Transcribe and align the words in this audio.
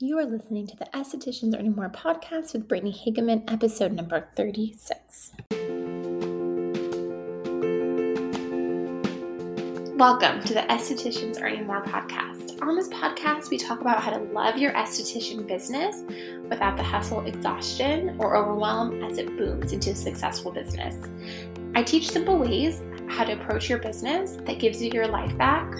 You 0.00 0.18
are 0.18 0.26
listening 0.26 0.66
to 0.66 0.76
the 0.76 0.86
Estheticians 0.86 1.56
Earning 1.56 1.76
More 1.76 1.88
podcast 1.88 2.52
with 2.52 2.66
Brittany 2.66 2.92
Hageman, 2.92 3.48
episode 3.52 3.92
number 3.92 4.26
36. 4.34 5.30
Welcome 9.96 10.42
to 10.42 10.52
the 10.52 10.66
Estheticians 10.68 11.40
Earning 11.40 11.68
More 11.68 11.84
podcast. 11.84 12.60
On 12.60 12.74
this 12.74 12.88
podcast, 12.88 13.50
we 13.50 13.56
talk 13.56 13.82
about 13.82 14.02
how 14.02 14.10
to 14.10 14.18
love 14.32 14.58
your 14.58 14.72
esthetician 14.72 15.46
business 15.46 16.02
without 16.50 16.76
the 16.76 16.82
hustle, 16.82 17.24
exhaustion, 17.24 18.16
or 18.18 18.36
overwhelm 18.36 19.00
as 19.04 19.18
it 19.18 19.28
booms 19.38 19.72
into 19.72 19.92
a 19.92 19.94
successful 19.94 20.50
business. 20.50 21.08
I 21.76 21.84
teach 21.84 22.10
simple 22.10 22.36
ways 22.36 22.82
how 23.06 23.22
to 23.22 23.34
approach 23.34 23.70
your 23.70 23.78
business 23.78 24.38
that 24.44 24.58
gives 24.58 24.82
you 24.82 24.90
your 24.90 25.06
life 25.06 25.38
back 25.38 25.72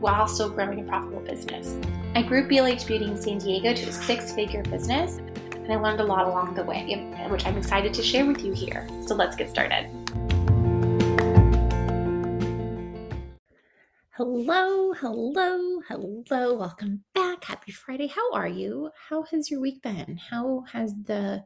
while 0.00 0.28
still 0.28 0.50
growing 0.50 0.80
a 0.80 0.84
profitable 0.84 1.20
business. 1.20 1.76
I 2.14 2.22
grew 2.22 2.48
BLH 2.48 2.86
Beauty 2.86 3.06
in 3.06 3.20
San 3.20 3.38
Diego 3.38 3.74
to 3.74 3.88
a 3.88 3.92
six 3.92 4.32
figure 4.32 4.62
business, 4.62 5.18
and 5.18 5.72
I 5.72 5.76
learned 5.76 6.00
a 6.00 6.04
lot 6.04 6.26
along 6.26 6.54
the 6.54 6.64
way, 6.64 6.94
which 7.30 7.44
I'm 7.44 7.56
excited 7.56 7.92
to 7.94 8.02
share 8.02 8.24
with 8.24 8.44
you 8.44 8.52
here. 8.52 8.88
So 9.06 9.14
let's 9.14 9.36
get 9.36 9.50
started. 9.50 9.90
Hello, 14.12 14.92
hello, 14.94 15.80
hello. 15.88 16.58
Welcome 16.58 17.04
back. 17.14 17.44
Happy 17.44 17.72
Friday. 17.72 18.08
How 18.08 18.32
are 18.32 18.48
you? 18.48 18.90
How 19.08 19.22
has 19.24 19.50
your 19.50 19.60
week 19.60 19.82
been? 19.82 20.18
How 20.30 20.64
has 20.72 20.94
the 21.04 21.44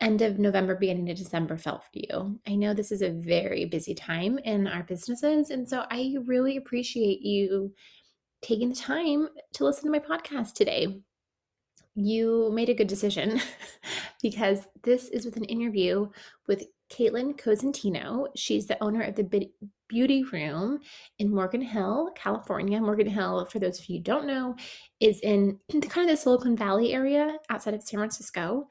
end 0.00 0.22
of 0.22 0.38
November, 0.38 0.74
beginning 0.74 1.10
of 1.10 1.16
December 1.16 1.56
felt 1.56 1.82
for 1.84 1.90
you? 1.94 2.38
I 2.46 2.54
know 2.54 2.74
this 2.74 2.92
is 2.92 3.02
a 3.02 3.10
very 3.10 3.64
busy 3.64 3.94
time 3.94 4.38
in 4.38 4.66
our 4.66 4.82
businesses, 4.82 5.50
and 5.50 5.68
so 5.68 5.84
I 5.90 6.16
really 6.24 6.56
appreciate 6.56 7.22
you 7.22 7.72
taking 8.42 8.68
the 8.68 8.74
time 8.74 9.28
to 9.54 9.64
listen 9.64 9.84
to 9.84 9.90
my 9.90 9.98
podcast 9.98 10.54
today. 10.54 11.00
You 11.94 12.50
made 12.52 12.68
a 12.68 12.74
good 12.74 12.88
decision 12.88 13.40
because 14.22 14.60
this 14.82 15.08
is 15.08 15.24
with 15.24 15.36
an 15.36 15.44
interview 15.44 16.08
with 16.46 16.66
Caitlin 16.90 17.38
Cosentino. 17.38 18.28
She's 18.36 18.66
the 18.66 18.82
owner 18.82 19.02
of 19.02 19.16
the 19.16 19.50
Beauty 19.88 20.24
Room 20.24 20.80
in 21.18 21.34
Morgan 21.34 21.62
Hill, 21.62 22.10
California. 22.14 22.80
Morgan 22.80 23.06
Hill, 23.06 23.46
for 23.50 23.58
those 23.58 23.78
of 23.78 23.88
you 23.88 23.98
who 23.98 24.02
don't 24.02 24.26
know, 24.26 24.56
is 25.00 25.20
in 25.20 25.58
the 25.68 25.80
kind 25.88 26.08
of 26.08 26.16
the 26.16 26.20
Silicon 26.20 26.56
Valley 26.56 26.92
area 26.92 27.36
outside 27.50 27.74
of 27.74 27.82
San 27.82 27.98
Francisco. 27.98 28.68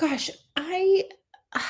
Gosh, 0.00 0.30
I 0.56 1.04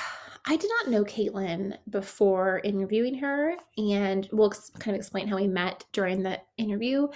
I 0.47 0.56
did 0.56 0.70
not 0.78 0.91
know 0.91 1.05
Caitlin 1.05 1.77
before 1.91 2.61
interviewing 2.64 3.17
her, 3.17 3.56
and 3.77 4.28
we'll 4.33 4.50
kind 4.78 4.95
of 4.95 5.00
explain 5.00 5.27
how 5.27 5.36
we 5.36 5.48
met 5.48 5.84
during 5.92 6.23
the 6.23 6.41
interview. 6.56 7.08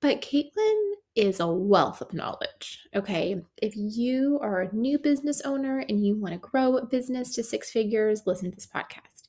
But 0.00 0.22
Caitlin 0.22 0.92
is 1.14 1.40
a 1.40 1.46
wealth 1.46 2.00
of 2.00 2.14
knowledge. 2.14 2.86
Okay. 2.94 3.42
If 3.58 3.74
you 3.76 4.38
are 4.40 4.62
a 4.62 4.74
new 4.74 4.98
business 4.98 5.42
owner 5.42 5.84
and 5.88 6.04
you 6.04 6.16
want 6.16 6.32
to 6.32 6.38
grow 6.38 6.76
a 6.76 6.86
business 6.86 7.34
to 7.34 7.44
six 7.44 7.70
figures, 7.70 8.22
listen 8.24 8.50
to 8.50 8.54
this 8.54 8.66
podcast. 8.66 9.28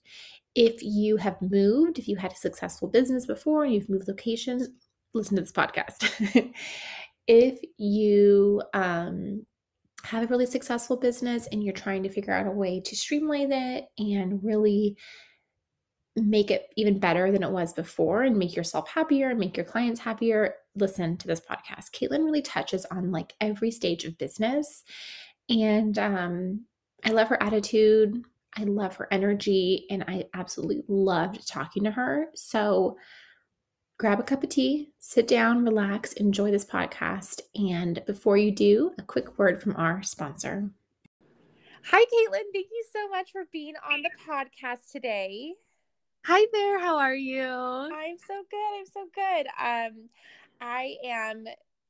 If 0.56 0.82
you 0.82 1.18
have 1.18 1.42
moved, 1.42 2.00
if 2.00 2.08
you 2.08 2.16
had 2.16 2.32
a 2.32 2.38
successful 2.38 2.88
business 2.88 3.26
before 3.26 3.66
and 3.66 3.74
you've 3.74 3.90
moved 3.90 4.08
locations, 4.08 4.70
listen 5.14 5.36
to 5.36 5.42
this 5.42 5.52
podcast. 5.52 6.54
if 7.28 7.60
you 7.78 8.62
um, 8.74 9.46
have 10.04 10.24
a 10.24 10.28
really 10.28 10.46
successful 10.46 10.98
business 10.98 11.48
and 11.52 11.64
you're 11.64 11.74
trying 11.74 12.04
to 12.04 12.10
figure 12.10 12.34
out 12.34 12.48
a 12.48 12.52
way 12.52 12.82
to 12.82 12.96
streamline 12.96 13.52
it 13.52 13.86
and 13.98 14.44
really 14.44 14.96
make 16.16 16.52
it 16.52 16.68
even 16.76 17.00
better 17.00 17.32
than 17.32 17.44
it 17.44 17.52
was 17.52 17.74
before 17.74 18.24
and 18.24 18.38
make 18.38 18.56
yourself 18.56 18.90
happier 18.90 19.30
and 19.30 19.40
make 19.40 19.56
your 19.56 19.66
clients 19.66 20.00
happier, 20.00 20.56
listen 20.76 21.18
to 21.18 21.28
this 21.28 21.42
podcast. 21.42 21.92
Caitlin 21.92 22.26
really 22.26 22.42
touches 22.42 22.86
on 22.86 23.12
like 23.12 23.34
every 23.42 23.72
stage 23.72 24.06
of 24.06 24.18
business. 24.18 24.84
And 25.50 25.98
um, 25.98 26.66
I 27.06 27.12
love 27.12 27.28
her 27.30 27.42
attitude. 27.42 28.22
I 28.58 28.64
love 28.64 28.96
her 28.96 29.08
energy. 29.12 29.86
And 29.90 30.04
I 30.08 30.26
absolutely 30.34 30.84
loved 30.88 31.48
talking 31.48 31.84
to 31.84 31.92
her. 31.92 32.28
So 32.36 32.98
grab 34.00 34.18
a 34.18 34.24
cup 34.24 34.42
of 34.42 34.50
tea, 34.50 34.90
sit 34.98 35.28
down, 35.28 35.66
relax, 35.66 36.14
enjoy 36.14 36.50
this 36.50 36.64
podcast. 36.64 37.42
And 37.54 38.02
before 38.08 38.38
you 38.38 38.50
do, 38.50 38.94
a 38.98 39.02
quick 39.02 39.38
word 39.38 39.62
from 39.62 39.76
our 39.76 40.02
sponsor. 40.04 40.70
Hi, 41.84 42.06
Caitlin. 42.06 42.46
Thank 42.54 42.68
you 42.72 42.84
so 42.94 43.10
much 43.10 43.34
for 43.34 43.44
being 43.52 43.74
on 43.92 44.02
the 44.02 44.10
podcast 44.26 44.90
today. 44.90 45.54
Hi 46.26 46.46
there. 46.54 46.80
How 46.80 46.98
are 46.98 47.14
you? 47.14 47.44
I'm 47.44 48.18
so 48.26 48.42
good. 48.50 48.80
I'm 48.80 48.86
so 48.86 49.06
good. 49.14 49.48
Um, 49.62 50.10
I 50.62 50.96
am 51.04 51.46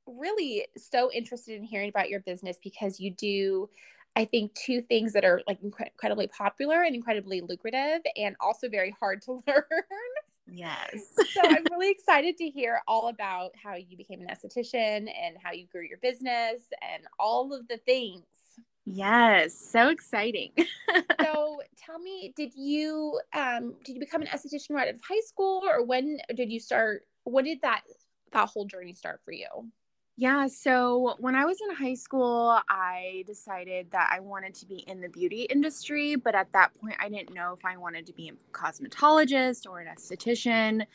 really 0.08 0.66
so 0.78 1.12
interested 1.12 1.58
in 1.58 1.64
hearing 1.64 1.90
about 1.90 2.10
your 2.10 2.22
business 2.22 2.58
because 2.64 3.00
you 3.00 3.12
do 3.12 3.70
I 4.16 4.26
think 4.26 4.54
two 4.56 4.82
things 4.82 5.14
that 5.14 5.24
are 5.24 5.42
like 5.48 5.60
incredibly 5.62 6.28
popular 6.28 6.82
and 6.82 6.96
incredibly 6.96 7.42
lucrative 7.42 8.02
and 8.18 8.36
also 8.40 8.68
very 8.68 8.94
hard 9.00 9.22
to 9.24 9.34
learn. 9.48 9.64
Yes. 10.52 11.14
so 11.34 11.42
I'm 11.44 11.66
really 11.70 11.92
excited 11.98 12.38
to 12.38 12.50
hear 12.50 12.82
all 12.88 13.10
about 13.10 13.52
how 13.62 13.76
you 13.76 13.98
became 13.98 14.22
an 14.22 14.28
esthetician 14.28 15.10
and 15.10 15.38
how 15.42 15.52
you 15.52 15.68
grew 15.68 15.84
your 15.88 16.00
business 16.00 16.62
and 16.82 17.04
all 17.20 17.54
of 17.54 17.68
the 17.68 17.78
things. 17.78 18.24
Yes, 18.86 19.54
so 19.54 19.90
exciting. 19.90 20.52
so 21.22 21.62
tell 21.78 22.00
me, 22.00 22.34
did 22.36 22.54
you 22.56 23.20
um 23.34 23.76
did 23.84 23.94
you 23.94 24.00
become 24.00 24.22
an 24.22 24.28
esthetician 24.28 24.72
right 24.72 24.88
out 24.88 24.96
of 24.96 25.02
high 25.08 25.22
school 25.26 25.62
or 25.68 25.86
when 25.86 26.20
did 26.36 26.52
you 26.52 26.60
start 26.60 27.06
when 27.24 27.46
did 27.46 27.62
that 27.62 27.82
that 28.32 28.50
whole 28.50 28.66
journey 28.66 28.94
start 28.94 29.22
for 29.24 29.32
you? 29.32 29.48
Yeah, 30.20 30.48
so 30.48 31.16
when 31.20 31.34
I 31.34 31.46
was 31.46 31.60
in 31.62 31.74
high 31.74 31.94
school, 31.94 32.60
I 32.70 33.24
decided 33.26 33.92
that 33.92 34.12
I 34.14 34.20
wanted 34.20 34.54
to 34.56 34.66
be 34.66 34.80
in 34.80 35.00
the 35.00 35.08
beauty 35.08 35.44
industry, 35.44 36.18
but 36.18 36.36
at 36.36 36.52
that 36.52 36.74
point, 36.82 36.98
I 37.00 37.08
didn't 37.08 37.34
know 37.34 37.54
if 37.54 37.64
I 37.64 37.78
wanted 37.78 38.06
to 38.08 38.14
be 38.14 38.28
a 38.30 38.34
cosmetologist 38.52 39.66
or 39.66 39.80
an 39.80 39.88
esthetician. 39.88 40.86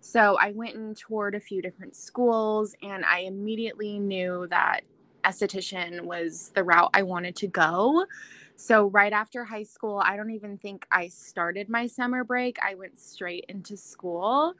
So 0.00 0.38
I 0.40 0.52
went 0.52 0.76
and 0.76 0.96
toured 0.96 1.34
a 1.34 1.40
few 1.40 1.60
different 1.60 1.94
schools, 1.94 2.74
and 2.82 3.04
I 3.04 3.20
immediately 3.20 3.98
knew 3.98 4.46
that 4.48 4.80
esthetician 5.24 6.00
was 6.06 6.50
the 6.54 6.64
route 6.64 6.88
I 6.94 7.02
wanted 7.02 7.36
to 7.36 7.48
go. 7.48 8.06
So, 8.56 8.86
right 8.88 9.12
after 9.12 9.44
high 9.44 9.64
school, 9.64 10.02
I 10.02 10.16
don't 10.16 10.30
even 10.30 10.56
think 10.58 10.86
I 10.90 11.08
started 11.08 11.68
my 11.68 11.86
summer 11.86 12.24
break. 12.24 12.58
I 12.62 12.76
went 12.76 12.98
straight 12.98 13.44
into 13.50 13.76
school 13.76 14.54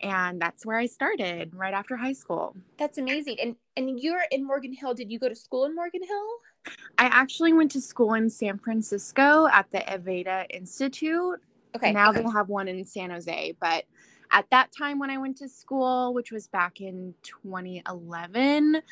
and 0.00 0.40
that's 0.40 0.64
where 0.66 0.76
I 0.76 0.86
started 0.86 1.54
right 1.54 1.74
after 1.74 1.96
high 1.96 2.12
school. 2.12 2.56
That's 2.78 2.98
amazing. 2.98 3.36
And 3.40 3.56
and 3.76 4.00
you're 4.00 4.24
in 4.30 4.44
Morgan 4.46 4.72
Hill. 4.72 4.94
Did 4.94 5.10
you 5.10 5.18
go 5.18 5.28
to 5.28 5.34
school 5.34 5.64
in 5.64 5.74
Morgan 5.74 6.02
Hill? 6.02 6.74
I 6.98 7.06
actually 7.06 7.52
went 7.52 7.70
to 7.72 7.80
school 7.80 8.14
in 8.14 8.28
San 8.30 8.58
Francisco 8.58 9.46
at 9.52 9.70
the 9.70 9.78
Aveda 9.78 10.46
Institute. 10.50 11.40
Okay. 11.74 11.92
Now 11.92 12.10
okay. 12.10 12.22
they 12.22 12.30
have 12.30 12.48
one 12.48 12.68
in 12.68 12.84
San 12.84 13.10
Jose, 13.10 13.54
but 13.60 13.84
at 14.30 14.48
that 14.50 14.70
time 14.76 14.98
when 14.98 15.10
I 15.10 15.18
went 15.18 15.36
to 15.38 15.48
school, 15.48 16.14
which 16.14 16.32
was 16.32 16.48
back 16.48 16.80
in 16.80 17.14
2011, 17.22 18.82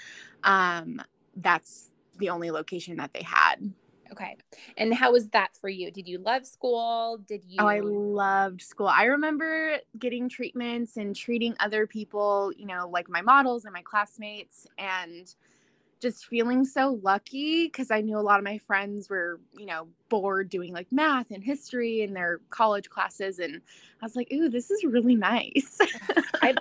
um, 0.45 1.03
that's 1.37 1.91
the 2.19 2.31
only 2.31 2.51
location 2.51 2.97
that 2.99 3.13
they 3.13 3.23
had. 3.23 3.73
Okay. 4.15 4.37
And 4.77 4.95
how 4.95 5.11
was 5.13 5.29
that 5.31 5.57
for 5.61 5.69
you? 5.69 5.91
Did 5.91 6.07
you 6.07 6.19
love 6.19 6.47
school? 6.47 7.19
Did 7.27 7.43
you 7.49 7.61
Oh, 7.61 7.67
I 7.67 7.81
loved 7.81 8.63
school. 8.63 8.87
I 8.87 9.05
remember 9.05 9.79
getting 9.99 10.29
treatments 10.29 10.97
and 10.97 11.17
treating 11.17 11.55
other 11.59 11.89
people, 11.89 12.53
you 12.57 12.67
know, 12.67 12.89
like 12.89 13.09
my 13.09 13.23
models 13.23 13.65
and 13.65 13.73
my 13.73 13.83
classmates 13.83 14.69
and 14.79 15.35
just 16.01 16.27
feeling 16.27 16.65
so 16.65 17.01
lucky 17.03 17.67
because 17.67 17.91
I 17.91 18.03
knew 18.03 18.17
a 18.17 18.21
lot 18.21 18.39
of 18.39 18.45
my 18.45 18.59
friends 18.59 19.11
were, 19.11 19.41
you 19.57 19.67
know, 19.67 19.89
bored 20.11 20.49
doing 20.49 20.73
like 20.73 20.87
math 20.93 21.33
and 21.33 21.43
history 21.43 22.03
in 22.03 22.13
their 22.13 22.41
college 22.51 22.89
classes. 22.91 23.41
And 23.41 23.57
I 24.01 24.05
was 24.05 24.15
like, 24.15 24.29
ooh, 24.33 24.49
this 24.49 24.71
is 24.71 24.85
really 24.85 25.17
nice. 25.17 25.79
I'm, 26.43 26.57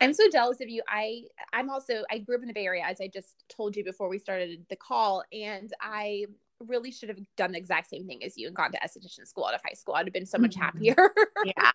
I'm 0.00 0.12
so 0.14 0.28
jealous 0.30 0.60
of 0.60 0.68
you. 0.68 0.82
I, 0.88 1.24
I'm 1.52 1.70
also, 1.70 2.02
I 2.10 2.18
grew 2.18 2.36
up 2.36 2.42
in 2.42 2.48
the 2.48 2.54
Bay 2.54 2.66
Area, 2.66 2.82
as 2.84 3.00
I 3.00 3.06
just 3.06 3.44
told 3.48 3.76
you 3.76 3.84
before 3.84 4.08
we 4.08 4.18
started 4.18 4.66
the 4.68 4.76
call. 4.76 5.22
And 5.32 5.72
I 5.80 6.24
really 6.66 6.90
should 6.90 7.08
have 7.08 7.18
done 7.36 7.52
the 7.52 7.58
exact 7.58 7.88
same 7.88 8.06
thing 8.06 8.24
as 8.24 8.36
you 8.36 8.46
and 8.46 8.56
gone 8.56 8.72
to 8.72 8.78
esthetician 8.78 9.26
school 9.26 9.44
out 9.44 9.54
of 9.54 9.60
high 9.64 9.74
school. 9.74 9.94
I'd 9.94 10.06
have 10.06 10.12
been 10.12 10.26
so 10.26 10.38
much 10.38 10.56
mm-hmm. 10.56 10.62
happier. 10.62 10.96
yeah. 11.44 11.70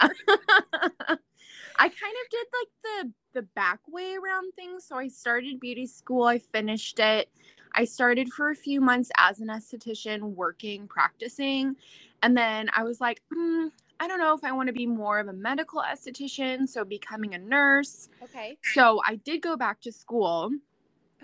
I 1.75 1.89
kind 1.89 2.15
of 2.21 2.29
did 2.31 2.47
like 2.53 2.67
the 2.83 3.11
the 3.33 3.41
back 3.41 3.79
way 3.87 4.15
around 4.15 4.53
things. 4.53 4.85
So 4.85 4.97
I 4.97 5.07
started 5.07 5.59
beauty 5.59 5.87
school, 5.87 6.23
I 6.23 6.39
finished 6.39 6.99
it. 6.99 7.29
I 7.75 7.85
started 7.85 8.31
for 8.31 8.51
a 8.51 8.55
few 8.55 8.81
months 8.81 9.11
as 9.17 9.39
an 9.39 9.47
esthetician, 9.47 10.21
working, 10.35 10.87
practicing. 10.87 11.75
And 12.21 12.37
then 12.37 12.69
I 12.75 12.83
was 12.83 13.01
like, 13.01 13.21
mm, 13.35 13.71
I 13.99 14.07
don't 14.07 14.19
know 14.19 14.35
if 14.35 14.43
I 14.43 14.51
want 14.51 14.67
to 14.67 14.73
be 14.73 14.85
more 14.85 15.19
of 15.19 15.27
a 15.27 15.33
medical 15.33 15.81
esthetician, 15.81 16.67
so 16.67 16.85
becoming 16.85 17.33
a 17.33 17.39
nurse. 17.39 18.09
Okay. 18.23 18.57
So 18.73 19.01
I 19.07 19.15
did 19.15 19.41
go 19.41 19.57
back 19.57 19.81
to 19.81 19.91
school 19.91 20.51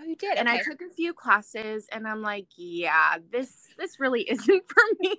Oh, 0.00 0.04
you 0.04 0.16
did. 0.16 0.38
And 0.38 0.48
I 0.48 0.62
took 0.62 0.80
a 0.80 0.88
few 0.88 1.12
classes, 1.12 1.86
and 1.92 2.08
I'm 2.08 2.22
like, 2.22 2.46
yeah, 2.56 3.18
this 3.30 3.74
this 3.76 4.00
really 4.00 4.22
isn't 4.30 4.64
for 4.68 4.82
me. 4.98 5.14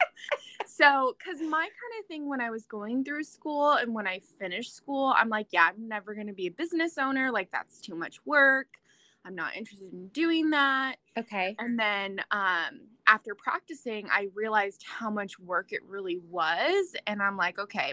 so, 0.66 1.16
because 1.18 1.40
my 1.40 1.60
kind 1.60 2.00
of 2.00 2.06
thing 2.06 2.28
when 2.28 2.40
I 2.40 2.50
was 2.50 2.66
going 2.66 3.04
through 3.04 3.24
school 3.24 3.72
and 3.72 3.94
when 3.94 4.06
I 4.06 4.20
finished 4.38 4.74
school, 4.74 5.14
I'm 5.16 5.28
like, 5.28 5.48
yeah, 5.52 5.68
I'm 5.70 5.88
never 5.88 6.14
gonna 6.14 6.34
be 6.34 6.48
a 6.48 6.50
business 6.50 6.98
owner. 6.98 7.30
Like 7.30 7.50
that's 7.50 7.80
too 7.80 7.94
much 7.94 8.24
work. 8.26 8.80
I'm 9.24 9.34
not 9.34 9.56
interested 9.56 9.92
in 9.92 10.08
doing 10.08 10.50
that. 10.50 10.96
Okay. 11.16 11.54
And 11.58 11.78
then 11.78 12.20
um, 12.30 12.88
after 13.06 13.34
practicing, 13.34 14.08
I 14.10 14.28
realized 14.34 14.84
how 14.88 15.10
much 15.10 15.38
work 15.38 15.72
it 15.72 15.82
really 15.86 16.18
was. 16.30 16.94
And 17.06 17.22
I'm 17.22 17.36
like, 17.36 17.58
okay, 17.58 17.92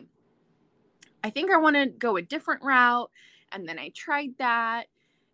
I 1.24 1.30
think 1.30 1.52
I 1.52 1.58
want 1.58 1.76
to 1.76 1.88
go 1.88 2.16
a 2.16 2.22
different 2.22 2.64
route. 2.64 3.12
And 3.52 3.68
then 3.68 3.80
I 3.80 3.90
tried 3.90 4.38
that. 4.40 4.88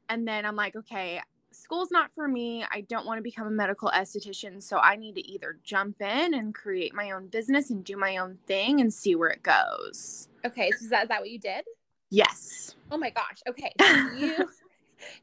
And 0.10 0.28
then 0.28 0.46
I'm 0.46 0.56
like, 0.56 0.76
okay, 0.76 1.22
school's 1.52 1.92
not 1.92 2.14
for 2.14 2.28
me. 2.28 2.66
I 2.72 2.82
don't 2.82 3.06
want 3.06 3.20
to 3.20 3.22
become 3.22 3.48
a 3.48 3.52
medical 3.52 3.90
esthetician. 3.90 4.62
So 4.62 4.78
I 4.78 4.96
need 4.96 5.16
to 5.16 5.28
either 5.28 5.58
jump 5.64 6.02
in 6.02 6.34
and 6.34 6.54
create 6.54 6.94
my 6.94 7.12
own 7.12 7.28
business 7.28 7.70
and 7.70 7.84
do 7.84 7.98
my 7.98 8.18
own 8.18 8.38
thing 8.48 8.82
and 8.82 8.94
see 8.94 9.16
where 9.16 9.30
it 9.30 9.44
goes. 9.44 10.28
Okay. 10.46 10.72
So 10.72 10.84
is 10.86 10.90
that, 10.90 11.04
is 11.04 11.10
that 11.10 11.22
what 11.22 11.30
you 11.30 11.40
did? 11.40 11.66
Yes. 12.10 12.76
Oh 12.92 12.98
my 12.98 13.10
gosh. 13.10 13.42
Okay. 13.48 13.74
So 13.84 14.16
you 14.16 14.50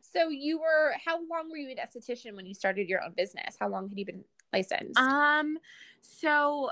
so 0.02 0.28
you 0.28 0.58
were 0.58 0.92
how 1.02 1.16
long 1.16 1.50
were 1.50 1.56
you 1.56 1.70
an 1.70 1.76
esthetician 1.76 2.34
when 2.34 2.44
you 2.44 2.52
started 2.52 2.88
your 2.88 3.02
own 3.02 3.12
business? 3.16 3.56
How 3.58 3.68
long 3.68 3.88
had 3.88 3.98
you 3.98 4.04
been 4.04 4.24
licensed? 4.52 4.98
Um 4.98 5.56
so 6.02 6.70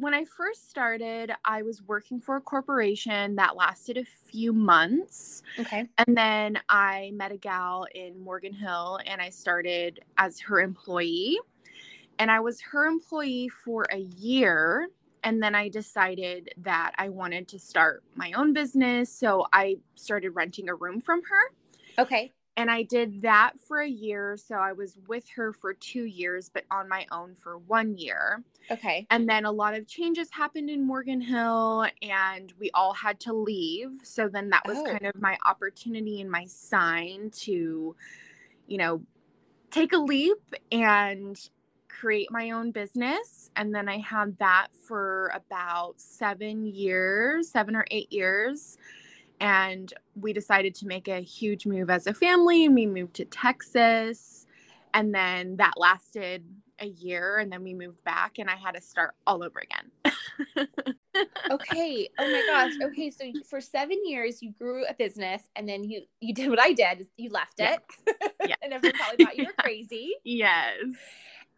when 0.00 0.14
I 0.14 0.24
first 0.24 0.70
started, 0.70 1.32
I 1.44 1.62
was 1.62 1.82
working 1.82 2.20
for 2.20 2.36
a 2.36 2.40
corporation 2.40 3.36
that 3.36 3.56
lasted 3.56 3.96
a 3.96 4.04
few 4.04 4.52
months. 4.52 5.42
okay. 5.58 5.88
And 5.98 6.16
then 6.16 6.60
I 6.68 7.10
met 7.14 7.32
a 7.32 7.36
gal 7.36 7.86
in 7.94 8.18
Morgan 8.20 8.52
Hill 8.52 9.00
and 9.06 9.20
I 9.20 9.30
started 9.30 10.00
as 10.16 10.40
her 10.40 10.60
employee. 10.60 11.38
And 12.18 12.30
I 12.30 12.40
was 12.40 12.60
her 12.60 12.86
employee 12.86 13.48
for 13.48 13.86
a 13.92 13.98
year. 13.98 14.88
And 15.24 15.42
then 15.42 15.54
I 15.54 15.68
decided 15.68 16.50
that 16.58 16.92
I 16.96 17.08
wanted 17.08 17.48
to 17.48 17.58
start 17.58 18.04
my 18.14 18.32
own 18.32 18.52
business. 18.52 19.10
So 19.10 19.46
I 19.52 19.76
started 19.94 20.30
renting 20.30 20.68
a 20.68 20.74
room 20.74 21.00
from 21.00 21.22
her. 21.22 22.02
Okay. 22.02 22.32
And 22.58 22.68
I 22.72 22.82
did 22.82 23.22
that 23.22 23.52
for 23.60 23.80
a 23.80 23.88
year. 23.88 24.36
So 24.36 24.56
I 24.56 24.72
was 24.72 24.98
with 25.06 25.28
her 25.36 25.52
for 25.52 25.72
two 25.72 26.02
years, 26.04 26.50
but 26.52 26.64
on 26.72 26.88
my 26.88 27.06
own 27.12 27.36
for 27.36 27.56
one 27.56 27.96
year. 27.96 28.42
Okay. 28.68 29.06
And 29.10 29.28
then 29.28 29.44
a 29.44 29.52
lot 29.52 29.74
of 29.74 29.86
changes 29.86 30.28
happened 30.32 30.68
in 30.68 30.84
Morgan 30.84 31.20
Hill, 31.20 31.86
and 32.02 32.52
we 32.58 32.72
all 32.74 32.92
had 32.92 33.20
to 33.20 33.32
leave. 33.32 34.00
So 34.02 34.28
then 34.28 34.50
that 34.50 34.66
was 34.66 34.76
Oh. 34.78 34.84
kind 34.84 35.06
of 35.06 35.14
my 35.20 35.38
opportunity 35.46 36.20
and 36.20 36.28
my 36.28 36.46
sign 36.46 37.30
to, 37.44 37.94
you 38.66 38.76
know, 38.76 39.02
take 39.70 39.92
a 39.92 39.98
leap 39.98 40.42
and 40.72 41.38
create 41.88 42.30
my 42.32 42.50
own 42.50 42.72
business. 42.72 43.50
And 43.54 43.72
then 43.74 43.88
I 43.88 43.98
had 43.98 44.36
that 44.38 44.68
for 44.74 45.30
about 45.32 45.94
seven 46.00 46.66
years, 46.66 47.50
seven 47.50 47.76
or 47.76 47.86
eight 47.92 48.12
years. 48.12 48.78
And 49.40 49.92
we 50.20 50.32
decided 50.32 50.74
to 50.76 50.86
make 50.86 51.08
a 51.08 51.20
huge 51.20 51.66
move 51.66 51.90
as 51.90 52.06
a 52.06 52.14
family, 52.14 52.64
and 52.64 52.74
we 52.74 52.86
moved 52.86 53.14
to 53.14 53.24
Texas. 53.24 54.46
And 54.94 55.14
then 55.14 55.56
that 55.56 55.74
lasted 55.76 56.44
a 56.80 56.86
year 56.86 57.38
and 57.38 57.50
then 57.52 57.62
we 57.62 57.74
moved 57.74 58.02
back 58.04 58.38
and 58.38 58.48
I 58.48 58.54
had 58.54 58.72
to 58.76 58.80
start 58.80 59.14
all 59.26 59.42
over 59.42 59.60
again. 59.60 60.66
Okay. 61.50 62.08
Oh 62.18 62.30
my 62.30 62.42
gosh. 62.46 62.72
Okay. 62.82 63.10
So 63.10 63.24
for 63.48 63.60
seven 63.60 63.98
years 64.04 64.42
you 64.42 64.52
grew 64.52 64.84
a 64.86 64.94
business 64.94 65.48
and 65.56 65.68
then 65.68 65.82
you 65.82 66.02
you 66.20 66.34
did 66.34 66.50
what 66.50 66.60
I 66.60 66.72
did. 66.72 67.06
You 67.16 67.30
left 67.30 67.54
it. 67.58 67.80
Yeah. 68.46 68.54
and 68.62 68.72
everyone 68.72 68.96
probably 68.98 69.18
thought 69.24 69.36
you 69.36 69.44
were 69.44 69.54
Yeah. 69.58 69.62
crazy. 69.64 70.12
yes. 70.24 70.74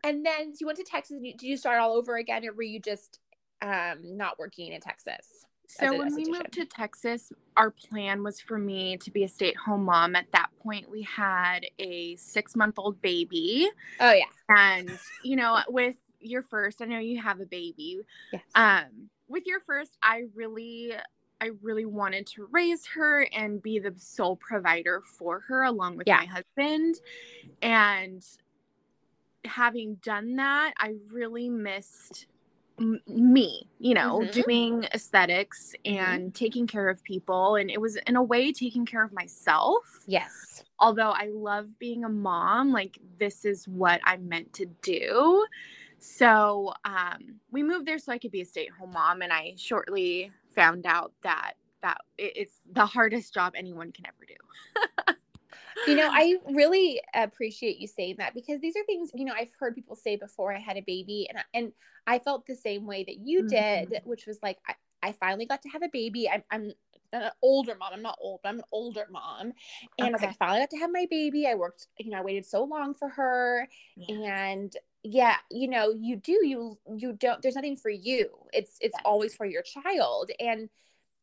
And 0.02 0.24
then 0.24 0.54
you 0.58 0.66
went 0.66 0.78
to 0.78 0.84
Texas 0.84 1.16
and 1.16 1.26
you, 1.26 1.32
did 1.34 1.46
you 1.46 1.56
start 1.56 1.78
all 1.80 1.92
over 1.94 2.16
again 2.16 2.44
or 2.46 2.52
were 2.52 2.62
you 2.62 2.80
just 2.80 3.18
um 3.62 3.98
not 4.16 4.38
working 4.38 4.72
in 4.72 4.80
Texas? 4.80 5.44
So 5.78 5.96
when 5.96 6.14
we 6.14 6.24
moved 6.24 6.52
to 6.52 6.66
Texas, 6.66 7.32
our 7.56 7.70
plan 7.70 8.22
was 8.22 8.40
for 8.40 8.58
me 8.58 8.96
to 8.98 9.10
be 9.10 9.24
a 9.24 9.28
stay-at-home 9.28 9.84
mom. 9.84 10.16
At 10.16 10.30
that 10.32 10.50
point, 10.62 10.90
we 10.90 11.02
had 11.02 11.60
a 11.78 12.16
six-month-old 12.16 13.00
baby, 13.00 13.70
Oh 14.00 14.12
yeah. 14.12 14.24
and 14.48 14.90
you 15.22 15.36
know, 15.36 15.60
with 15.68 15.96
your 16.20 16.42
first, 16.42 16.82
I 16.82 16.86
know 16.86 16.98
you 16.98 17.20
have 17.22 17.40
a 17.40 17.46
baby. 17.46 18.00
Yes. 18.32 18.42
Um, 18.54 19.08
with 19.28 19.46
your 19.46 19.60
first, 19.60 19.96
I 20.02 20.24
really, 20.34 20.92
I 21.40 21.50
really 21.62 21.86
wanted 21.86 22.26
to 22.28 22.46
raise 22.50 22.84
her 22.86 23.22
and 23.32 23.62
be 23.62 23.78
the 23.78 23.94
sole 23.96 24.36
provider 24.36 25.00
for 25.00 25.40
her, 25.40 25.62
along 25.62 25.96
with 25.96 26.08
Yeah. 26.08 26.18
my 26.18 26.26
husband, 26.26 26.96
and 27.62 28.26
having 29.46 29.94
done 30.02 30.36
that, 30.36 30.74
I 30.78 30.96
really 31.10 31.48
missed 31.48 32.26
m- 32.80 33.00
me, 33.06 33.68
you 33.78 33.94
know, 33.94 34.24
Mhm. 34.24 34.32
doing 34.32 34.84
aesthetics 34.94 35.74
and 35.84 36.34
taking 36.34 36.66
care 36.66 36.88
of 36.88 37.02
people. 37.04 37.56
And 37.56 37.70
it 37.70 37.80
was, 37.80 37.96
in 38.06 38.16
a 38.16 38.22
way, 38.22 38.52
taking 38.52 38.86
care 38.86 39.04
of 39.04 39.12
myself. 39.12 40.02
yes. 40.06 40.64
Although 40.78 41.10
I 41.10 41.28
love 41.32 41.78
being 41.78 42.04
a 42.04 42.08
mom, 42.08 42.72
like, 42.72 42.98
this 43.18 43.44
is 43.44 43.68
what 43.68 44.00
I'm 44.04 44.28
meant 44.28 44.52
to 44.54 44.66
do. 44.82 45.46
So 45.98 46.72
um, 46.84 47.40
we 47.50 47.62
moved 47.62 47.86
there 47.86 47.98
so 47.98 48.12
I 48.12 48.18
could 48.18 48.30
be 48.30 48.40
a 48.40 48.44
stay 48.46 48.66
at 48.66 48.72
home 48.72 48.92
mom. 48.92 49.22
And 49.22 49.32
I 49.32 49.54
shortly 49.56 50.32
found 50.54 50.86
out 50.86 51.12
that. 51.22 51.54
That 51.82 51.98
it's 52.18 52.60
the 52.70 52.84
hardest 52.84 53.32
job 53.32 53.54
anyone 53.56 53.90
can 53.92 54.04
ever 54.06 54.26
do. 54.28 55.14
You 55.86 55.96
know, 55.96 56.08
I 56.10 56.36
really 56.50 57.00
appreciate 57.14 57.78
you 57.78 57.86
saying 57.86 58.16
that 58.18 58.34
because 58.34 58.60
these 58.60 58.76
are 58.76 58.84
things, 58.84 59.10
you 59.14 59.24
know, 59.24 59.34
I've 59.36 59.52
heard 59.58 59.74
people 59.74 59.96
say 59.96 60.16
before 60.16 60.54
I 60.54 60.58
had 60.58 60.76
a 60.76 60.82
baby 60.82 61.26
and 61.28 61.38
I, 61.38 61.42
and 61.54 61.72
I 62.06 62.18
felt 62.18 62.46
the 62.46 62.56
same 62.56 62.86
way 62.86 63.04
that 63.04 63.18
you 63.18 63.48
did, 63.48 63.90
mm-hmm. 63.90 64.08
which 64.08 64.26
was 64.26 64.38
like 64.42 64.58
I, 64.68 64.74
I 65.02 65.12
finally 65.12 65.46
got 65.46 65.62
to 65.62 65.68
have 65.70 65.82
a 65.82 65.88
baby. 65.88 66.28
I'm, 66.28 66.42
I'm 66.50 66.72
an 67.12 67.30
older 67.42 67.74
mom. 67.78 67.90
I'm 67.92 68.02
not 68.02 68.18
old, 68.20 68.40
but 68.42 68.50
I'm 68.50 68.58
an 68.58 68.64
older 68.72 69.06
mom. 69.10 69.52
And 69.98 70.08
I 70.08 70.10
was 70.10 70.20
like, 70.20 70.30
I 70.30 70.36
finally 70.38 70.60
got 70.60 70.70
to 70.70 70.78
have 70.78 70.90
my 70.92 71.06
baby. 71.10 71.46
I 71.46 71.54
worked, 71.54 71.86
you 71.98 72.10
know, 72.10 72.18
I 72.18 72.22
waited 72.22 72.46
so 72.46 72.64
long 72.64 72.94
for 72.94 73.08
her. 73.08 73.68
Yeah. 73.96 74.46
And 74.48 74.76
yeah, 75.02 75.36
you 75.50 75.68
know, 75.68 75.94
you 75.98 76.16
do, 76.16 76.38
you, 76.44 76.78
you 76.96 77.14
don't, 77.14 77.40
there's 77.42 77.54
nothing 77.54 77.76
for 77.76 77.90
you. 77.90 78.30
It's, 78.52 78.76
it's 78.80 78.94
Yes. 78.96 79.02
always 79.04 79.34
for 79.34 79.46
your 79.46 79.62
child. 79.62 80.30
And 80.38 80.68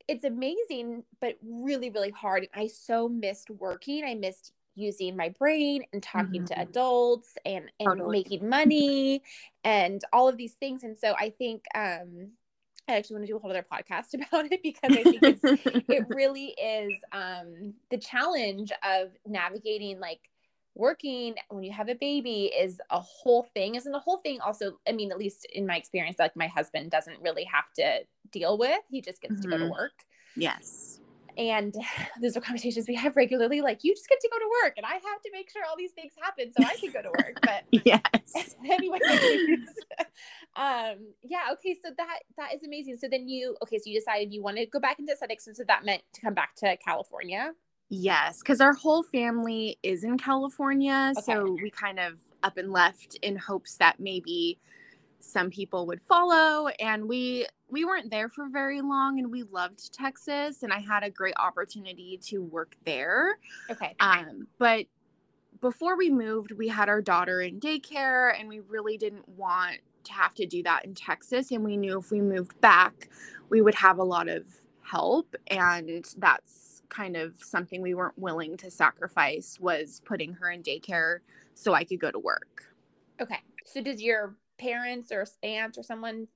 it's 0.07 0.23
amazing, 0.23 1.03
but 1.19 1.37
really, 1.43 1.89
really 1.89 2.11
hard. 2.11 2.47
I 2.53 2.67
so 2.67 3.09
missed 3.09 3.49
working. 3.49 4.03
I 4.05 4.15
missed 4.15 4.53
using 4.75 5.17
my 5.17 5.29
brain 5.29 5.83
and 5.91 6.01
talking 6.03 6.45
to 6.45 6.53
Mhm. 6.55 6.61
adults 6.61 7.35
and, 7.45 7.71
and 7.79 7.89
Totally. 7.89 8.19
making 8.19 8.47
money 8.47 9.23
and 9.63 10.01
all 10.13 10.27
of 10.29 10.37
these 10.37 10.53
things. 10.53 10.83
And 10.83 10.97
so 10.97 11.13
I 11.17 11.31
think 11.31 11.65
um 11.75 12.31
I 12.89 12.95
actually 12.95 13.15
want 13.15 13.25
to 13.25 13.31
do 13.33 13.37
a 13.37 13.39
whole 13.39 13.49
other 13.49 13.65
podcast 13.69 14.13
about 14.31 14.51
it 14.51 14.61
because 14.63 14.91
I 14.95 15.03
think 15.03 15.23
it's 15.25 15.41
it 15.89 16.05
really 16.09 16.55
is 16.61 16.93
um 17.11 17.73
the 17.89 17.97
challenge 17.97 18.71
of 18.83 19.09
navigating 19.25 19.99
like 19.99 20.21
working 20.77 21.35
when 21.49 21.63
you 21.63 21.71
have 21.71 21.89
a 21.89 21.95
baby 21.95 22.45
is 22.57 22.79
a 22.91 22.99
whole 22.99 23.43
thing 23.53 23.75
isn't 23.75 23.91
the 23.91 23.99
whole 23.99 24.17
thing 24.17 24.39
also 24.41 24.77
i 24.87 24.91
mean 24.91 25.11
at 25.11 25.17
least 25.17 25.45
in 25.53 25.65
my 25.65 25.75
experience 25.75 26.17
like 26.19 26.35
my 26.35 26.47
husband 26.47 26.91
doesn't 26.91 27.19
really 27.21 27.43
have 27.43 27.65
to 27.75 27.99
deal 28.31 28.57
with 28.57 28.79
he 28.89 29.01
just 29.01 29.21
gets 29.21 29.39
to 29.41 29.47
go 29.47 29.57
to 29.57 29.65
Mhm. 29.65 29.71
work 29.71 29.93
yes. 30.35 30.99
and 31.37 31.75
those 32.21 32.37
are 32.37 32.41
conversations 32.41 32.87
we 32.87 32.95
have 32.95 33.15
regularly 33.15 33.61
like 33.61 33.83
you 33.83 33.93
just 33.93 34.07
get 34.09 34.19
to 34.19 34.29
go 34.31 34.37
to 34.39 34.49
work 34.63 34.73
and 34.77 34.85
i 34.85 34.93
have 34.93 35.21
to 35.25 35.29
make 35.33 35.49
sure 35.49 35.63
all 35.69 35.77
these 35.77 35.91
things 35.93 36.13
happen 36.21 36.51
so 36.51 36.61
i 36.63 36.75
can 36.77 36.91
go 36.91 37.01
to 37.01 37.09
work 37.09 37.35
but 37.43 37.63
Yes. 37.71 38.55
anyway 38.69 38.99
um 40.55 40.97
yeah 41.23 41.43
okay 41.53 41.75
so 41.81 41.89
that 41.97 42.19
that 42.37 42.53
is 42.53 42.63
amazing 42.63 42.97
so 42.97 43.07
then 43.09 43.27
you 43.27 43.55
okay 43.61 43.77
so 43.77 43.83
you 43.85 43.97
decided 43.99 44.33
you 44.33 44.41
wanted 44.41 44.65
to 44.65 44.69
go 44.71 44.79
back 44.79 44.99
into 44.99 45.11
aesthetics 45.13 45.47
and 45.47 45.55
so 45.55 45.63
that 45.67 45.85
meant 45.85 46.01
to 46.13 46.21
come 46.21 46.33
back 46.33 46.55
to 46.55 46.75
california 46.77 47.51
Yes, 47.89 48.39
because 48.39 48.59
our 48.61 48.73
whole 48.73 49.03
family 49.03 49.77
is 49.83 50.03
in 50.03 50.17
California. 50.17 51.13
Okay. 51.17 51.33
So 51.33 51.57
we 51.61 51.69
kind 51.69 51.99
of 51.99 52.15
up 52.43 52.57
and 52.57 52.71
left 52.71 53.17
in 53.21 53.37
hopes 53.37 53.75
that 53.77 53.99
maybe 53.99 54.59
some 55.19 55.49
people 55.49 55.85
would 55.87 56.01
follow. 56.01 56.67
And 56.79 57.07
we 57.07 57.45
we 57.69 57.85
weren't 57.85 58.09
there 58.11 58.29
for 58.29 58.47
very 58.49 58.81
long 58.81 59.19
and 59.19 59.31
we 59.31 59.43
loved 59.43 59.93
Texas 59.93 60.63
and 60.63 60.71
I 60.71 60.79
had 60.79 61.03
a 61.03 61.09
great 61.09 61.33
opportunity 61.37 62.19
to 62.23 62.39
work 62.41 62.75
there. 62.85 63.39
okay 63.69 63.95
Um, 63.99 64.47
but 64.57 64.85
before 65.59 65.97
we 65.97 66.09
moved, 66.09 66.51
we 66.51 66.67
had 66.67 66.87
our 66.87 67.01
daughter 67.01 67.41
in 67.41 67.59
daycare 67.59 68.37
and 68.39 68.47
we 68.47 68.59
really 68.59 68.97
didn't 68.97 69.27
want 69.27 69.77
to 70.03 70.13
have 70.13 70.33
to 70.35 70.45
do 70.45 70.63
that 70.63 70.85
in 70.85 70.93
Texas. 70.93 71.51
And 71.51 71.63
we 71.63 71.77
knew 71.77 71.99
if 71.99 72.11
we 72.11 72.21
moved 72.21 72.59
back, 72.61 73.09
we 73.49 73.61
would 73.61 73.75
have 73.75 73.97
a 73.97 74.03
lot 74.03 74.29
of 74.29 74.45
help. 74.81 75.35
And 75.47 76.05
that's 76.17 76.66
kind 76.89 77.15
of 77.17 77.35
something 77.43 77.81
we 77.81 77.93
weren't 77.93 78.17
willing 78.17 78.57
to 78.57 78.71
sacrifice 78.71 79.59
was 79.59 80.01
putting 80.05 80.33
her 80.33 80.49
in 80.49 80.63
daycare 80.63 81.19
so 81.53 81.73
I 81.73 81.83
could 81.83 81.99
go 81.99 82.11
to 82.11 82.19
work. 82.19 82.73
okay 83.21 83.39
so 83.65 83.81
does 83.81 84.01
your 84.01 84.35
parents 84.57 85.11
or 85.11 85.25
aunt 85.43 85.77
or 85.77 85.83
someone 85.83 86.27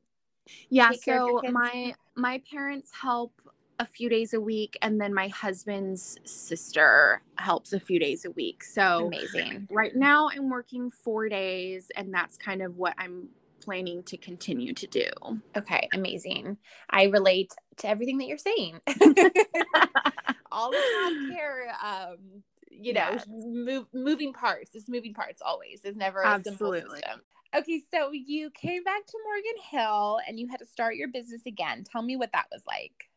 Yeah, 0.70 0.90
Take 0.90 1.04
care 1.06 1.22
of 1.22 1.30
your 1.30 1.42
so 1.44 1.52
my 1.52 1.96
my 2.16 2.42
parents 2.52 2.92
help 3.02 3.34
a 3.80 3.86
few 3.86 4.10
days 4.10 4.34
a 4.36 4.40
week 4.42 4.78
and 4.84 5.02
then 5.02 5.12
my 5.14 5.28
husband's 5.30 6.18
sister 6.24 7.22
helps 7.38 7.74
a 7.74 7.80
few 7.80 8.00
days 8.00 8.26
a 8.26 8.32
week. 8.32 8.64
So 8.64 9.08
amazing 9.08 9.68
right 9.72 9.96
now 9.96 10.30
I'm 10.30 10.50
working 10.50 10.92
4 10.92 11.30
days 11.30 11.92
and 11.96 12.14
that's 12.14 12.38
kind 12.38 12.62
of 12.62 12.78
what 12.78 12.94
I'm 13.00 13.30
planning 13.62 14.04
to 14.04 14.18
continue 14.18 14.74
to 14.74 14.88
do. 14.88 15.08
okay 15.56 15.88
amazing 15.94 16.58
i 16.90 17.04
relate 17.06 17.54
to 17.78 17.88
everything 17.88 18.18
that 18.18 18.28
you're 18.28 18.38
saying 18.38 18.80
all 20.52 20.72
the 20.72 20.78
care 21.28 21.74
um 21.84 22.44
you 22.74 22.94
know, 22.94 23.12
Yes. 23.12 23.26
move, 23.28 23.86
moving 23.94 24.34
parts. 24.34 24.72
It's 24.74 24.88
moving 24.90 25.14
parts 25.14 25.42
always. 25.46 25.82
There's 25.82 25.98
never 25.98 26.22
a 26.22 26.28
Absolutely. 26.30 26.80
simple 26.80 26.96
system. 26.96 27.22
Okay, 27.54 27.82
so 27.94 28.12
you 28.12 28.50
came 28.52 28.84
back 28.84 29.06
to 29.06 29.18
Morgan 29.26 29.62
Hill 29.70 30.20
and 30.28 30.40
you 30.40 30.48
had 30.48 30.58
to 30.60 30.66
start 30.66 30.96
your 30.96 31.10
business 31.10 31.42
again. 31.46 31.84
Tell 31.84 32.02
me 32.02 32.16
what 32.16 32.32
that 32.32 32.46
was 32.52 32.64
like. 32.66 33.10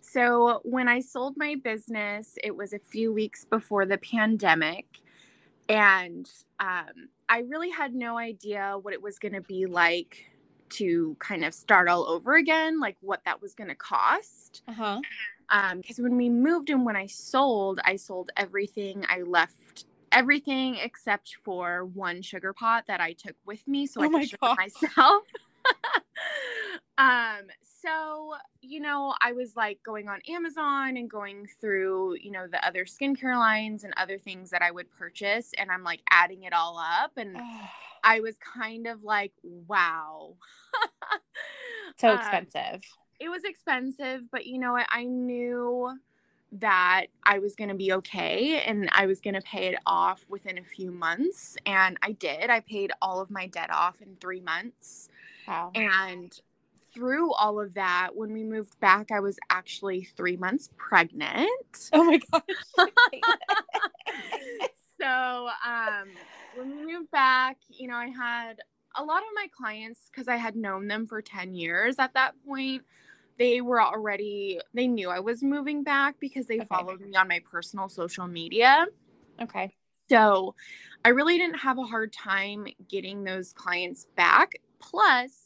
So, 0.00 0.60
when 0.62 0.86
I 0.86 1.00
sold 1.00 1.34
my 1.36 1.56
business, 1.56 2.36
it 2.44 2.54
was 2.56 2.72
a 2.72 2.78
few 2.78 3.12
weeks 3.12 3.44
before 3.44 3.86
the 3.86 3.98
pandemic. 3.98 4.86
And 5.68 6.30
um, 6.60 7.08
I 7.28 7.40
really 7.40 7.70
had 7.70 7.94
no 7.94 8.18
idea 8.18 8.76
what 8.80 8.94
it 8.94 9.02
was 9.02 9.18
going 9.18 9.34
to 9.34 9.40
be 9.40 9.66
like 9.66 10.30
to 10.68 11.16
kind 11.18 11.44
of 11.44 11.54
start 11.54 11.88
all 11.88 12.06
over 12.08 12.34
again, 12.34 12.80
like 12.80 12.96
what 13.00 13.24
that 13.24 13.40
was 13.40 13.54
going 13.54 13.68
to 13.68 13.74
cost. 13.74 14.62
Uh 14.68 14.72
huh. 14.72 15.00
Um, 15.48 15.80
because 15.80 15.98
when 15.98 16.16
we 16.16 16.28
moved 16.28 16.70
and 16.70 16.84
when 16.84 16.96
I 16.96 17.06
sold, 17.06 17.80
I 17.84 17.96
sold 17.96 18.30
everything. 18.36 19.04
I 19.08 19.22
left 19.22 19.86
everything 20.10 20.76
except 20.76 21.36
for 21.44 21.84
one 21.84 22.22
sugar 22.22 22.52
pot 22.52 22.84
that 22.88 23.00
I 23.00 23.12
took 23.12 23.36
with 23.44 23.66
me 23.68 23.86
so 23.86 24.00
Oh 24.00 24.04
I 24.04 24.08
my 24.08 24.20
could 24.20 24.30
sugar 24.30 24.54
myself. 24.56 25.24
um, 26.98 27.46
you 28.76 28.82
know, 28.82 29.14
I 29.22 29.32
was 29.32 29.56
like 29.56 29.82
going 29.82 30.06
on 30.08 30.20
Amazon 30.28 30.98
and 30.98 31.08
going 31.08 31.46
through, 31.60 32.16
you 32.20 32.30
know, 32.30 32.46
the 32.46 32.62
other 32.66 32.84
skincare 32.84 33.36
lines 33.38 33.84
and 33.84 33.94
other 33.96 34.18
things 34.18 34.50
that 34.50 34.60
I 34.62 34.70
would 34.70 34.90
purchase, 34.90 35.52
and 35.56 35.70
I'm 35.70 35.82
like 35.82 36.02
adding 36.10 36.42
it 36.42 36.52
all 36.52 36.78
up, 36.78 37.12
and 37.16 37.38
I 38.04 38.20
was 38.20 38.36
kind 38.38 38.86
of 38.86 39.02
like, 39.02 39.32
wow. 39.42 40.36
so 41.96 42.10
Um, 42.10 42.18
expensive. 42.18 42.82
it 43.20 43.28
was 43.28 43.44
expensive, 43.44 44.30
but 44.30 44.46
you 44.46 44.58
know 44.58 44.72
what? 44.72 44.86
I 44.90 45.04
knew 45.04 45.98
that 46.52 47.06
I 47.24 47.38
was 47.40 47.56
going 47.56 47.70
to 47.70 47.74
be 47.76 47.92
okay 47.94 48.62
and 48.62 48.88
I 48.92 49.06
was 49.06 49.20
going 49.20 49.34
to 49.34 49.42
pay 49.42 49.66
it 49.68 49.78
off 49.86 50.24
within 50.28 50.58
a 50.58 50.64
few 50.64 50.90
months. 50.92 51.56
And 51.66 51.98
I 52.02 52.12
did. 52.12 52.50
I 52.50 52.60
paid 52.60 52.92
all 53.02 53.20
of 53.20 53.30
my 53.30 53.46
debt 53.48 53.70
off 53.72 54.00
in 54.00 54.16
three 54.20 54.40
months. 54.40 55.08
wow. 55.46 55.70
And 55.74 56.38
through 56.96 57.32
all 57.34 57.60
of 57.60 57.74
that, 57.74 58.10
when 58.16 58.32
we 58.32 58.42
moved 58.42 58.80
back, 58.80 59.12
I 59.12 59.20
was 59.20 59.38
actually 59.50 60.04
three 60.16 60.38
months 60.38 60.70
pregnant. 60.78 61.92
oh 61.92 62.04
my 62.04 62.18
gosh. 62.32 62.42
so 65.00 65.48
um, 65.66 66.16
when 66.52 66.70
we 66.70 66.94
moved 66.94 67.10
back, 67.10 67.58
you 67.68 67.88
know, 67.88 67.96
I 67.96 68.08
had 68.08 68.60
a 68.96 69.04
lot 69.04 69.18
of 69.18 69.28
my 69.34 69.48
clients 69.56 70.10
because 70.10 70.28
I 70.28 70.36
had 70.36 70.56
known 70.56 70.88
them 70.88 71.06
for 71.06 71.20
10 71.20 71.54
years 71.54 71.96
at 71.98 72.14
that 72.14 72.34
point. 72.46 72.82
They 73.38 73.60
were 73.60 73.82
already, 73.82 74.60
they 74.74 74.86
knew 74.88 75.10
I 75.10 75.20
was 75.20 75.42
moving 75.42 75.84
back 75.84 76.16
because 76.20 76.46
they 76.46 76.60
Okay. 76.60 76.68
followed 76.68 77.00
me 77.02 77.14
on 77.16 77.28
my 77.28 77.40
personal 77.50 77.88
social 77.90 78.26
media. 78.26 78.86
okay. 79.40 79.74
So 80.08 80.54
I 81.04 81.10
really 81.10 81.38
didn't 81.38 81.58
have 81.58 81.78
a 81.78 81.82
hard 81.84 82.12
time 82.12 82.66
getting 82.88 83.24
those 83.24 83.52
clients 83.52 84.06
back. 84.16 84.52
Plus, 84.78 85.45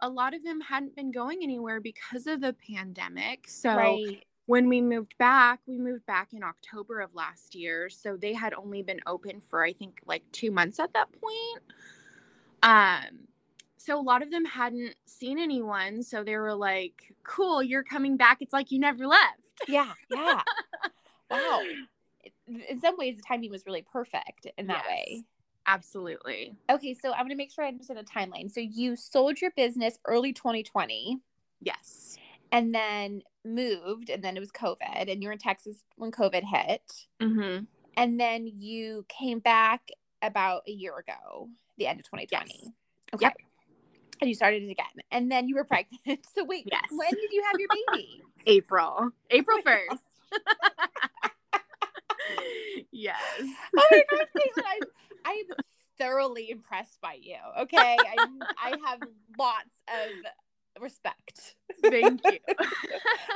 a 0.00 0.08
lot 0.08 0.34
of 0.34 0.44
them 0.44 0.60
hadn't 0.60 0.94
been 0.94 1.10
going 1.10 1.40
anywhere 1.42 1.80
because 1.80 2.26
of 2.26 2.40
the 2.40 2.54
pandemic. 2.70 3.46
So 3.48 3.74
right. 3.74 4.24
when 4.46 4.68
we 4.68 4.80
moved 4.80 5.16
back, 5.18 5.60
we 5.66 5.78
moved 5.78 6.06
back 6.06 6.32
in 6.32 6.42
October 6.42 7.00
of 7.00 7.14
last 7.14 7.54
year. 7.54 7.88
So 7.88 8.16
they 8.16 8.32
had 8.32 8.54
only 8.54 8.82
been 8.82 9.00
open 9.06 9.40
for 9.40 9.64
I 9.64 9.72
think 9.72 10.00
like 10.06 10.22
2 10.32 10.50
months 10.50 10.78
at 10.78 10.92
that 10.94 11.08
point. 11.20 11.62
Um 12.62 13.28
so 13.76 13.98
a 13.98 14.02
lot 14.02 14.22
of 14.22 14.30
them 14.30 14.44
hadn't 14.44 14.96
seen 15.06 15.38
anyone, 15.38 16.02
so 16.02 16.22
they 16.22 16.36
were 16.36 16.54
like, 16.54 17.14
"Cool, 17.22 17.62
you're 17.62 17.84
coming 17.84 18.18
back. 18.18 18.42
It's 18.42 18.52
like 18.52 18.70
you 18.70 18.78
never 18.78 19.06
left." 19.06 19.40
Yeah. 19.66 19.92
Yeah. 20.10 20.42
wow. 21.30 21.62
In 22.46 22.80
some 22.80 22.96
ways, 22.98 23.16
the 23.16 23.22
timing 23.22 23.50
was 23.50 23.64
really 23.64 23.82
perfect 23.90 24.46
in 24.58 24.66
that 24.66 24.84
Yes. 24.84 24.88
way. 24.88 25.24
Absolutely. 25.68 26.54
Okay, 26.70 26.94
so 26.94 27.12
I'm 27.12 27.20
going 27.20 27.28
to 27.30 27.36
make 27.36 27.52
sure 27.52 27.62
I 27.62 27.68
understand 27.68 27.98
the 27.98 28.04
timeline. 28.04 28.50
So 28.50 28.60
you 28.60 28.96
sold 28.96 29.38
your 29.40 29.50
business 29.50 29.98
early 30.06 30.32
2020 30.32 31.18
Yes. 31.60 32.16
and 32.52 32.74
then 32.74 33.22
moved, 33.44 34.08
and 34.08 34.24
then 34.24 34.36
it 34.36 34.40
was 34.40 34.50
COVID, 34.50 35.10
and 35.12 35.22
you 35.22 35.28
were 35.28 35.32
in 35.32 35.38
Texas 35.38 35.82
when 35.96 36.10
COVID 36.10 36.42
hit. 36.44 37.06
Mhm. 37.20 37.66
And 37.98 38.18
then 38.18 38.46
you 38.46 39.04
came 39.08 39.40
back 39.40 39.90
about 40.22 40.62
a 40.66 40.70
year 40.72 40.96
ago, 40.96 41.48
the 41.76 41.86
end 41.86 42.00
of 42.00 42.06
2020. 42.06 42.50
Yes. 42.54 42.70
Okay. 43.14 43.26
Yep. 43.26 43.36
And 44.20 44.28
you 44.28 44.34
started 44.34 44.62
it 44.62 44.70
again. 44.70 44.86
And 45.10 45.30
then 45.30 45.48
you 45.48 45.54
were 45.54 45.64
pregnant. 45.64 46.26
So 46.34 46.44
wait, 46.44 46.66
Yes. 46.72 46.84
when 46.90 47.10
did 47.10 47.30
you 47.32 47.42
have 47.44 47.60
your 47.60 47.68
baby? 47.92 48.22
April. 48.46 49.10
April 49.30 49.58
Oh 49.66 49.70
1st. 49.70 49.98
Yes. 52.92 53.16
oh 53.76 53.86
my 53.90 54.02
gosh, 54.10 54.26
Caitlin, 54.36 54.62
I'm, 54.66 54.88
I'm 55.24 55.56
thoroughly 55.98 56.50
impressed 56.50 57.00
by 57.00 57.18
you. 57.20 57.36
Okay. 57.60 57.96
I, 57.98 58.26
I 58.62 58.74
have 58.86 59.00
lots 59.38 59.82
of 59.88 60.82
respect. 60.82 61.56
Thank 61.82 62.20
you. 62.24 62.38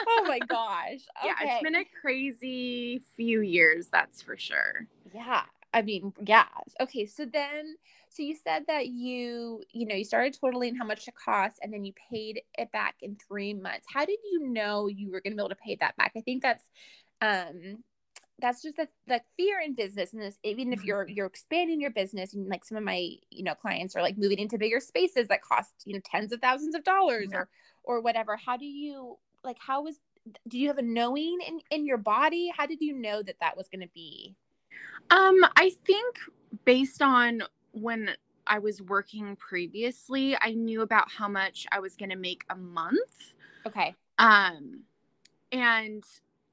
oh 0.09 0.25
my 0.27 0.39
gosh. 0.39 1.01
Yeah, 1.25 1.35
it's 1.41 1.63
been 1.63 1.75
a 1.75 1.85
crazy 2.01 3.03
few 3.17 3.41
years, 3.41 3.89
that's 3.93 4.23
for 4.23 4.37
sure. 4.37 4.87
Yeah. 5.15 5.43
I 5.75 5.83
mean, 5.83 6.13
yeah. 6.25 6.47
Okay. 6.81 7.07
So 7.07 7.25
then, 7.25 7.77
so 8.11 8.23
you 8.23 8.37
said 8.37 8.65
that 8.69 8.89
you, 8.89 9.63
you 9.73 9.87
know, 9.87 9.95
you 9.95 10.05
started 10.05 10.37
totaling 10.39 10.77
how 10.77 10.85
much 10.85 11.09
it 11.09 11.15
cost 11.15 11.59
and 11.63 11.73
then 11.73 11.85
you 11.85 11.95
paid 12.11 12.43
it 12.59 12.71
back 12.73 12.97
in 13.01 13.17
three 13.17 13.55
months. 13.55 13.87
How 13.93 14.05
did 14.05 14.19
you 14.31 14.49
know 14.49 14.89
you 14.89 15.11
were 15.11 15.21
going 15.21 15.33
to 15.33 15.37
be 15.37 15.41
able 15.41 15.49
to 15.49 15.55
pay 15.57 15.77
that 15.81 15.97
back? 15.97 16.13
I 16.15 16.21
think 16.21 16.43
that's, 16.43 16.69
um, 17.23 17.83
that's 18.43 18.61
just 18.61 18.77
the, 18.77 18.87
the 19.07 19.21
fear 19.39 19.61
in 19.65 19.75
business 19.75 20.13
and 20.13 20.21
this 20.21 20.37
even 20.43 20.73
if 20.73 20.85
you're 20.85 21.09
you're 21.09 21.27
expanding 21.27 21.81
your 21.81 21.93
business 21.93 22.35
and 22.35 22.49
like 22.49 22.65
some 22.65 22.77
of 22.77 22.85
my 22.85 23.09
you 23.31 23.45
know 23.45 23.55
clients 23.55 23.97
are 23.97 24.03
like 24.03 24.19
moving 24.19 24.39
into 24.39 24.59
bigger 24.59 24.81
spaces 24.81 25.29
that 25.29 25.41
cost 25.43 25.73
you 25.87 25.95
know 25.95 26.01
tens 26.05 26.33
of 26.33 26.41
thousands 26.41 26.75
of 26.75 26.85
dollars 26.85 27.29
Yeah. 27.33 27.39
or 27.39 27.49
or 27.85 28.01
whatever. 28.01 28.37
How 28.37 28.57
do 28.59 28.67
you 28.67 29.17
like 29.43 29.57
how 29.59 29.83
was 29.83 30.01
do 30.49 30.59
you 30.59 30.69
have 30.69 30.79
a 30.79 30.83
knowing 30.83 31.39
in 31.47 31.61
in 31.71 31.87
your 31.87 31.99
body? 31.99 32.53
How 32.55 32.67
did 32.67 32.81
you 32.81 32.93
know 32.95 33.23
that 33.23 33.37
that 33.41 33.57
was 33.57 33.69
going 33.69 33.81
to 33.81 33.93
be? 33.95 34.35
Um, 35.11 35.37
I 35.57 35.73
think 35.85 36.19
based 36.65 37.03
on 37.03 37.43
when 37.73 38.11
I 38.47 38.59
was 38.59 38.83
working 38.83 39.37
previously, 39.37 40.37
I 40.41 40.53
knew 40.53 40.83
about 40.83 41.11
how 41.11 41.29
much 41.29 41.67
I 41.73 41.81
was 41.81 41.97
going 41.97 42.11
to 42.11 42.17
make 42.17 42.45
a 42.51 42.57
month. 42.57 43.33
okay. 43.67 43.95
Um, 44.19 44.81
and 45.51 46.05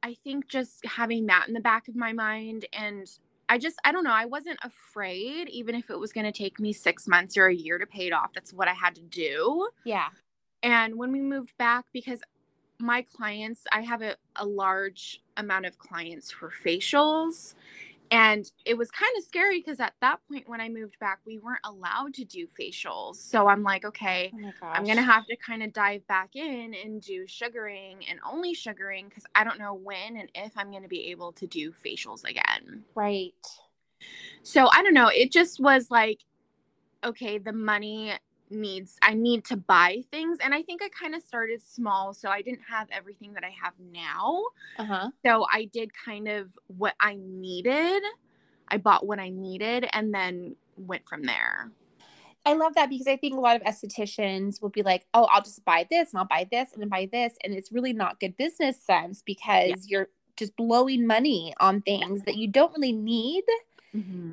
I 0.04 0.16
think 0.24 0.48
just 0.48 0.86
having 0.86 1.28
that 1.28 1.48
in 1.48 1.54
the 1.54 1.60
back 1.60 1.88
of 1.88 1.96
my 1.96 2.14
mind 2.14 2.66
and 2.74 3.10
I 3.50 3.58
just 3.58 3.80
I 3.84 3.92
don't 3.92 4.04
know, 4.04 4.14
I 4.14 4.26
wasn't 4.26 4.60
afraid 4.64 5.50
even 5.50 5.76
if 5.76 5.90
it 5.90 6.00
was 6.00 6.14
going 6.14 6.26
to 6.26 6.32
take 6.32 6.60
me 6.60 6.72
6 6.72 7.08
months 7.08 7.38
or 7.38 7.48
a 7.48 7.56
year 7.56 7.78
to 7.78 7.88
pay 7.88 8.08
it 8.08 8.14
off. 8.14 8.32
That's 8.34 8.54
what 8.54 8.68
I 8.68 8.74
had 8.74 8.96
to 8.96 9.02
do. 9.02 9.70
yeah 9.84 10.10
And 10.64 10.96
when 10.96 11.12
we 11.12 11.22
moved 11.22 11.58
back, 11.58 11.86
because 11.94 12.22
my 12.80 13.02
clients, 13.02 13.64
I 13.72 13.82
have 13.82 14.02
a, 14.02 14.16
a 14.36 14.46
large 14.46 15.22
amount 15.38 15.66
of 15.66 15.78
clients 15.78 16.32
for 16.32 16.50
facials. 16.50 17.56
And 18.12 18.50
it 18.66 18.78
was 18.78 18.90
kind 18.92 19.12
of 19.18 19.24
scary 19.24 19.60
because 19.60 19.80
at 19.80 19.94
that 20.02 20.20
point, 20.28 20.50
when 20.50 20.62
I 20.62 20.70
moved 20.70 20.98
back, 21.00 21.20
we 21.26 21.38
weren't 21.38 21.60
allowed 21.64 22.14
to 22.16 22.26
do 22.26 22.48
facials. 22.60 23.18
So 23.18 23.48
I'm 23.48 23.64
like, 23.64 23.86
okay, 23.86 24.32
oh 24.34 24.68
I'm 24.68 24.84
going 24.84 24.98
to 24.98 25.04
have 25.04 25.26
to 25.28 25.36
kind 25.36 25.62
of 25.62 25.74
dive 25.74 26.06
back 26.08 26.36
in 26.36 26.74
and 26.74 27.02
do 27.02 27.28
sugaring 27.28 27.98
and 28.10 28.20
only 28.28 28.54
sugaring 28.54 29.08
because 29.10 29.26
I 29.36 29.44
don't 29.44 29.60
know 29.60 29.74
when 29.74 30.18
and 30.18 30.30
if 30.34 30.54
I'm 30.58 30.72
going 30.72 30.84
to 30.84 30.90
be 30.90 31.12
able 31.12 31.32
to 31.34 31.48
do 31.48 31.72
facials 31.72 32.24
again. 32.24 32.84
right 32.96 33.34
So 34.44 34.70
I 34.72 34.82
don't 34.84 34.94
know. 34.94 35.10
It 35.10 35.32
just 35.32 35.60
was 35.60 35.92
like, 35.92 36.20
okay, 37.04 37.38
the 37.38 37.54
money 37.54 38.14
needs, 38.50 38.98
I 39.02 39.14
need 39.14 39.46
to 39.46 39.58
buy 39.58 40.04
things. 40.12 40.38
And 40.44 40.54
I 40.54 40.62
think 40.64 40.82
I 40.84 40.90
kind 40.90 41.16
of 41.16 41.22
started 41.22 41.62
small. 41.62 42.14
So 42.14 42.30
I 42.30 42.42
didn't 42.42 42.64
have 42.70 42.88
everything 42.92 43.34
that 43.34 43.44
I 43.44 43.54
have 43.62 43.74
now. 43.94 44.44
uh-huh 44.78 45.10
So 45.26 45.46
I 45.52 45.66
did 45.66 45.92
kind 45.94 46.28
of 46.28 46.58
what 46.68 46.96
I 47.00 47.18
needed. 47.20 48.04
I 48.68 48.78
bought 48.78 49.06
what 49.06 49.20
I 49.20 49.30
needed 49.30 49.88
and 49.94 50.14
then 50.14 50.56
went 50.78 51.08
from 51.08 51.24
there. 51.24 51.72
I 52.46 52.54
love 52.54 52.74
that 52.76 52.90
because 52.90 53.08
I 53.08 53.18
think 53.18 53.36
a 53.36 53.40
lot 53.40 53.58
of 53.58 53.64
estheticians 53.64 54.62
will 54.62 54.70
be 54.70 54.82
like, 54.82 55.06
"Oh, 55.14 55.26
I'll 55.26 55.42
just 55.42 55.64
buy 55.66 55.86
this 55.90 56.12
and 56.12 56.20
I'll 56.20 56.26
buy 56.26 56.48
this 56.50 56.72
and 56.74 56.82
then 56.82 56.90
buy 56.90 57.10
this," 57.12 57.34
and 57.44 57.54
it's 57.54 57.72
really 57.72 57.94
not 57.94 58.20
good 58.20 58.38
business 58.38 58.82
sense 58.82 59.22
because 59.22 59.88
you're 59.88 60.08
just 60.38 60.56
blowing 60.56 61.06
money 61.06 61.54
on 61.60 61.82
things 61.82 62.24
that 62.24 62.38
you 62.38 62.48
don't 62.48 62.74
really 62.74 62.94
need 62.94 63.44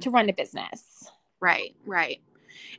to 0.00 0.10
run 0.10 0.28
a 0.28 0.32
business. 0.32 1.10
Right, 1.40 1.74
right. 1.84 2.20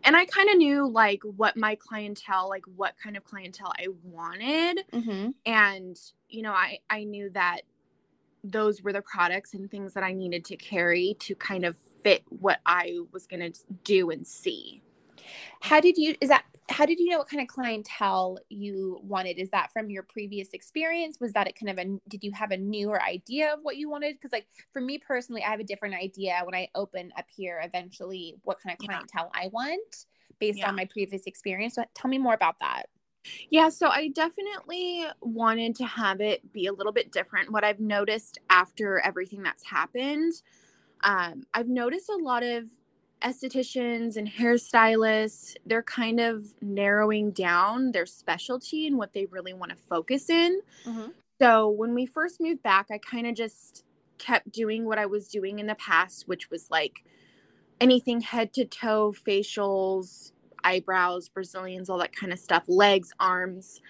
And 0.04 0.16
I 0.16 0.26
kind 0.26 0.50
of 0.50 0.58
knew 0.58 0.88
like 0.88 1.22
what 1.24 1.58
my 1.58 1.76
clientele, 1.76 2.50
like 2.50 2.66
what 2.76 2.96
kind 3.02 3.18
of 3.18 3.24
clientele 3.24 3.74
I 3.78 3.88
wanted. 4.04 4.86
Mm-hmm. 4.94 5.30
and 5.46 6.00
you 6.30 6.42
know 6.42 6.52
i 6.52 6.80
i 6.90 7.04
knew 7.04 7.30
that 7.30 7.62
those 8.44 8.82
were 8.82 8.94
the 8.94 9.02
products 9.02 9.54
and 9.54 9.70
things 9.72 9.94
that 9.94 10.04
i 10.04 10.12
needed 10.12 10.44
to 10.46 10.56
carry 10.58 11.16
to 11.20 11.36
kind 11.36 11.66
of 11.66 11.76
fit 12.04 12.24
what 12.30 12.60
i 12.66 12.98
was 13.12 13.26
going 13.28 13.52
to 13.52 13.60
do 13.84 14.10
and 14.10 14.26
see 14.28 14.82
How 15.62 15.80
did 15.80 15.98
you? 15.98 16.16
Is 16.22 16.30
that 16.30 16.46
how 16.70 16.86
did 16.86 17.00
you 17.00 17.10
know 17.10 17.18
what 17.18 17.30
kind 17.30 17.42
of 17.42 17.48
clientele 17.48 18.38
you 18.50 19.00
wanted? 19.02 19.40
Is 19.40 19.50
that 19.52 19.72
from 19.72 19.90
your 19.90 20.04
previous 20.04 20.50
experience? 20.52 21.18
Was 21.20 21.32
that 21.34 21.48
it 21.48 21.58
kind 21.58 21.70
of 21.70 21.78
a 21.78 22.00
did 22.10 22.24
you 22.24 22.32
have 22.34 22.52
a 22.52 22.58
newer 22.58 23.02
idea 23.02 23.54
of 23.54 23.60
what 23.62 23.78
you 23.78 23.90
wanted? 23.90 24.16
Because 24.16 24.34
like 24.34 24.48
for 24.74 24.82
me 24.82 24.98
personally, 24.98 25.44
I 25.44 25.50
have 25.50 25.62
a 25.62 25.64
different 25.64 25.96
idea 25.96 26.42
when 26.44 26.56
I 26.56 26.68
open 26.76 27.12
up 27.18 27.26
here 27.34 27.62
eventually 27.64 28.36
what 28.44 28.60
kind 28.62 28.74
of 28.74 28.86
clientele 28.86 29.32
yeah. 29.34 29.42
I 29.44 29.48
want 29.48 30.06
based 30.40 30.60
yeah. 30.60 30.68
on 30.68 30.76
my 30.76 30.86
previous 30.86 31.24
experience. 31.26 31.76
So 31.76 31.84
tell 31.96 32.10
me 32.10 32.18
more 32.18 32.34
about 32.34 32.60
that. 32.60 32.84
Yeah, 33.50 33.70
so 33.70 33.88
I 33.88 34.10
definitely 34.10 35.06
wanted 35.22 35.76
to 35.78 35.86
have 35.86 36.22
it 36.22 36.52
be 36.54 36.68
a 36.68 36.74
little 36.74 36.94
bit 36.94 37.12
different. 37.12 37.52
What 37.52 37.64
I've 37.64 37.80
noticed 37.80 38.40
after 38.50 39.00
everything 39.00 39.42
that's 39.44 39.66
happened, 39.66 40.34
um, 41.04 41.44
I've 41.54 41.68
noticed 41.68 42.10
a 42.10 42.16
lot 42.16 42.44
of 42.44 42.66
estheticians 43.22 44.16
and 44.18 44.28
hairstylists, 44.28 45.56
they're 45.66 45.84
kind 45.84 46.20
of 46.20 46.44
narrowing 46.62 47.32
down 47.32 47.92
their 47.92 48.06
specialty 48.06 48.88
and 48.88 48.98
what 48.98 49.14
they 49.14 49.26
really 49.26 49.54
want 49.54 49.72
to 49.72 49.78
focus 49.78 50.30
in. 50.30 50.62
Mm-hmm. 50.86 51.12
So 51.42 51.70
when 51.70 51.94
we 51.94 52.06
first 52.06 52.40
moved 52.40 52.64
back, 52.64 52.88
I 52.92 52.98
kind 52.98 53.28
of 53.28 53.36
just 53.36 53.84
kept 54.18 54.52
doing 54.52 54.86
what 54.86 54.98
I 54.98 55.06
was 55.06 55.28
doing 55.28 55.60
in 55.60 55.68
the 55.68 55.76
past, 55.76 56.28
which 56.28 56.50
was 56.50 56.70
like 56.72 57.04
anything 57.80 58.22
head 58.22 58.54
to 58.54 58.66
toe, 58.66 59.14
facials, 59.14 60.32
eyebrows, 60.64 61.30
Brazilians, 61.30 61.90
all 61.90 62.00
that 62.00 62.16
kind 62.16 62.34
of 62.34 62.40
stuff, 62.40 62.64
legs, 62.68 63.14
arms. 63.20 63.82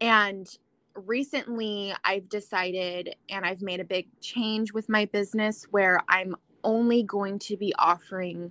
And 0.00 0.48
recently 0.94 1.94
I've 2.04 2.28
decided 2.28 3.14
and 3.28 3.46
I've 3.46 3.62
made 3.62 3.80
a 3.80 3.84
big 3.84 4.08
change 4.20 4.72
with 4.72 4.88
my 4.88 5.04
business 5.04 5.66
where 5.70 6.00
I'm 6.08 6.34
only 6.64 7.02
going 7.02 7.38
to 7.38 7.56
be 7.56 7.72
offering 7.78 8.50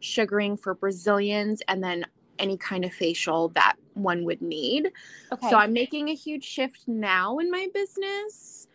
sugaring 0.00 0.56
for 0.56 0.74
Brazilians 0.74 1.62
and 1.68 1.82
then 1.82 2.06
any 2.38 2.56
kind 2.56 2.84
of 2.84 2.92
facial 2.92 3.48
that 3.50 3.76
one 3.94 4.24
would 4.24 4.40
need. 4.40 4.90
Okay. 5.32 5.50
So 5.50 5.56
I'm 5.56 5.72
making 5.72 6.08
a 6.08 6.14
huge 6.14 6.44
shift 6.44 6.86
now 6.86 7.38
in 7.38 7.50
my 7.50 7.68
business 7.74 8.68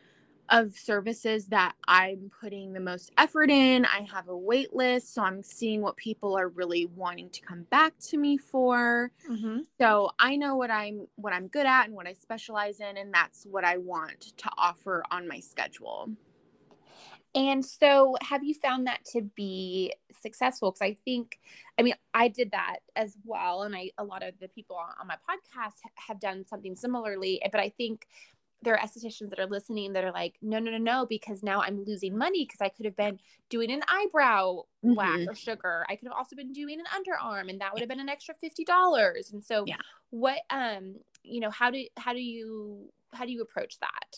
of 0.50 0.78
services 0.78 1.48
that 1.48 1.74
I'm 1.88 2.30
putting 2.42 2.74
the 2.74 2.80
most 2.80 3.12
effort 3.18 3.50
in. 3.50 3.86
I 3.86 4.06
have 4.14 4.28
a 4.28 4.38
wait 4.38 4.76
list, 4.76 5.14
so 5.14 5.24
I'm 5.24 5.42
seeing 5.42 5.82
what 5.82 5.96
people 5.96 6.38
are 6.38 6.50
really 6.50 6.86
wanting 6.86 7.30
to 7.32 7.42
come 7.42 7.64
back 7.64 7.98
to 8.10 8.18
me 8.18 8.38
for. 8.38 9.12
Mm-hmm. 9.30 9.60
So 9.80 10.12
I 10.20 10.36
know 10.36 10.56
what 10.56 10.70
I'm 10.70 11.08
what 11.16 11.34
I'm 11.34 11.48
good 11.48 11.66
at 11.66 11.86
and 11.86 11.96
what 11.96 12.08
I 12.08 12.14
specialize 12.14 12.82
in 12.82 12.98
and 12.98 13.14
that's 13.14 13.46
what 13.46 13.64
I 13.64 13.78
want 13.78 14.34
to 14.38 14.50
offer 14.58 15.04
on 15.10 15.28
my 15.28 15.40
schedule. 15.40 16.10
And 17.36 17.66
so, 17.66 18.16
have 18.22 18.44
you 18.44 18.54
found 18.54 18.86
that 18.86 19.06
to 19.14 19.22
be 19.22 19.94
successful? 20.22 20.72
Because 20.72 20.86
I 20.86 20.94
think, 21.06 21.40
I 21.80 21.82
mean, 21.82 21.96
I 22.14 22.28
did 22.28 22.52
that 22.52 22.78
as 22.96 23.18
well, 23.26 23.64
and 23.64 23.76
I 23.76 23.90
a 23.98 24.04
lot 24.04 24.22
of 24.22 24.36
the 24.40 24.48
people 24.48 24.76
on 24.76 25.08
my 25.08 25.16
podcast 25.16 25.74
have 25.96 26.20
done 26.20 26.46
something 26.48 26.76
similarly. 26.76 27.42
But 27.52 27.60
I 27.60 27.70
think 27.70 28.08
there 28.62 28.76
are 28.78 28.86
estheticians 28.86 29.30
that 29.30 29.40
are 29.40 29.48
listening 29.48 29.94
that 29.94 30.04
are 30.04 30.12
like, 30.12 30.36
no, 30.42 30.60
no, 30.60 30.72
no, 30.72 30.78
no, 30.78 31.06
because 31.06 31.44
now 31.44 31.62
I'm 31.62 31.84
losing 31.84 32.18
money 32.18 32.46
because 32.46 32.62
I 32.62 32.70
could 32.70 32.86
have 32.86 32.96
been 32.96 33.20
doing 33.50 33.72
an 33.72 33.82
eyebrow 33.88 34.64
mm-hmm. 34.86 34.94
wax 34.94 35.26
or 35.28 35.36
sugar. 35.36 35.86
I 35.90 35.96
could 35.96 36.08
have 36.08 36.18
also 36.18 36.36
been 36.36 36.54
doing 36.54 36.80
an 36.80 36.86
underarm, 36.86 37.50
and 37.50 37.60
that 37.62 37.74
would 37.74 37.82
have 37.82 37.90
been 37.90 38.00
an 38.00 38.10
extra 38.10 38.36
fifty 38.36 38.64
dollars. 38.64 39.32
And 39.34 39.44
so, 39.44 39.66
yeah. 39.68 39.78
what, 40.12 40.40
um, 40.50 40.96
you 41.24 41.40
know, 41.40 41.50
how 41.50 41.72
do 41.72 41.84
how 41.98 42.14
do 42.14 42.22
you 42.22 42.90
how 43.12 43.26
do 43.26 43.32
you 43.32 43.42
approach 43.42 43.80
that? 43.80 44.18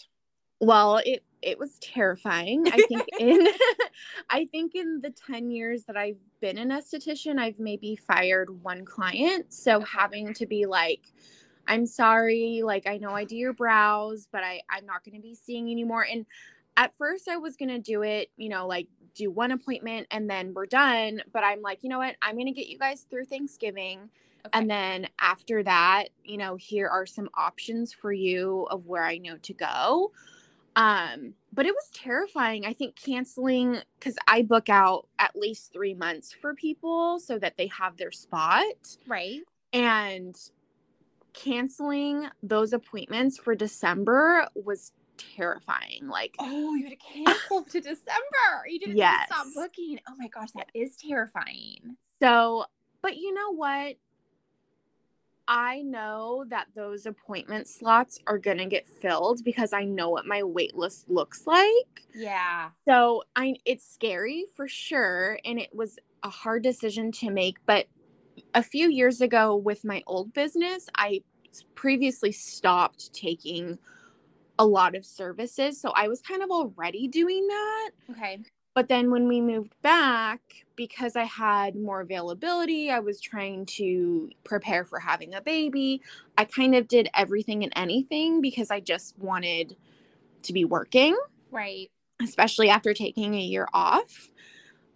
Well, 0.61 0.97
it 1.05 1.23
it 1.41 1.59
was 1.59 1.77
terrifying. 1.79 2.67
I 2.67 2.77
think 2.87 3.03
in 3.19 3.47
I 4.29 4.45
think 4.45 4.73
in 4.75 5.01
the 5.01 5.11
10 5.11 5.51
years 5.51 5.83
that 5.85 5.97
I've 5.97 6.17
been 6.41 6.57
an 6.57 6.69
esthetician, 6.69 7.39
I've 7.39 7.59
maybe 7.59 7.95
fired 7.95 8.63
one 8.63 8.85
client. 8.85 9.53
So 9.53 9.77
okay. 9.77 9.85
having 9.91 10.33
to 10.35 10.45
be 10.45 10.65
like 10.65 11.01
I'm 11.67 11.85
sorry, 11.87 12.61
like 12.63 12.87
I 12.87 12.97
know 12.97 13.09
I 13.11 13.23
do 13.23 13.35
your 13.35 13.53
brows, 13.53 14.27
but 14.31 14.43
I 14.43 14.61
I'm 14.69 14.85
not 14.85 15.03
going 15.03 15.15
to 15.15 15.21
be 15.21 15.35
seeing 15.35 15.67
you 15.67 15.73
anymore 15.73 16.05
and 16.09 16.25
at 16.77 16.95
first 16.97 17.27
I 17.27 17.37
was 17.37 17.55
going 17.55 17.69
to 17.69 17.79
do 17.79 18.01
it, 18.03 18.29
you 18.37 18.49
know, 18.49 18.67
like 18.67 18.87
do 19.13 19.31
one 19.31 19.51
appointment 19.51 20.07
and 20.11 20.29
then 20.29 20.53
we're 20.53 20.65
done, 20.65 21.21
but 21.31 21.43
I'm 21.43 21.61
like, 21.61 21.79
you 21.81 21.89
know 21.89 21.99
what? 21.99 22.15
I'm 22.21 22.35
going 22.35 22.47
to 22.47 22.51
get 22.51 22.67
you 22.67 22.77
guys 22.77 23.05
through 23.09 23.25
Thanksgiving. 23.25 24.09
Okay. 24.45 24.59
And 24.59 24.69
then 24.69 25.07
after 25.19 25.63
that, 25.63 26.09
you 26.23 26.37
know, 26.37 26.55
here 26.55 26.87
are 26.87 27.05
some 27.05 27.29
options 27.35 27.93
for 27.93 28.11
you 28.11 28.67
of 28.69 28.85
where 28.85 29.03
I 29.03 29.17
know 29.17 29.37
to 29.37 29.53
go. 29.53 30.11
Um, 30.75 31.33
but 31.53 31.65
it 31.65 31.73
was 31.73 31.89
terrifying. 31.93 32.65
I 32.65 32.73
think 32.73 32.95
canceling 32.95 33.77
because 33.97 34.17
I 34.27 34.41
book 34.41 34.69
out 34.69 35.07
at 35.19 35.35
least 35.35 35.71
three 35.71 35.93
months 35.93 36.33
for 36.33 36.53
people 36.53 37.19
so 37.19 37.39
that 37.39 37.57
they 37.57 37.67
have 37.67 37.97
their 37.97 38.11
spot. 38.11 38.97
Right. 39.07 39.39
And 39.71 40.35
canceling 41.33 42.27
those 42.43 42.73
appointments 42.73 43.37
for 43.37 43.55
December 43.55 44.47
was 44.55 44.91
terrifying. 45.17 46.07
Like, 46.07 46.35
oh, 46.39 46.75
you 46.75 46.83
had 46.83 46.91
to 46.91 47.23
cancel 47.23 47.63
to 47.63 47.79
December. 47.79 48.67
You 48.67 48.79
didn't 48.79 48.97
yes. 48.97 49.27
stop 49.27 49.47
booking. 49.55 49.99
Oh 50.09 50.13
my 50.17 50.27
gosh, 50.27 50.49
that 50.55 50.69
is 50.73 50.97
terrifying. 50.97 51.97
So, 52.21 52.65
but 53.01 53.17
you 53.17 53.33
know 53.33 53.53
what? 53.53 53.95
I 55.47 55.81
know 55.81 56.45
that 56.49 56.67
those 56.75 57.05
appointment 57.05 57.67
slots 57.67 58.19
are 58.27 58.37
going 58.39 58.57
to 58.57 58.65
get 58.65 58.87
filled 58.87 59.43
because 59.43 59.73
I 59.73 59.83
know 59.83 60.09
what 60.09 60.25
my 60.25 60.43
wait 60.43 60.75
list 60.75 61.09
looks 61.09 61.45
like. 61.45 62.05
Yeah. 62.13 62.71
So, 62.87 63.23
I 63.35 63.55
it's 63.65 63.87
scary 63.87 64.45
for 64.55 64.67
sure 64.67 65.39
and 65.45 65.59
it 65.59 65.73
was 65.73 65.99
a 66.23 66.29
hard 66.29 66.63
decision 66.63 67.11
to 67.13 67.31
make, 67.31 67.57
but 67.65 67.87
a 68.53 68.63
few 68.63 68.89
years 68.89 69.21
ago 69.21 69.55
with 69.55 69.85
my 69.85 70.03
old 70.07 70.33
business, 70.33 70.87
I 70.95 71.21
previously 71.75 72.31
stopped 72.31 73.13
taking 73.13 73.79
a 74.57 74.65
lot 74.65 74.95
of 74.95 75.05
services. 75.05 75.79
So 75.79 75.91
I 75.91 76.07
was 76.07 76.21
kind 76.21 76.43
of 76.43 76.49
already 76.49 77.07
doing 77.07 77.47
that. 77.47 77.91
Okay. 78.09 78.39
But 78.75 78.89
then 78.89 79.09
when 79.09 79.27
we 79.29 79.39
moved 79.39 79.73
back, 79.81 80.41
because 80.75 81.15
I 81.15 81.23
had 81.23 81.77
more 81.77 82.01
availability, 82.01 82.91
I 82.91 82.99
was 82.99 83.21
trying 83.21 83.65
to 83.67 84.29
prepare 84.43 84.83
for 84.83 84.99
having 84.99 85.33
a 85.33 85.41
baby. 85.41 86.01
I 86.37 86.43
kind 86.43 86.75
of 86.75 86.89
did 86.89 87.09
everything 87.15 87.63
and 87.63 87.71
anything 87.75 88.41
because 88.41 88.69
I 88.69 88.81
just 88.81 89.17
wanted 89.17 89.77
to 90.43 90.53
be 90.53 90.65
working. 90.65 91.17
Right. 91.51 91.89
Especially 92.21 92.69
after 92.69 92.93
taking 92.93 93.33
a 93.35 93.41
year 93.41 93.67
off. 93.73 94.29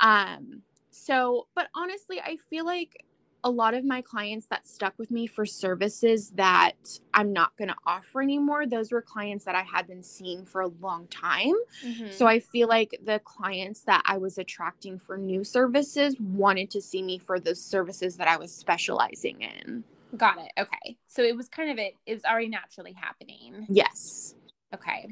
Um 0.01 0.63
so, 0.91 1.47
but 1.55 1.69
honestly, 1.73 2.19
I 2.19 2.37
feel 2.49 2.65
like 2.65 3.05
a 3.43 3.49
lot 3.49 3.73
of 3.73 3.85
my 3.85 4.01
clients 4.01 4.47
that 4.47 4.67
stuck 4.67 4.93
with 4.97 5.11
me 5.11 5.27
for 5.27 5.45
services 5.45 6.31
that 6.31 6.73
I'm 7.13 7.31
not 7.31 7.55
going 7.57 7.69
to 7.69 7.75
offer 7.85 8.21
anymore, 8.21 8.67
those 8.67 8.91
were 8.91 9.01
clients 9.01 9.45
that 9.45 9.55
I 9.55 9.63
had 9.63 9.87
been 9.87 10.03
seeing 10.03 10.45
for 10.45 10.61
a 10.61 10.67
long 10.67 11.07
time. 11.07 11.53
Mm-hmm. 11.85 12.11
So 12.11 12.27
I 12.27 12.39
feel 12.39 12.67
like 12.67 12.99
the 13.03 13.19
clients 13.19 13.81
that 13.81 14.03
I 14.05 14.17
was 14.17 14.37
attracting 14.37 14.99
for 14.99 15.17
new 15.17 15.43
services 15.43 16.19
wanted 16.19 16.69
to 16.71 16.81
see 16.81 17.01
me 17.01 17.17
for 17.17 17.39
the 17.39 17.55
services 17.55 18.17
that 18.17 18.27
I 18.27 18.37
was 18.37 18.53
specializing 18.53 19.41
in. 19.41 19.83
Got 20.17 20.39
it. 20.39 20.51
Okay. 20.57 20.97
So 21.07 21.21
it 21.23 21.35
was 21.35 21.47
kind 21.47 21.71
of 21.71 21.77
it, 21.77 21.93
it 22.05 22.15
was 22.15 22.25
already 22.25 22.49
naturally 22.49 22.93
happening. 22.93 23.65
Yes. 23.69 24.35
Okay 24.73 25.07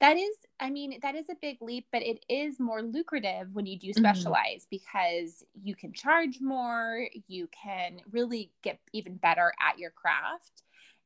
that 0.00 0.16
is 0.16 0.34
i 0.60 0.70
mean 0.70 0.98
that 1.02 1.14
is 1.14 1.28
a 1.28 1.34
big 1.40 1.58
leap 1.60 1.86
but 1.92 2.02
it 2.02 2.24
is 2.28 2.60
more 2.60 2.82
lucrative 2.82 3.48
when 3.52 3.66
you 3.66 3.78
do 3.78 3.88
mm-hmm. 3.88 4.00
specialize 4.00 4.66
mm-hmm. 4.66 4.76
because 4.76 5.44
you 5.62 5.74
can 5.74 5.92
charge 5.92 6.38
more 6.40 7.06
you 7.28 7.48
can 7.48 8.00
really 8.10 8.50
get 8.62 8.78
even 8.92 9.16
better 9.16 9.52
at 9.60 9.78
your 9.78 9.90
craft 9.90 10.62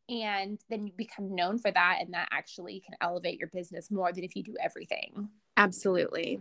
and 0.09 0.61
then 0.69 0.87
you 0.87 0.93
become 0.97 1.35
known 1.35 1.59
for 1.59 1.71
that 1.71 1.99
and 2.01 2.13
that 2.13 2.29
actually 2.31 2.81
can 2.81 2.95
elevate 3.01 3.39
your 3.39 3.49
business 3.49 3.91
more 3.91 4.13
than 4.13 4.25
if 4.25 4.37
you 4.37 4.43
do 4.43 4.55
everything 4.63 5.29
absolutely 5.57 6.41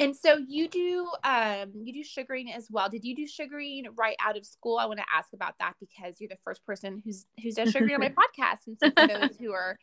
and 0.00 0.16
so 0.16 0.38
you 0.48 0.66
do 0.66 1.10
um 1.24 1.72
you 1.74 1.92
do 1.92 2.02
sugaring 2.02 2.50
as 2.50 2.68
well. 2.70 2.88
Did 2.88 3.04
you 3.04 3.14
do 3.14 3.26
sugaring 3.26 3.84
right 3.96 4.16
out 4.18 4.36
of 4.36 4.46
school? 4.46 4.78
I 4.78 4.86
want 4.86 4.98
to 4.98 5.04
ask 5.14 5.28
about 5.34 5.56
that 5.60 5.74
because 5.78 6.16
you're 6.18 6.28
the 6.28 6.38
first 6.42 6.64
person 6.64 7.02
who's 7.04 7.26
who's 7.42 7.56
done 7.56 7.70
sugaring 7.70 7.94
on 7.94 8.00
my 8.00 8.08
podcast. 8.38 8.60
And 8.66 8.78
so 8.82 8.90
for 8.90 9.06
those 9.06 9.36
who 9.38 9.52
are 9.52 9.78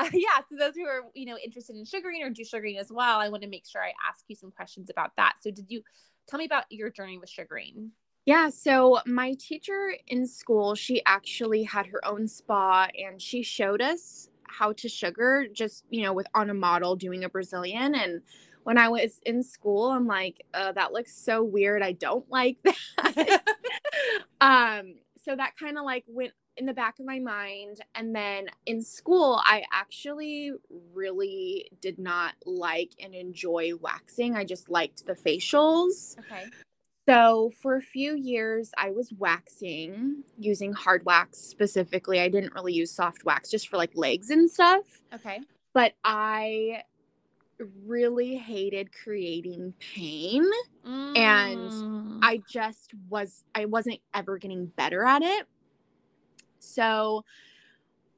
uh, 0.00 0.08
yeah, 0.12 0.40
so 0.48 0.56
those 0.56 0.74
who 0.74 0.86
are 0.86 1.02
you 1.14 1.26
know 1.26 1.36
interested 1.42 1.76
in 1.76 1.84
sugaring 1.84 2.22
or 2.22 2.30
do 2.30 2.44
sugaring 2.44 2.78
as 2.78 2.90
well, 2.90 3.18
I 3.18 3.28
want 3.28 3.42
to 3.42 3.48
make 3.48 3.66
sure 3.66 3.82
I 3.82 3.92
ask 4.08 4.24
you 4.28 4.36
some 4.36 4.50
questions 4.50 4.90
about 4.90 5.12
that. 5.16 5.34
So 5.40 5.50
did 5.50 5.66
you 5.68 5.82
tell 6.28 6.38
me 6.38 6.44
about 6.44 6.64
your 6.70 6.90
journey 6.90 7.18
with 7.18 7.28
sugaring? 7.28 7.92
Yeah, 8.26 8.50
so 8.50 9.00
my 9.06 9.34
teacher 9.38 9.94
in 10.06 10.26
school, 10.26 10.74
she 10.74 11.02
actually 11.06 11.62
had 11.62 11.86
her 11.86 12.04
own 12.06 12.28
spa 12.28 12.88
and 12.98 13.20
she 13.20 13.42
showed 13.42 13.80
us 13.80 14.28
how 14.46 14.72
to 14.74 14.88
sugar 14.88 15.46
just, 15.52 15.84
you 15.90 16.02
know, 16.02 16.12
with 16.12 16.26
on 16.34 16.50
a 16.50 16.54
model 16.54 16.96
doing 16.96 17.24
a 17.24 17.28
Brazilian 17.28 17.94
and 17.94 18.20
when 18.62 18.76
I 18.76 18.88
was 18.88 19.20
in 19.24 19.42
school, 19.42 19.90
I'm 19.90 20.06
like, 20.06 20.44
uh, 20.52 20.72
that 20.72 20.92
looks 20.92 21.16
so 21.16 21.42
weird. 21.42 21.82
I 21.82 21.92
don't 21.92 22.28
like 22.30 22.58
that. 22.64 23.42
um, 24.40 24.96
so 25.24 25.34
that 25.34 25.56
kind 25.58 25.78
of 25.78 25.84
like 25.84 26.04
went 26.06 26.32
in 26.56 26.66
the 26.66 26.74
back 26.74 26.98
of 26.98 27.06
my 27.06 27.18
mind. 27.18 27.80
And 27.94 28.14
then 28.14 28.48
in 28.66 28.82
school, 28.82 29.40
I 29.44 29.64
actually 29.72 30.52
really 30.92 31.70
did 31.80 31.98
not 31.98 32.34
like 32.44 32.90
and 33.02 33.14
enjoy 33.14 33.72
waxing. 33.80 34.36
I 34.36 34.44
just 34.44 34.68
liked 34.68 35.06
the 35.06 35.14
facials. 35.14 36.18
Okay. 36.18 36.44
So, 37.08 37.50
for 37.60 37.76
a 37.76 37.82
few 37.82 38.14
years, 38.14 38.70
I 38.76 38.90
was 38.90 39.12
waxing 39.18 40.22
using 40.38 40.72
hard 40.72 41.04
wax 41.04 41.38
specifically. 41.38 42.20
I 42.20 42.28
didn't 42.28 42.54
really 42.54 42.74
use 42.74 42.92
soft 42.92 43.24
wax 43.24 43.50
just 43.50 43.68
for 43.68 43.78
like 43.78 43.90
legs 43.94 44.30
and 44.30 44.48
stuff. 44.48 45.00
Okay. 45.14 45.40
But 45.72 45.94
I 46.04 46.82
really 47.86 48.36
hated 48.36 48.90
creating 48.92 49.74
pain 49.78 50.44
and 50.84 51.70
mm. 51.70 52.18
I 52.22 52.40
just 52.48 52.92
was 53.08 53.44
I 53.54 53.66
wasn't 53.66 54.00
ever 54.14 54.38
getting 54.38 54.66
better 54.66 55.04
at 55.04 55.22
it. 55.22 55.46
So 56.60 57.24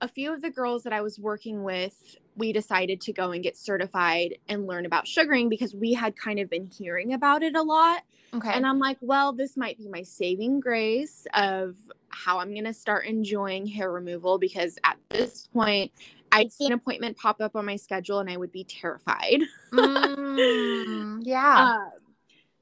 a 0.03 0.09
few 0.09 0.35
of 0.35 0.43
the 0.43 0.51
girls 0.51 0.83
that 0.83 0.93
I 0.93 1.01
was 1.01 1.19
working 1.19 1.63
with, 1.63 2.17
we 2.37 2.53
decided 2.53 3.01
to 3.03 3.13
go 3.13 3.31
and 3.31 3.43
get 3.43 3.57
certified 3.57 4.37
and 4.49 4.67
learn 4.67 4.85
about 4.85 5.07
sugaring 5.07 5.49
because 5.49 5.75
we 5.75 5.95
had 5.95 6.17
kind 6.17 6.41
of 6.41 6.51
been 6.51 6.67
hearing 6.67 7.15
about 7.15 7.43
it 7.43 7.55
a 7.55 7.63
lot. 7.63 8.03
okay. 8.35 8.53
And 8.53 8.67
I'm 8.67 8.81
like, 8.81 8.99
well, 9.01 9.33
this 9.33 9.57
might 9.57 9.79
be 9.79 9.89
my 9.89 10.03
saving 10.03 10.61
grace 10.61 11.27
of 11.35 11.77
how 12.09 12.41
I'm 12.41 12.53
going 12.53 12.65
to 12.65 12.75
start 12.75 13.07
enjoying 13.07 13.67
hair 13.67 13.93
removal 13.93 14.39
because 14.39 14.77
at 14.85 14.97
this 15.09 15.47
point, 15.47 15.93
I'd 16.33 16.51
see 16.51 16.67
an 16.67 16.73
appointment 16.73 17.17
pop 17.17 17.41
up 17.41 17.55
on 17.55 17.65
my 17.65 17.77
schedule 17.77 18.19
and 18.19 18.29
I 18.29 18.37
would 18.37 18.53
be 18.53 18.65
terrified. 18.65 19.43
Mm, 19.73 21.21
yeah. 21.23 21.77
Um, 21.77 21.91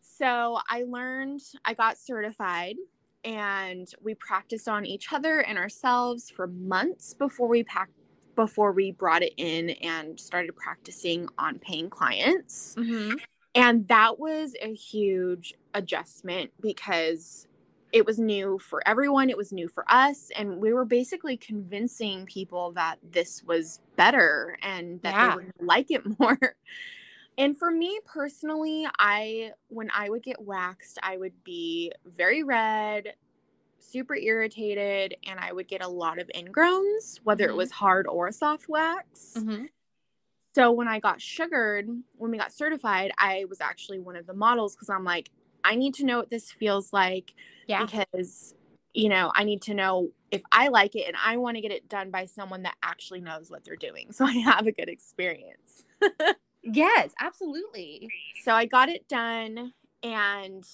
so 0.01 0.59
I 0.69 0.83
learned, 0.83 1.40
I 1.64 1.73
got 1.73 1.97
certified, 1.97 2.77
and 3.25 3.89
we 4.03 4.15
practiced 4.15 4.69
on 4.69 4.87
each 4.87 5.13
other 5.13 5.41
and 5.41 5.59
ourselves 5.59 6.31
for 6.31 6.47
months 6.47 7.15
before 7.15 7.49
we 7.49 7.65
packed 7.65 7.93
before 8.37 8.73
we 8.73 8.93
brought 8.93 9.23
it 9.23 9.35
in 9.37 9.71
and 9.71 10.19
started 10.19 10.55
practicing 10.57 11.29
on 11.39 11.59
paying 11.59 11.91
clients. 11.91 12.75
Mhm. 12.79 13.21
And 13.55 13.87
that 13.89 14.19
was 14.19 14.55
a 14.63 14.73
huge 14.73 15.55
adjustment 15.75 16.53
because 16.61 17.47
it 17.93 18.07
was 18.07 18.19
new 18.19 18.59
for 18.59 18.87
everyone, 18.87 19.31
it 19.31 19.37
was 19.37 19.53
new 19.53 19.69
for 19.69 19.85
us, 19.89 20.31
and 20.37 20.59
we 20.59 20.73
were 20.73 20.85
basically 20.85 21.37
convincing 21.37 22.25
people 22.25 22.73
that 22.73 22.99
this 23.03 23.43
was 23.45 23.81
better 23.97 24.57
and 24.63 25.03
that 25.03 25.15
Yeah. 25.15 25.31
they 25.31 25.37
would 25.37 25.53
like 25.61 25.91
it 25.91 26.03
more. 26.21 26.39
And 27.38 27.57
for 27.57 27.71
me 27.71 28.01
personally, 28.05 28.87
I 28.99 29.53
when 29.69 29.90
I 29.95 30.11
would 30.11 30.23
get 30.23 30.40
waxed, 30.43 30.99
I 31.03 31.16
would 31.16 31.43
be 31.43 31.93
very 32.05 32.43
red, 32.43 33.14
super 33.81 34.16
irritated, 34.16 35.16
and 35.25 35.40
I 35.40 35.53
would 35.53 35.69
get 35.69 35.83
a 35.83 35.88
lot 35.88 36.19
of 36.21 36.31
ingrowns, 36.35 37.19
whether 37.25 37.45
Mhm. 37.45 37.51
it 37.51 37.57
was 37.57 37.73
hard 37.73 38.07
or 38.09 38.33
soft 38.33 38.69
wax. 38.69 39.35
Mhm. 39.35 39.71
So 40.55 40.73
when 40.73 40.88
I 40.88 40.99
got 40.99 41.21
sugared, 41.21 41.88
when 42.16 42.31
we 42.31 42.38
got 42.38 42.53
certified, 42.53 43.12
I 43.19 43.45
was 43.49 43.61
actually 43.61 44.01
one 44.01 44.16
of 44.16 44.27
the 44.27 44.35
models 44.35 44.75
because 44.75 44.90
I'm 44.90 45.05
like, 45.05 45.31
I 45.62 45.77
need 45.77 45.95
to 45.95 46.05
know 46.05 46.19
what 46.19 46.31
this 46.31 46.51
feels 46.51 46.93
like 46.93 47.35
Yeah. 47.66 47.87
because 47.87 48.55
you 48.93 49.09
know, 49.09 49.31
I 49.37 49.45
need 49.45 49.62
to 49.62 49.75
know 49.75 50.11
if 50.33 50.43
I 50.51 50.66
like 50.66 50.97
it 50.97 51.07
and 51.07 51.16
I 51.16 51.37
want 51.37 51.57
to 51.57 51.61
get 51.61 51.71
it 51.71 51.88
done 51.88 52.11
by 52.11 52.25
someone 52.25 52.62
that 52.64 52.75
actually 52.83 53.21
knows 53.21 53.49
what 53.49 53.62
they're 53.64 53.77
doing. 53.77 54.11
So 54.12 54.25
I 54.25 54.33
have 54.33 54.66
a 54.66 54.73
good 54.73 54.88
experience. 54.88 55.85
Yes, 56.62 57.12
absolutely. 57.18 58.12
So 58.42 58.53
I 58.53 58.66
got 58.66 58.88
it 58.88 59.09
done 59.09 59.75
and 60.03 60.64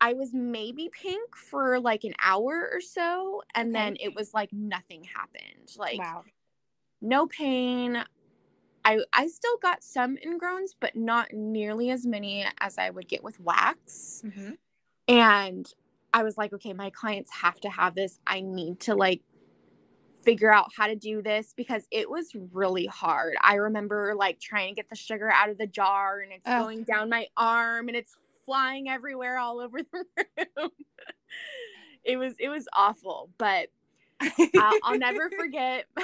I 0.00 0.14
was 0.14 0.34
maybe 0.34 0.90
pink 0.92 1.36
for 1.36 1.80
like 1.80 2.04
an 2.04 2.14
hour 2.20 2.70
or 2.72 2.80
so 2.80 3.42
and 3.54 3.74
Okay. 3.74 3.76
then 3.76 3.96
it 4.00 4.14
was 4.14 4.34
like 4.34 4.52
nothing 4.52 5.04
happened. 5.04 5.74
Like 5.76 5.98
wow. 5.98 6.24
no 7.00 7.26
pain. 7.26 8.04
I 8.84 9.00
I 9.14 9.28
still 9.28 9.58
got 9.58 9.84
some 9.84 10.16
ingrowns, 10.18 10.74
but 10.80 10.96
not 10.96 11.32
nearly 11.32 11.90
as 11.90 12.06
many 12.06 12.46
as 12.60 12.78
I 12.78 12.90
would 12.90 13.08
get 13.08 13.24
with 13.24 13.40
wax. 13.40 14.24
Mhm. 14.24 14.54
And 15.08 15.72
I 16.14 16.22
was 16.22 16.38
like, 16.38 16.52
okay, 16.54 16.72
my 16.72 16.90
clients 16.90 17.32
have 17.32 17.60
to 17.60 17.70
have 17.70 17.94
this. 17.94 18.20
I 18.26 18.40
need 18.40 18.80
to 18.80 18.94
like 18.94 19.22
figure 20.24 20.52
out 20.52 20.70
how 20.76 20.86
to 20.86 20.96
do 20.96 21.22
this 21.22 21.54
because 21.56 21.86
it 21.90 22.10
was 22.10 22.30
really 22.52 22.86
hard. 22.86 23.36
I 23.40 23.54
remember 23.54 24.14
like 24.16 24.40
trying 24.40 24.68
to 24.70 24.74
get 24.74 24.88
the 24.90 24.96
sugar 24.96 25.30
out 25.30 25.50
of 25.50 25.58
the 25.58 25.66
jar 25.66 26.20
and 26.20 26.32
it's 26.32 26.46
Oh. 26.46 26.52
going 26.52 26.84
down 26.84 27.08
my 27.08 27.28
arm 27.36 27.88
and 27.88 27.96
it's 27.96 28.16
flying 28.44 28.88
everywhere 28.88 29.38
all 29.38 29.60
over 29.60 29.78
the 29.82 30.04
room. 30.56 30.70
it 32.04 32.16
was 32.16 32.34
it 32.38 32.48
was 32.48 32.68
awful, 32.74 33.30
but 33.38 33.68
I'll, 34.56 34.78
I'll 34.82 34.96
never 34.96 35.30
forget 35.36 35.86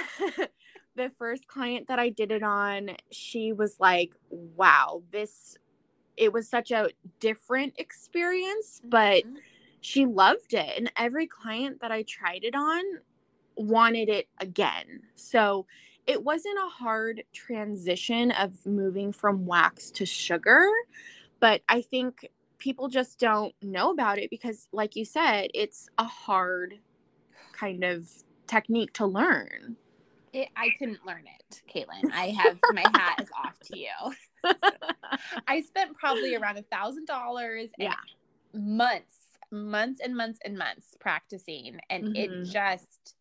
the 0.95 1.11
first 1.17 1.47
client 1.47 1.87
that 1.87 1.99
I 1.99 2.09
did 2.09 2.31
it 2.31 2.43
on. 2.43 2.91
She 3.11 3.53
was 3.53 3.79
like, 3.79 4.15
wow, 4.29 5.03
this, 5.11 5.57
it 6.17 6.33
was 6.33 6.49
such 6.49 6.71
a 6.71 6.91
different 7.19 7.75
experience, 7.77 8.81
but 8.83 9.23
Mhm. 9.23 9.43
she 9.81 10.05
loved 10.05 10.53
it. 10.53 10.77
And 10.77 10.91
every 10.97 11.27
client 11.27 11.81
that 11.81 11.91
I 11.91 12.03
tried 12.03 12.43
it 12.43 12.55
on 12.55 12.83
wanted 13.57 14.09
it 14.09 14.27
again. 14.39 15.01
So 15.15 15.65
it 16.05 16.23
wasn't 16.23 16.57
a 16.57 16.69
hard 16.69 17.23
transition 17.33 18.31
of 18.31 18.65
moving 18.65 19.11
from 19.11 19.45
wax 19.45 19.91
to 19.91 20.05
sugar, 20.05 20.65
but 21.39 21.61
I 21.67 21.81
think 21.81 22.29
people 22.59 22.87
just 22.87 23.19
don't 23.19 23.53
know 23.61 23.91
about 23.91 24.17
it 24.17 24.29
because, 24.29 24.67
like 24.71 24.95
you 24.95 25.05
said, 25.05 25.49
it's 25.53 25.89
a 25.97 26.05
hard 26.05 26.79
kind 27.51 27.83
of 27.83 28.09
technique 28.47 28.93
to 28.93 29.05
learn. 29.05 29.75
It, 30.33 30.49
I 30.55 30.69
couldn't 30.77 31.05
learn 31.05 31.25
it, 31.39 31.61
Caitlin. 31.73 32.11
I 32.13 32.27
have 32.27 32.59
my 32.73 32.85
hat 32.93 33.19
is 33.21 33.29
off 33.37 33.59
to 33.65 33.77
you. 33.77 33.89
I 35.47 35.61
spent 35.61 35.95
probably 35.97 36.35
around 36.35 36.57
a 36.57 36.63
thousand 36.63 37.05
dollars 37.05 37.69
Yeah. 37.77 37.95
months, 38.53 39.15
months 39.51 39.99
and 40.03 40.15
months 40.15 40.39
and 40.45 40.57
months 40.57 40.95
practicing, 40.99 41.79
and 41.89 42.15
it 42.15 42.29
Mhm. 42.31 42.51
just. 42.51 43.15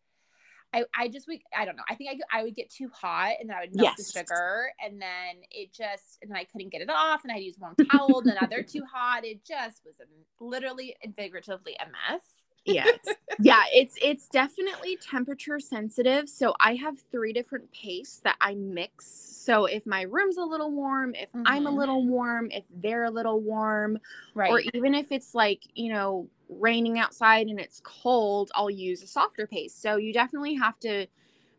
I, 0.77 0.85
I 0.95 1.09
just 1.09 1.27
would 1.27 1.39
I 1.57 1.65
don't 1.65 1.77
know. 1.77 1.83
I 1.89 1.95
think 1.95 2.11
I, 2.11 2.15
could- 2.15 2.25
I 2.33 2.43
would 2.43 2.55
get 2.55 2.71
too 2.71 2.91
hot 2.93 3.35
and 3.41 3.49
then 3.49 3.57
I 3.57 3.61
would 3.61 3.75
melt 3.75 3.95
Yes. 3.97 4.13
the 4.13 4.19
sugar 4.19 4.73
and 4.85 5.01
then 5.01 5.43
it 5.51 5.73
just 5.73 6.19
and 6.23 6.31
then 6.31 6.37
I 6.37 6.45
couldn't 6.45 6.71
get 6.71 6.83
it 6.83 6.91
off 6.91 7.23
and 7.25 7.33
I'd 7.33 7.43
use 7.43 7.57
one 7.59 7.75
towel 7.91 8.21
and 8.21 8.31
another 8.31 8.63
too 8.63 8.83
hot. 8.93 9.25
It 9.25 9.45
just 9.45 9.83
was 9.85 9.97
a, 10.01 10.45
literally 10.45 10.97
and 11.03 11.15
figuratively 11.15 11.77
a 11.81 11.87
mess. 11.87 12.23
Yes. 12.65 12.99
Yeah 13.39 13.63
it's 13.73 13.97
it's 14.03 14.29
definitely 14.29 14.97
temperature 14.97 15.61
sensitive. 15.61 16.29
So 16.29 16.55
i 16.61 16.75
have 16.75 16.97
three 17.11 17.33
different 17.33 17.73
pastes 17.73 18.19
that 18.21 18.37
i 18.41 18.55
mix. 18.55 19.07
So 19.07 19.67
if 19.67 19.87
my 19.87 20.03
room's 20.03 20.37
a 20.37 20.45
little 20.45 20.73
warm 20.73 21.15
if 21.15 21.31
i'm 21.47 21.67
a 21.67 21.71
little 21.71 22.01
mm-hmm. 22.01 22.11
warm 22.11 22.51
if 22.51 22.65
they're 22.83 23.05
a 23.05 23.11
little 23.11 23.41
warm 23.41 23.99
right. 24.35 24.51
or 24.51 24.61
even 24.75 24.95
if 24.95 25.13
it's 25.13 25.35
like 25.35 25.63
you 25.75 25.93
know 25.93 26.29
raining 26.49 26.99
outside 26.99 27.47
and 27.49 27.59
it's 27.61 27.81
cold 27.85 28.51
i'll 28.55 28.71
use 28.71 29.03
a 29.03 29.07
softer 29.07 29.47
paste. 29.47 29.83
So 29.83 29.97
you 29.97 30.13
definitely 30.13 30.55
have 30.55 30.79
to 30.81 31.07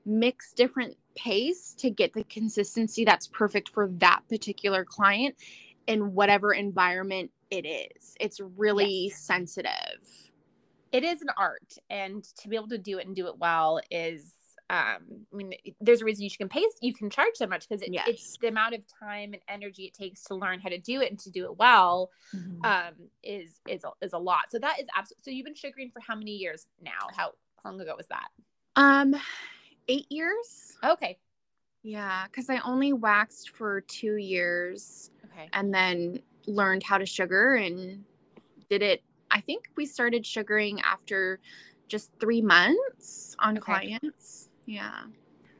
mix 0.06 0.54
different 0.54 0.96
pastes 1.16 1.74
to 1.76 1.90
get 1.90 2.14
the 2.14 2.24
consistency 2.26 3.04
that's 3.06 3.28
perfect 3.28 3.70
for 3.70 3.90
that 4.00 4.22
particular 4.30 4.86
client 4.86 5.36
in 5.88 6.14
whatever 6.14 6.54
environment 6.54 7.32
it 7.52 7.66
is. 7.66 8.16
It's 8.20 8.40
really 8.40 9.10
Yes. 9.10 9.16
sensitive. 9.16 10.32
It 10.92 11.04
is 11.04 11.22
an 11.22 11.30
art 11.38 11.78
and 11.90 12.24
to 12.24 12.48
be 12.48 12.56
able 12.56 12.70
to 12.70 12.78
do 12.78 12.98
it 12.98 13.06
and 13.08 13.16
do 13.16 13.28
it 13.28 13.38
well 13.38 13.82
is 13.92 14.37
um 14.70 15.26
i 15.34 15.36
mean 15.36 15.54
there's 15.80 16.02
a 16.02 16.06
reason 16.06 16.24
you 16.24 16.30
can 16.30 16.50
pay 16.50 16.66
you 16.82 16.94
can 16.94 17.10
charge 17.10 17.36
so 17.36 17.48
much 17.48 17.68
because 17.68 17.82
it, 17.82 17.90
Yes. 17.94 18.08
it's 18.10 18.38
the 18.42 18.48
amount 18.48 18.76
of 18.76 18.82
time 19.00 19.34
and 19.34 19.42
energy 19.48 19.86
it 19.86 19.94
takes 19.94 20.24
to 20.24 20.36
learn 20.36 20.60
how 20.60 20.70
to 20.70 20.78
do 20.78 21.02
it 21.02 21.10
and 21.10 21.20
to 21.20 21.30
do 21.32 21.46
it 21.46 21.58
well 21.58 22.12
um 22.64 22.94
is 23.24 23.60
is 23.68 23.84
a, 23.84 23.90
is 24.06 24.14
a 24.14 24.18
lot 24.18 24.46
so 24.50 24.60
that 24.60 24.80
is 24.80 24.88
absolutely 24.98 25.24
so 25.24 25.32
you've 25.32 25.46
been 25.46 25.56
sugaring 25.56 25.90
for 25.92 26.02
how 26.02 26.16
many 26.16 26.32
years 26.32 26.68
now 26.82 27.08
how 27.16 27.32
long 27.64 27.80
ago 27.80 27.94
was 27.96 28.08
that 28.08 28.28
Um, 28.76 29.16
eight 29.88 30.08
years. 30.12 30.78
okay 30.84 31.18
Yeah, 31.84 32.26
because 32.26 32.50
I 32.50 32.60
only 32.66 32.92
waxed 32.92 33.52
for 33.52 33.82
two 33.82 34.18
years 34.18 35.12
okay 35.32 35.48
and 35.54 35.74
then 35.74 36.20
learned 36.46 36.84
how 36.84 36.98
to 36.98 37.06
sugar 37.06 37.56
and 37.56 38.04
did 38.70 38.82
it. 38.82 39.02
I 39.32 39.40
think 39.42 39.66
we 39.78 39.86
started 39.86 40.26
sugaring 40.26 40.82
after 40.82 41.40
just 41.88 42.12
three 42.20 42.42
months 42.42 43.36
on 43.40 43.58
Okay. 43.58 43.98
clients. 44.00 44.50
Yeah. 44.68 45.06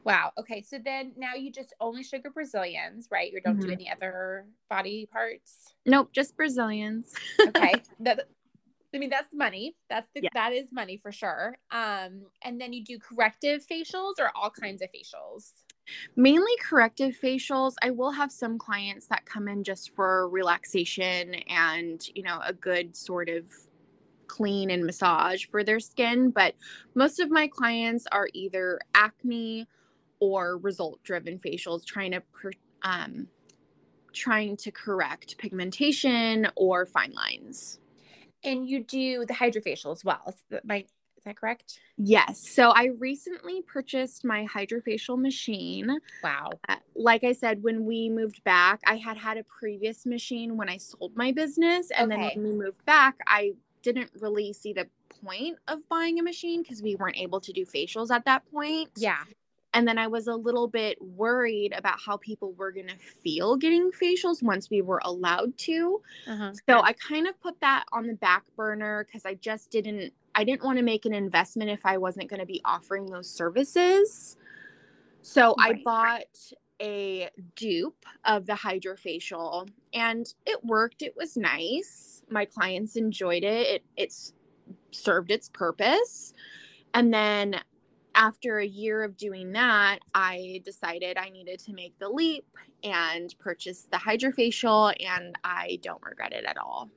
wow 0.04 0.32
okay 0.38 0.62
so 0.62 0.78
then 0.78 1.12
now 1.16 1.34
you 1.34 1.50
just 1.50 1.74
only 1.80 2.02
sugar 2.02 2.30
brazilians 2.30 3.08
right 3.10 3.32
you 3.32 3.40
don't 3.40 3.60
do 3.60 3.68
Mhm. 3.68 3.72
any 3.72 3.90
other 3.90 4.46
body 4.70 5.06
parts 5.06 5.74
Nope, 5.86 6.12
just 6.12 6.36
Brazilians. 6.36 7.14
okay 7.46 7.84
that 8.00 8.20
i 8.94 8.98
mean 8.98 9.10
that's 9.10 9.34
money 9.34 9.76
that's 9.88 10.08
the 10.14 10.22
Yeah. 10.22 10.30
that 10.34 10.52
is 10.52 10.72
money 10.72 10.96
for 10.96 11.12
sure 11.12 11.58
um 11.70 12.26
and 12.42 12.60
then 12.60 12.72
you 12.72 12.84
do 12.84 12.98
corrective 12.98 13.66
facials 13.66 14.14
or 14.18 14.30
all 14.36 14.50
kinds 14.50 14.82
of 14.82 14.88
facials 14.92 15.52
Mainly 16.16 16.52
corrective 16.60 17.14
facials. 17.16 17.74
I 17.82 17.90
will 17.90 18.10
have 18.10 18.30
some 18.30 18.58
clients 18.58 19.06
that 19.06 19.24
come 19.24 19.48
in 19.48 19.64
just 19.64 19.94
for 19.94 20.28
relaxation 20.28 21.34
and, 21.48 22.06
you 22.14 22.22
know, 22.22 22.40
a 22.44 22.52
good 22.52 22.96
sort 22.96 23.28
of 23.28 23.50
clean 24.28 24.70
and 24.70 24.84
massage 24.84 25.46
for 25.46 25.64
their 25.64 25.80
skin. 25.80 26.30
But 26.30 26.54
most 26.94 27.18
of 27.18 27.30
my 27.30 27.48
clients 27.48 28.06
are 28.12 28.28
either 28.32 28.78
acne 28.94 29.66
or 30.20 30.58
result 30.58 31.02
driven 31.02 31.38
facials 31.38 31.84
trying 31.84 32.12
to, 32.12 32.20
per, 32.32 32.50
um, 32.82 33.28
trying 34.12 34.56
to 34.58 34.70
correct 34.70 35.38
pigmentation 35.38 36.48
or 36.56 36.86
fine 36.86 37.12
lines. 37.12 37.80
And 38.44 38.68
you 38.68 38.84
do 38.84 39.24
the 39.26 39.34
HydraFacial 39.34 39.92
as 39.92 40.04
well. 40.04 40.22
Is 40.28 40.44
that, 40.50 40.64
my, 40.64 40.78
is 40.78 41.24
that 41.24 41.36
correct? 41.36 41.80
Yes. 41.96 42.38
So 42.38 42.70
I 42.70 42.90
recently 42.98 43.62
purchased 43.62 44.24
my 44.24 44.46
HydraFacial 44.46 45.20
machine. 45.20 45.98
Wow. 46.22 46.50
Uh, 46.68 46.76
like 46.94 47.24
I 47.24 47.32
said, 47.32 47.62
when 47.62 47.84
we 47.84 48.08
moved 48.08 48.42
back, 48.44 48.80
I 48.86 48.96
had 48.96 49.16
had 49.16 49.38
a 49.38 49.44
previous 49.44 50.06
machine 50.06 50.56
when 50.56 50.68
I 50.68 50.76
sold 50.76 51.16
my 51.16 51.32
business. 51.32 51.90
And 51.90 52.12
Okay. 52.12 52.34
then 52.34 52.42
when 52.42 52.52
we 52.52 52.64
moved 52.64 52.84
back, 52.84 53.16
I 53.26 53.54
didn't 53.82 54.10
really 54.20 54.52
see 54.52 54.72
the 54.72 54.86
point 55.22 55.58
of 55.68 55.88
buying 55.88 56.18
a 56.18 56.22
machine 56.22 56.62
because 56.62 56.82
we 56.82 56.94
weren't 56.96 57.16
able 57.16 57.40
to 57.40 57.52
do 57.52 57.64
facials 57.64 58.10
at 58.10 58.24
that 58.24 58.50
point. 58.50 58.90
Yeah. 58.96 59.24
And 59.74 59.86
then 59.86 59.98
I 59.98 60.06
was 60.06 60.28
a 60.28 60.34
little 60.34 60.66
bit 60.66 61.00
worried 61.00 61.74
about 61.76 62.00
how 62.00 62.16
people 62.16 62.52
were 62.54 62.72
going 62.72 62.88
to 62.88 62.96
feel 62.96 63.56
getting 63.56 63.90
facials 63.90 64.42
once 64.42 64.70
we 64.70 64.80
were 64.80 65.00
allowed 65.04 65.56
to. 65.58 66.00
Uh-huh. 66.26 66.52
So 66.68 66.80
I 66.80 66.94
kind 66.94 67.26
of 67.26 67.38
put 67.40 67.60
that 67.60 67.84
on 67.92 68.06
the 68.06 68.14
back 68.14 68.44
burner 68.56 69.04
because 69.04 69.26
I 69.26 69.34
just 69.34 69.70
didn't 69.70 70.12
I 70.34 70.44
didn't 70.44 70.62
want 70.62 70.78
to 70.78 70.84
make 70.84 71.04
an 71.04 71.12
investment 71.12 71.70
if 71.70 71.84
I 71.84 71.98
wasn't 71.98 72.30
going 72.30 72.40
to 72.40 72.46
be 72.46 72.60
offering 72.64 73.06
those 73.06 73.28
services. 73.28 74.36
So 75.22 75.54
I 75.58 75.80
bought 75.84 76.52
a 76.80 77.30
dupe 77.56 78.04
of 78.24 78.46
the 78.46 78.52
HydraFacial 78.52 79.68
and 79.92 80.32
it 80.46 80.64
worked. 80.64 81.02
It 81.02 81.14
was 81.16 81.36
nice. 81.36 82.22
My 82.30 82.44
clients 82.44 82.96
enjoyed 82.96 83.44
it. 83.44 83.66
It 83.66 83.84
it's 83.96 84.32
served 84.90 85.30
its 85.30 85.48
purpose. 85.48 86.34
And 86.94 87.12
then 87.12 87.60
after 88.14 88.58
a 88.58 88.66
year 88.66 89.04
of 89.04 89.16
doing 89.16 89.52
that, 89.52 90.00
I 90.14 90.60
decided 90.64 91.16
I 91.16 91.30
needed 91.30 91.60
to 91.60 91.72
make 91.72 91.98
the 91.98 92.08
leap 92.08 92.46
and 92.82 93.34
purchase 93.38 93.86
the 93.90 93.96
HydraFacial 93.96 94.94
and 95.04 95.36
I 95.44 95.78
don't 95.82 96.02
regret 96.02 96.32
it 96.32 96.44
at 96.44 96.58
all. 96.58 96.90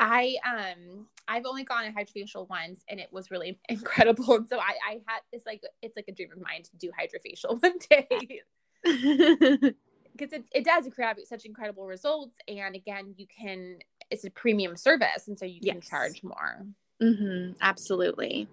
I 0.00 0.36
um 0.46 1.06
I've 1.26 1.44
only 1.44 1.64
gone 1.64 1.84
a 1.86 1.90
HydraFacial 1.90 2.48
once 2.48 2.82
and 2.88 3.00
it 3.00 3.12
was 3.12 3.30
really 3.30 3.58
incredible. 3.68 4.34
And 4.34 4.48
so 4.48 4.58
I 4.58 4.74
I 4.88 4.92
had 5.06 5.20
it's 5.32 5.46
like 5.46 5.62
it's 5.82 5.96
like 5.96 6.06
a 6.08 6.12
dream 6.12 6.30
of 6.32 6.40
mine 6.40 6.62
to 6.62 6.76
do 6.76 6.90
HydraFacial 6.90 7.62
one 7.62 7.78
day. 7.90 8.42
because 10.12 10.32
it, 10.32 10.44
it 10.52 10.64
does 10.64 10.88
create 10.94 11.26
such 11.28 11.44
incredible 11.44 11.86
results 11.86 12.36
and 12.48 12.74
again 12.74 13.14
you 13.16 13.26
can 13.26 13.76
it's 14.10 14.24
a 14.24 14.30
premium 14.30 14.76
service 14.76 15.26
and 15.28 15.38
so 15.38 15.44
you 15.44 15.60
can 15.60 15.76
Yes. 15.76 15.88
charge 15.88 16.22
more 16.22 16.66
hmm 17.00 17.52
absolutely. 17.60 18.48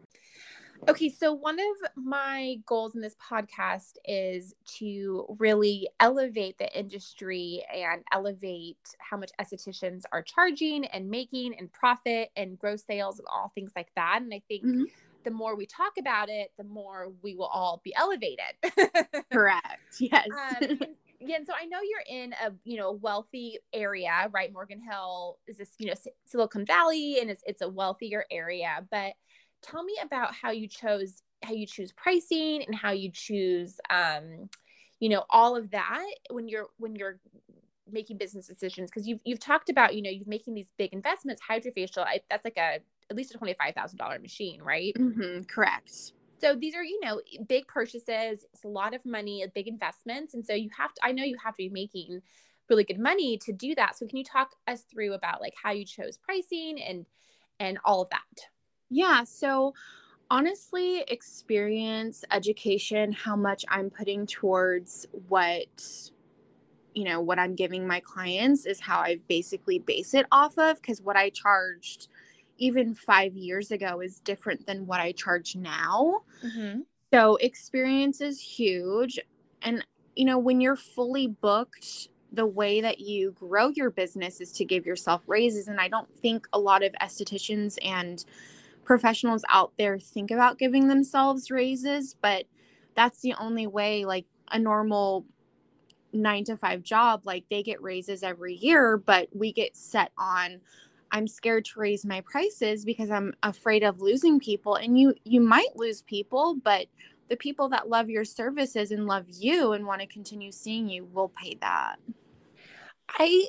Okay 0.89 1.09
so 1.09 1.33
one 1.33 1.59
of 1.59 1.91
my 1.95 2.57
goals 2.65 2.95
in 2.95 3.01
this 3.01 3.15
podcast 3.15 3.93
is 4.05 4.53
to 4.65 5.25
really 5.39 5.88
elevate 5.99 6.57
the 6.57 6.77
industry 6.77 7.63
and 7.73 8.03
elevate 8.11 8.77
how 8.99 9.17
much 9.17 9.31
estheticians 9.41 10.03
are 10.11 10.21
charging 10.21 10.85
and 10.85 11.09
making 11.09 11.55
and 11.57 11.71
profit 11.71 12.29
and 12.35 12.59
gross 12.59 12.83
sales 12.85 13.19
and 13.19 13.27
all 13.33 13.51
things 13.55 13.71
like 13.75 13.89
that 13.95 14.19
and 14.21 14.33
i 14.33 14.41
think 14.47 14.63
Mhm. 14.65 14.83
the 15.23 15.31
more 15.31 15.55
we 15.55 15.65
talk 15.65 15.93
about 15.97 16.29
it 16.29 16.51
the 16.57 16.63
more 16.63 17.11
we 17.23 17.33
will 17.35 17.45
all 17.47 17.81
be 17.83 17.93
elevated 17.95 18.53
Correct. 19.31 19.79
Yes. 19.99 20.27
um, 20.31 20.79
yeah, 21.19 21.38
and 21.38 21.47
so 21.47 21.53
I 21.59 21.65
know 21.65 21.79
you're 21.81 22.03
in 22.23 22.33
a 22.33 22.51
you 22.63 22.77
know 22.77 22.91
wealthy 22.91 23.57
area, 23.73 24.29
right? 24.31 24.51
Morgan 24.53 24.79
Hill 24.81 25.38
is 25.47 25.57
this 25.57 25.71
you 25.79 25.88
know 25.88 25.93
Si- 25.95 26.11
Silicon 26.25 26.65
Valley, 26.65 27.17
and 27.19 27.29
it's 27.31 27.41
it's 27.45 27.61
a 27.61 27.69
wealthier 27.69 28.25
area. 28.29 28.85
But 28.91 29.13
tell 29.65 29.84
me 29.84 29.95
about 30.04 30.34
how 30.34 30.51
you 30.51 30.67
chose 30.67 31.21
how 31.43 31.54
you 31.54 31.67
choose 31.67 31.91
pricing 31.91 32.63
and 32.65 32.75
how 32.75 32.91
you 32.91 33.12
choose 33.12 33.80
um, 33.89 34.49
you 34.99 35.10
know 35.10 35.23
all 35.30 35.56
of 35.56 35.71
that 35.71 36.06
when 36.30 36.47
you're 36.47 36.67
when 36.78 36.95
you're 36.95 37.19
making 37.91 38.17
business 38.17 38.47
decisions 38.47 38.89
because 38.89 39.08
you've 39.08 39.21
you've 39.25 39.39
talked 39.39 39.69
about 39.69 39.93
you 39.95 40.01
know 40.01 40.10
you're 40.10 40.23
making 40.28 40.54
these 40.54 40.71
big 40.78 40.91
investments. 40.93 41.41
HydraFacial, 41.49 41.99
I, 41.99 42.21
that's 42.30 42.45
like 42.45 42.58
a 42.58 42.80
at 43.10 43.15
least 43.15 43.34
a 43.36 43.38
twenty 43.38 43.54
five 43.54 43.75
thousand 43.75 43.97
dollar 43.97 44.19
machine, 44.19 44.62
right? 44.62 44.95
hmm 44.97 45.41
Correct. 45.47 45.91
so 46.41 46.56
these 46.56 46.75
are 46.75 46.84
you 46.84 46.99
know 47.01 47.21
big 47.47 47.67
purchases 47.67 48.45
it's 48.54 48.63
a 48.63 48.67
lot 48.67 48.93
of 48.93 49.06
money 49.06 49.45
big 49.54 49.67
investments 49.67 50.34
and 50.34 50.45
so 50.45 50.54
you 50.54 50.69
have 50.78 50.93
to 50.93 51.01
i 51.04 51.12
know 51.12 51.23
you 51.23 51.38
have 51.43 51.54
to 51.54 51.63
be 51.63 51.69
making 51.69 52.21
really 52.69 52.84
good 52.84 52.99
money 52.99 53.38
to 53.38 53.54
do 53.54 53.75
that 53.75 53.95
so 53.97 54.06
can 54.08 54.17
you 54.17 54.23
talk 54.23 54.49
us 54.67 54.82
through 54.91 55.13
about 55.13 55.39
like 55.39 55.54
how 55.62 55.71
you 55.71 55.86
chose 55.86 56.17
pricing 56.17 56.82
and 56.82 57.06
and 57.60 57.78
all 57.86 58.01
of 58.01 58.10
that 58.10 58.47
Yeah. 58.95 59.25
So 59.25 59.73
honestly, 60.31 61.01
experience, 61.10 62.23
education, 62.31 63.12
how 63.12 63.36
much 63.36 63.65
I'm 63.67 63.89
putting 63.89 64.25
towards 64.25 65.05
what 65.27 65.67
you 66.93 67.03
know 67.03 67.19
what 67.19 67.38
I'm 67.38 67.55
giving 67.55 67.86
my 67.86 67.99
clients 67.99 68.65
is 68.65 68.79
how 68.79 68.99
I 68.99 69.19
basically 69.27 69.79
base 69.79 70.13
it 70.13 70.25
off 70.31 70.58
of 70.58 70.81
because 70.81 71.01
what 71.01 71.17
I 71.17 71.29
charged 71.29 72.08
even 72.58 72.95
5 72.95 73.36
years 73.36 73.71
ago 73.71 73.99
is 73.99 74.21
different 74.21 74.65
than 74.65 74.88
what 74.88 75.01
I 75.01 75.12
charge 75.12 75.58
now. 75.58 76.21
Mm-hmm. 76.41 76.81
So 77.13 77.36
experience 77.36 78.21
is 78.21 78.39
huge. 78.39 79.19
And, 79.62 79.86
you 80.15 80.23
know, 80.23 80.39
when 80.39 80.62
you're 80.62 80.77
fully 80.77 81.27
booked, 81.27 82.08
the 82.31 82.45
way 82.45 82.79
that 82.79 83.01
you 83.01 83.31
grow 83.31 83.71
your 83.75 83.89
business 83.89 84.39
is 84.39 84.53
to 84.53 84.63
give 84.63 84.86
yourself 84.86 85.21
raises. 85.27 85.67
And 85.67 85.81
I 85.81 85.89
don't 85.89 86.10
think 86.17 86.47
a 86.53 86.60
lot 86.60 86.81
of 86.81 86.93
estheticians 87.01 87.77
and 87.84 88.23
professionals 88.86 89.43
out 89.50 89.74
there 89.78 90.00
think 90.00 90.32
about 90.32 90.58
giving 90.58 90.88
themselves 90.88 91.52
raises, 91.52 92.15
but 92.21 92.45
that's 92.95 93.21
the 93.21 93.34
only 93.39 93.67
way, 93.67 94.06
like 94.06 94.26
a 94.52 94.60
normal 94.60 95.26
nine 96.13 96.43
to 96.45 96.56
five 96.56 96.82
job, 96.84 97.21
like 97.26 97.43
they 97.50 97.62
get 97.62 97.82
raises 97.82 98.24
every 98.24 98.56
year, 98.56 98.98
but 98.98 99.28
we 99.34 99.52
get 99.52 99.76
set 99.76 100.12
on. 100.17 100.62
I'm 101.12 101.28
scared 101.28 101.65
to 101.65 101.80
raise 101.80 102.06
my 102.06 102.21
prices 102.21 102.84
because 102.84 103.10
I'm 103.10 103.34
afraid 103.43 103.84
of 103.84 104.02
losing 104.02 104.39
people 104.39 104.76
and 104.76 105.00
you 105.00 105.13
you 105.24 105.39
might 105.39 105.76
lose 105.76 106.02
people 106.02 106.56
but 106.63 106.88
the 107.30 107.36
people 107.38 107.69
that 107.69 107.89
love 107.89 108.10
your 108.10 108.26
services 108.26 108.91
and 108.91 109.06
love 109.08 109.26
you 109.30 109.74
and 109.74 109.86
want 109.86 110.02
to 110.02 110.08
continue 110.08 110.52
seeing 110.52 110.89
you 110.89 111.06
will 111.06 111.30
pay 111.30 111.58
that. 111.62 111.98
i 113.10 113.48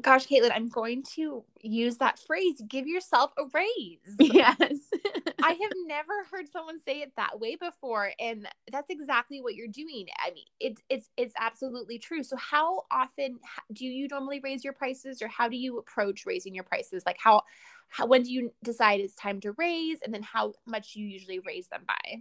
gosh 0.00 0.26
caitlin 0.26 0.50
i'm 0.54 0.68
going 0.68 1.02
to 1.02 1.44
use 1.62 1.96
that 1.98 2.18
phrase 2.18 2.60
give 2.68 2.86
yourself 2.86 3.32
a 3.38 3.44
raise 3.52 4.16
Yes. 4.18 4.78
I 5.44 5.50
have 5.50 5.72
never 5.86 6.24
heard 6.30 6.48
someone 6.48 6.80
say 6.80 7.02
it 7.02 7.12
that 7.16 7.38
way 7.38 7.56
before, 7.56 8.12
and 8.18 8.48
that's 8.72 8.88
exactly 8.88 9.42
what 9.42 9.54
you're 9.54 9.68
doing. 9.68 10.06
I 10.24 10.30
mean, 10.30 10.46
it's 10.58 10.80
it's 10.88 11.10
it's 11.18 11.34
absolutely 11.38 11.98
true. 11.98 12.22
So, 12.22 12.36
how 12.36 12.84
often 12.90 13.38
do 13.72 13.84
you 13.84 14.08
normally 14.08 14.40
raise 14.42 14.64
your 14.64 14.72
prices, 14.72 15.20
or 15.20 15.28
how 15.28 15.48
do 15.48 15.56
you 15.56 15.78
approach 15.78 16.24
raising 16.24 16.54
your 16.54 16.64
prices? 16.64 17.02
Like, 17.04 17.18
how, 17.18 17.42
how 17.88 18.06
when 18.06 18.22
do 18.22 18.32
you 18.32 18.52
decide 18.62 19.00
it's 19.00 19.14
time 19.14 19.38
to 19.40 19.52
raise, 19.52 19.98
and 20.02 20.14
then 20.14 20.22
how 20.22 20.54
much 20.66 20.96
you 20.96 21.06
usually 21.06 21.40
raise 21.40 21.68
them 21.68 21.82
by? 21.86 22.20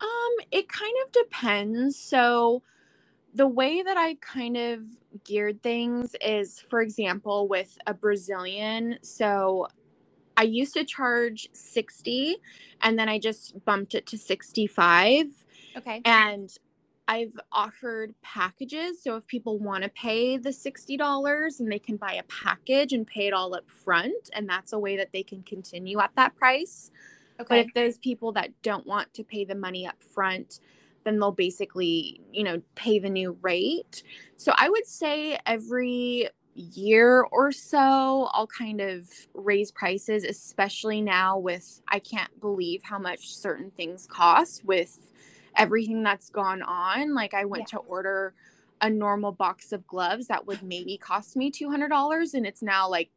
Um, 0.00 0.46
it 0.50 0.68
kind 0.68 0.94
of 1.06 1.12
depends. 1.12 1.98
So 1.98 2.62
the 3.34 3.46
way 3.46 3.82
that 3.82 3.96
I 3.96 4.14
kind 4.16 4.56
of 4.56 4.80
geared 5.24 5.62
things 5.62 6.14
is, 6.20 6.60
for 6.68 6.80
example, 6.80 7.48
with 7.48 7.78
a 7.86 7.94
Brazilian. 7.94 8.98
So 9.02 9.68
I 10.36 10.42
used 10.42 10.74
to 10.74 10.84
charge 10.84 11.48
60 11.52 12.36
and 12.82 12.98
then 12.98 13.08
I 13.08 13.18
just 13.18 13.64
bumped 13.64 13.94
it 13.94 14.06
to 14.06 14.18
65. 14.18 15.26
Okay. 15.76 16.02
And 16.04 16.56
I've 17.08 17.38
offered 17.50 18.14
packages. 18.22 19.02
So 19.02 19.16
if 19.16 19.26
people 19.26 19.58
want 19.58 19.82
to 19.82 19.90
pay 19.90 20.36
the 20.36 20.50
$60 20.50 21.60
and 21.60 21.70
they 21.70 21.78
can 21.78 21.96
buy 21.96 22.14
a 22.14 22.22
package 22.24 22.92
and 22.92 23.06
pay 23.06 23.26
it 23.26 23.32
all 23.32 23.54
up 23.54 23.68
front, 23.68 24.30
and 24.34 24.48
that's 24.48 24.72
a 24.72 24.78
way 24.78 24.96
that 24.96 25.10
they 25.12 25.22
can 25.22 25.42
continue 25.42 26.00
at 26.00 26.12
that 26.16 26.36
price. 26.36 26.90
Okay. 27.40 27.46
But 27.48 27.58
if 27.66 27.74
those 27.74 27.98
people 27.98 28.32
that 28.32 28.50
don't 28.62 28.86
want 28.86 29.12
to 29.14 29.24
pay 29.24 29.44
the 29.44 29.54
money 29.54 29.86
up 29.86 30.02
front, 30.02 30.60
then 31.04 31.18
they'll 31.18 31.32
basically, 31.32 32.20
you 32.32 32.44
know, 32.44 32.62
pay 32.74 32.98
the 32.98 33.10
new 33.10 33.36
rate. 33.42 34.02
So 34.36 34.52
I 34.56 34.68
would 34.68 34.86
say 34.86 35.38
every 35.46 36.28
year 36.54 37.22
or 37.30 37.52
so, 37.52 38.28
I'll 38.32 38.46
kind 38.46 38.80
of 38.80 39.08
raise 39.34 39.70
prices, 39.70 40.24
especially 40.24 41.00
now 41.00 41.38
with 41.38 41.80
I 41.88 41.98
can't 41.98 42.40
believe 42.40 42.82
how 42.84 42.98
much 42.98 43.34
certain 43.34 43.70
things 43.70 44.06
cost 44.06 44.64
with 44.64 45.10
everything 45.56 46.02
that's 46.02 46.30
gone 46.30 46.62
on. 46.62 47.14
Like 47.14 47.34
I 47.34 47.44
went 47.44 47.68
to 47.68 47.78
order 47.78 48.34
a 48.80 48.90
normal 48.90 49.32
box 49.32 49.72
of 49.72 49.86
gloves 49.86 50.26
that 50.26 50.46
would 50.46 50.62
maybe 50.62 50.98
cost 50.98 51.36
me 51.36 51.50
$200 51.50 52.34
and 52.34 52.46
it's 52.46 52.62
now 52.62 52.88
like 52.88 53.10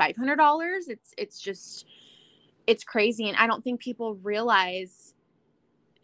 $500. 0.00 0.88
It's 0.88 1.14
it's 1.16 1.40
just 1.40 1.86
it's 2.66 2.84
crazy 2.84 3.28
and 3.28 3.36
I 3.36 3.46
don't 3.46 3.62
think 3.62 3.80
people 3.80 4.14
realize 4.16 5.14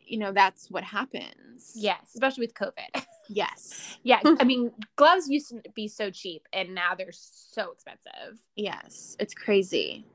you 0.08 0.18
know 0.18 0.32
that's 0.32 0.70
what 0.70 0.84
happens. 0.84 1.72
yes, 1.74 2.00
especially 2.14 2.46
with 2.46 2.54
COVID. 2.54 3.04
Yes. 3.30 3.98
yeah. 4.02 4.20
I 4.40 4.44
mean, 4.44 4.72
gloves 4.96 5.28
used 5.28 5.50
to 5.50 5.60
be 5.74 5.86
so 5.86 6.10
cheap, 6.10 6.48
and 6.50 6.74
now 6.74 6.94
they're 6.94 7.12
so 7.12 7.72
expensive. 7.72 8.42
Yes. 8.56 9.16
It's 9.20 9.34
crazy. 9.34 10.06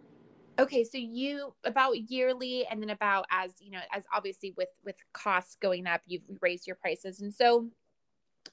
okay 0.59 0.83
so 0.83 0.97
you 0.97 1.53
about 1.63 1.95
yearly 2.09 2.65
and 2.69 2.81
then 2.81 2.89
about 2.89 3.25
as 3.31 3.51
you 3.59 3.69
know 3.71 3.79
as 3.91 4.03
obviously 4.11 4.53
with 4.57 4.69
with 4.83 4.95
costs 5.13 5.55
going 5.61 5.85
up 5.87 6.01
you've 6.07 6.23
raised 6.41 6.65
your 6.67 6.75
prices 6.75 7.21
and 7.21 7.33
so 7.33 7.69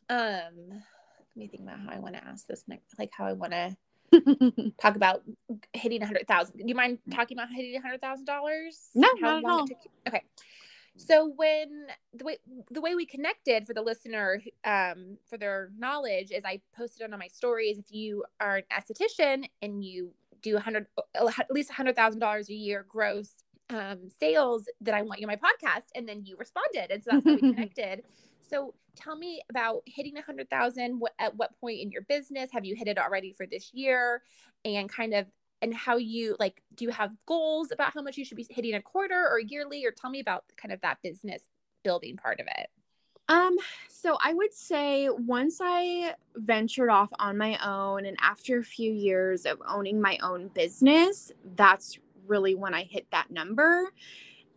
um 0.09 0.55
let 0.69 1.37
me 1.37 1.47
think 1.47 1.63
about 1.63 1.79
how 1.79 1.91
i 1.91 1.99
want 1.99 2.15
to 2.15 2.25
ask 2.25 2.47
this 2.47 2.65
next 2.69 2.99
like 2.99 3.11
how 3.17 3.25
i 3.27 3.33
want 3.35 3.53
to 3.53 3.77
talk 4.81 4.97
about 4.97 5.23
hitting 5.73 6.03
a 6.03 6.07
hundred 6.07 6.27
thousand. 6.27 6.57
Do 6.59 6.65
you 6.67 6.75
mind 6.75 6.99
talking 7.13 7.37
about 7.37 7.49
hitting 7.53 7.77
a 7.77 7.81
hundred 7.81 8.01
thousand 8.01 8.25
dollars? 8.25 8.91
No, 8.95 9.09
not 9.21 9.39
at 9.39 9.45
all. 9.45 9.67
Okay. 10.09 10.23
So 11.01 11.33
when 11.35 11.87
the 12.13 12.25
way 12.25 12.37
the 12.71 12.81
way 12.81 12.95
we 12.95 13.07
connected 13.07 13.67
for 13.67 13.73
the 13.73 13.81
listener, 13.81 14.43
um, 14.65 15.17
for 15.29 15.39
their 15.39 15.71
knowledge, 15.79 16.31
is 16.31 16.45
I 16.45 16.61
posted 16.77 17.03
it 17.03 17.13
on 17.13 17.19
my 17.19 17.27
stories. 17.27 17.79
If 17.79 17.91
you 17.91 18.25
are 18.39 18.59
an 18.59 18.65
esthetician 18.71 19.47
and 19.63 19.83
you 19.83 20.13
do 20.43 20.57
a 20.57 20.61
hundred, 20.61 20.87
at 21.15 21.51
least 21.51 21.71
a 21.71 21.73
hundred 21.73 21.97
thousand 21.97 22.21
dollars 22.21 22.51
a 22.51 22.55
year 22.55 22.85
gross 22.87 23.31
um, 23.71 24.11
sales, 24.19 24.69
then 24.81 24.95
I 24.95 25.01
want 25.01 25.21
you 25.21 25.27
on 25.27 25.33
my 25.33 25.37
podcast. 25.37 25.87
And 25.95 26.07
then 26.07 26.25
you 26.27 26.37
responded, 26.37 26.91
and 26.91 27.03
so 27.03 27.13
that's 27.13 27.25
how 27.25 27.35
we 27.35 27.41
connected. 27.55 28.03
So 28.47 28.75
tell 28.95 29.17
me 29.17 29.41
about 29.49 29.83
hitting 29.87 30.19
a 30.19 30.23
hundred 30.23 30.51
thousand. 30.51 30.99
What 30.99 31.13
at 31.19 31.35
what 31.35 31.59
point 31.61 31.81
in 31.81 31.91
your 31.91 32.03
business 32.03 32.51
have 32.53 32.67
you 32.67 32.77
hit 32.77 32.89
it 32.89 32.99
already 32.99 33.33
for 33.33 33.47
this 33.47 33.71
year? 33.73 34.23
And 34.67 34.91
kind 34.91 35.15
of 35.15 35.25
and 35.63 35.75
how 35.75 35.97
you 35.97 36.37
like 36.39 36.63
do 36.75 36.85
you 36.85 36.91
have 36.91 37.13
goals 37.27 37.71
about 37.71 37.93
how 37.93 38.03
much 38.03 38.17
you 38.17 38.25
should 38.25 38.37
be 38.37 38.47
hitting 38.49 38.75
a 38.75 38.83
quarter 38.83 39.29
or 39.29 39.39
yearly 39.39 39.85
or 39.85 39.91
tell 39.91 40.11
me 40.11 40.21
about 40.21 40.45
kind 40.57 40.73
of 40.73 40.81
that 40.81 40.99
business 41.03 41.43
building 41.83 42.17
part 42.17 42.41
of 42.41 42.47
it. 42.59 42.69
Um 43.29 43.57
so 43.89 44.17
i 44.25 44.33
would 44.33 44.55
say 44.55 45.09
once 45.11 45.59
i 45.63 46.15
ventured 46.37 46.91
off 46.91 47.11
on 47.19 47.37
my 47.37 47.59
own 47.65 48.07
and 48.07 48.17
after 48.21 48.59
a 48.59 48.65
few 48.65 48.93
years 48.93 49.45
of 49.45 49.61
owning 49.69 50.01
my 50.01 50.19
own 50.23 50.49
business 50.49 51.31
that's 51.55 51.99
really 52.27 52.55
when 52.55 52.75
i 52.75 52.83
hit 52.83 53.07
that 53.13 53.31
number. 53.31 53.93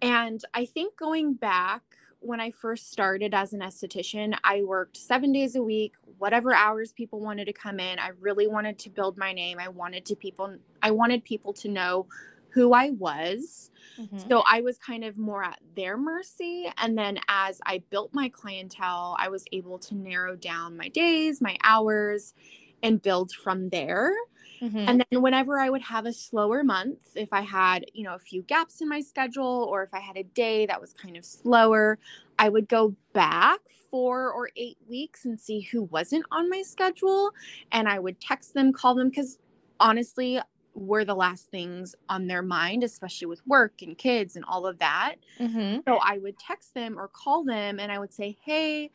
And 0.02 0.44
i 0.54 0.66
think 0.66 0.96
going 0.96 1.34
back 1.34 1.84
when 2.24 2.40
I 2.40 2.52
first 2.52 2.92
started 2.92 3.34
as 3.34 3.54
an 3.54 3.60
esthetician, 3.60 4.36
I 4.44 4.64
worked 4.64 4.98
seven 4.98 5.32
days 5.32 5.56
a 5.56 5.62
week, 5.62 5.96
whatever 6.18 6.54
hours 6.54 6.92
people 6.92 7.20
wanted 7.20 7.46
to 7.46 7.54
come 7.54 7.80
in. 7.80 8.00
I 8.00 8.12
really 8.20 8.48
wanted 8.48 8.80
to 8.80 8.90
build 8.90 9.18
my 9.18 9.34
name. 9.34 9.60
I 9.60 9.68
wanted 9.68 10.06
to 10.06 10.16
people 10.16 10.56
I 10.82 10.92
wanted 10.92 11.24
people 11.24 11.54
to 11.54 11.70
know 11.70 12.08
who 12.50 12.74
I 12.74 12.92
was. 12.92 13.72
Mm-hmm. 14.00 14.30
So 14.30 14.44
I 14.48 14.62
was 14.62 14.78
kind 14.78 15.04
of 15.04 15.18
more 15.18 15.44
at 15.44 15.60
their 15.76 15.98
mercy. 15.98 16.72
And 16.78 16.98
then 16.98 17.20
as 17.28 17.60
I 17.66 17.82
built 17.90 18.14
my 18.14 18.30
clientele, 18.30 19.16
I 19.20 19.30
was 19.30 19.46
able 19.52 19.80
to 19.80 19.96
narrow 19.96 20.36
down 20.36 20.78
my 20.78 20.88
days, 20.90 21.42
my 21.42 21.58
hours, 21.64 22.36
and 22.84 23.02
build 23.02 23.32
from 23.32 23.70
there. 23.70 24.14
Mm-hmm. 24.64 24.78
And 24.78 25.06
then 25.10 25.22
whenever 25.22 25.60
I 25.60 25.70
would 25.70 25.82
have 25.82 26.06
a 26.06 26.14
slower 26.14 26.64
month, 26.64 27.00
if 27.16 27.34
I 27.34 27.42
had, 27.42 27.86
you 27.94 28.04
know, 28.04 28.16
a 28.16 28.20
few 28.20 28.44
gaps 28.44 28.80
in 28.82 28.88
my 28.88 29.02
schedule 29.02 29.68
or 29.70 29.84
if 29.84 29.94
I 29.94 30.00
had 30.00 30.16
a 30.16 30.24
day 30.24 30.66
that 30.68 30.80
was 30.80 30.94
kind 30.94 31.18
of 31.18 31.26
slower, 31.26 32.00
I 32.40 32.48
would 32.48 32.70
go 32.70 32.96
back 33.12 33.60
four 33.92 34.32
or 34.32 34.50
eight 34.56 34.78
weeks 34.88 35.26
and 35.26 35.38
see 35.38 35.62
who 35.62 35.84
wasn't 35.84 36.26
on 36.32 36.50
my 36.50 36.62
schedule. 36.62 37.32
And 37.74 37.90
I 37.90 38.00
would 38.00 38.22
text 38.22 38.54
them, 38.54 38.72
call 38.72 38.96
them, 38.96 39.10
because 39.10 39.38
honestly, 39.82 40.40
were 40.76 41.06
the 41.06 41.16
last 41.16 41.52
things 41.52 41.94
on 42.10 42.28
their 42.28 42.42
mind, 42.42 42.84
especially 42.84 43.28
with 43.28 43.46
work 43.46 43.82
and 43.82 43.98
kids 43.98 44.36
and 44.36 44.46
all 44.46 44.66
of 44.66 44.80
that. 44.80 45.16
Mm-hmm. 45.40 45.82
So 45.88 46.00
I 46.02 46.18
would 46.18 46.40
text 46.40 46.74
them 46.74 46.98
or 46.98 47.08
call 47.10 47.44
them 47.44 47.80
and 47.80 47.92
I 47.92 48.00
would 48.00 48.14
say, 48.14 48.38
Hey, 48.42 48.92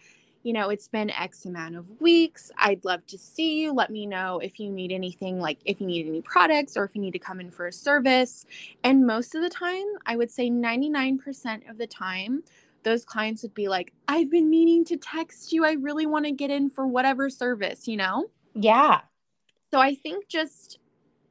you 0.49 0.55
know, 0.55 0.71
it's 0.71 0.89
been 0.89 1.11
X 1.11 1.45
amount 1.45 1.77
of 1.77 2.01
weeks. 2.01 2.51
I'd 2.57 2.83
love 2.83 3.07
to 3.09 3.19
see 3.19 3.61
you. 3.61 3.71
Let 3.75 3.91
me 3.91 4.07
know 4.07 4.39
if 4.39 4.59
you 4.59 4.71
need 4.71 4.93
anything, 4.93 5.39
like 5.39 5.59
if 5.67 5.79
you 5.79 5.87
need 5.87 6.07
any 6.07 6.23
products 6.23 6.75
or 6.75 6.85
if 6.85 6.95
you 6.95 7.03
need 7.03 7.11
to 7.11 7.19
come 7.19 7.39
in 7.39 7.51
for 7.51 7.67
a 7.67 7.73
service. 7.73 8.47
And 8.83 9.07
most 9.07 9.35
of 9.35 9.43
the 9.43 9.51
time, 9.51 9.85
I 10.07 10.17
would 10.17 10.31
say 10.31 10.49
99% 10.49 11.69
of 11.69 11.77
the 11.77 11.87
time, 11.87 12.45
those 12.83 13.05
clients 13.05 13.43
would 13.43 13.53
be 13.53 13.69
like, 13.69 13.93
I've 14.09 14.31
been 14.31 14.49
meaning 14.49 14.87
to 14.87 14.97
text 14.97 15.53
you. 15.53 15.67
I 15.67 15.73
really 15.73 16.07
want 16.07 16.25
to 16.25 16.33
get 16.33 16.51
in 16.51 16.71
for 16.71 16.87
whatever 16.87 17.29
service, 17.29 17.87
you 17.87 17.99
know? 17.99 18.31
Yeah. 18.55 19.03
So 19.71 19.81
I 19.81 19.97
think 19.97 20.29
just 20.29 20.79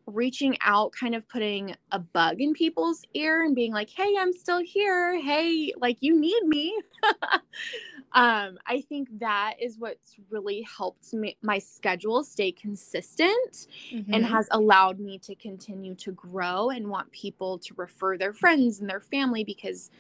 reaching 0.05 0.57
out, 0.61 0.91
kind 0.91 1.15
of 1.15 1.27
putting 1.27 1.75
a 1.91 1.97
bug 1.97 2.39
in 2.39 2.53
people's 2.53 3.01
ear 3.15 3.43
and 3.43 3.55
being 3.55 3.73
like, 3.73 3.89
hey, 3.89 4.13
I'm 4.19 4.31
still 4.31 4.61
here. 4.63 5.19
Hey, 5.19 5.73
like 5.75 5.97
you 6.01 6.15
need 6.15 6.43
me. 6.43 6.79
um, 8.13 8.57
I 8.65 8.81
think 8.87 9.09
that 9.19 9.55
is 9.61 9.77
what's 9.77 10.15
really 10.29 10.65
helped 10.77 11.13
me, 11.13 11.37
my 11.41 11.59
schedule 11.59 12.23
stay 12.23 12.51
consistent 12.51 13.67
mm-hmm. 13.91 14.13
and 14.13 14.25
has 14.25 14.47
allowed 14.51 14.99
me 14.99 15.19
to 15.19 15.35
continue 15.35 15.93
to 15.95 16.13
grow 16.13 16.69
and 16.69 16.87
want 16.87 17.11
people 17.11 17.59
to 17.59 17.73
refer 17.75 18.17
their 18.17 18.33
friends 18.33 18.79
and 18.79 18.89
their 18.89 19.01
family 19.01 19.43
because 19.43 19.91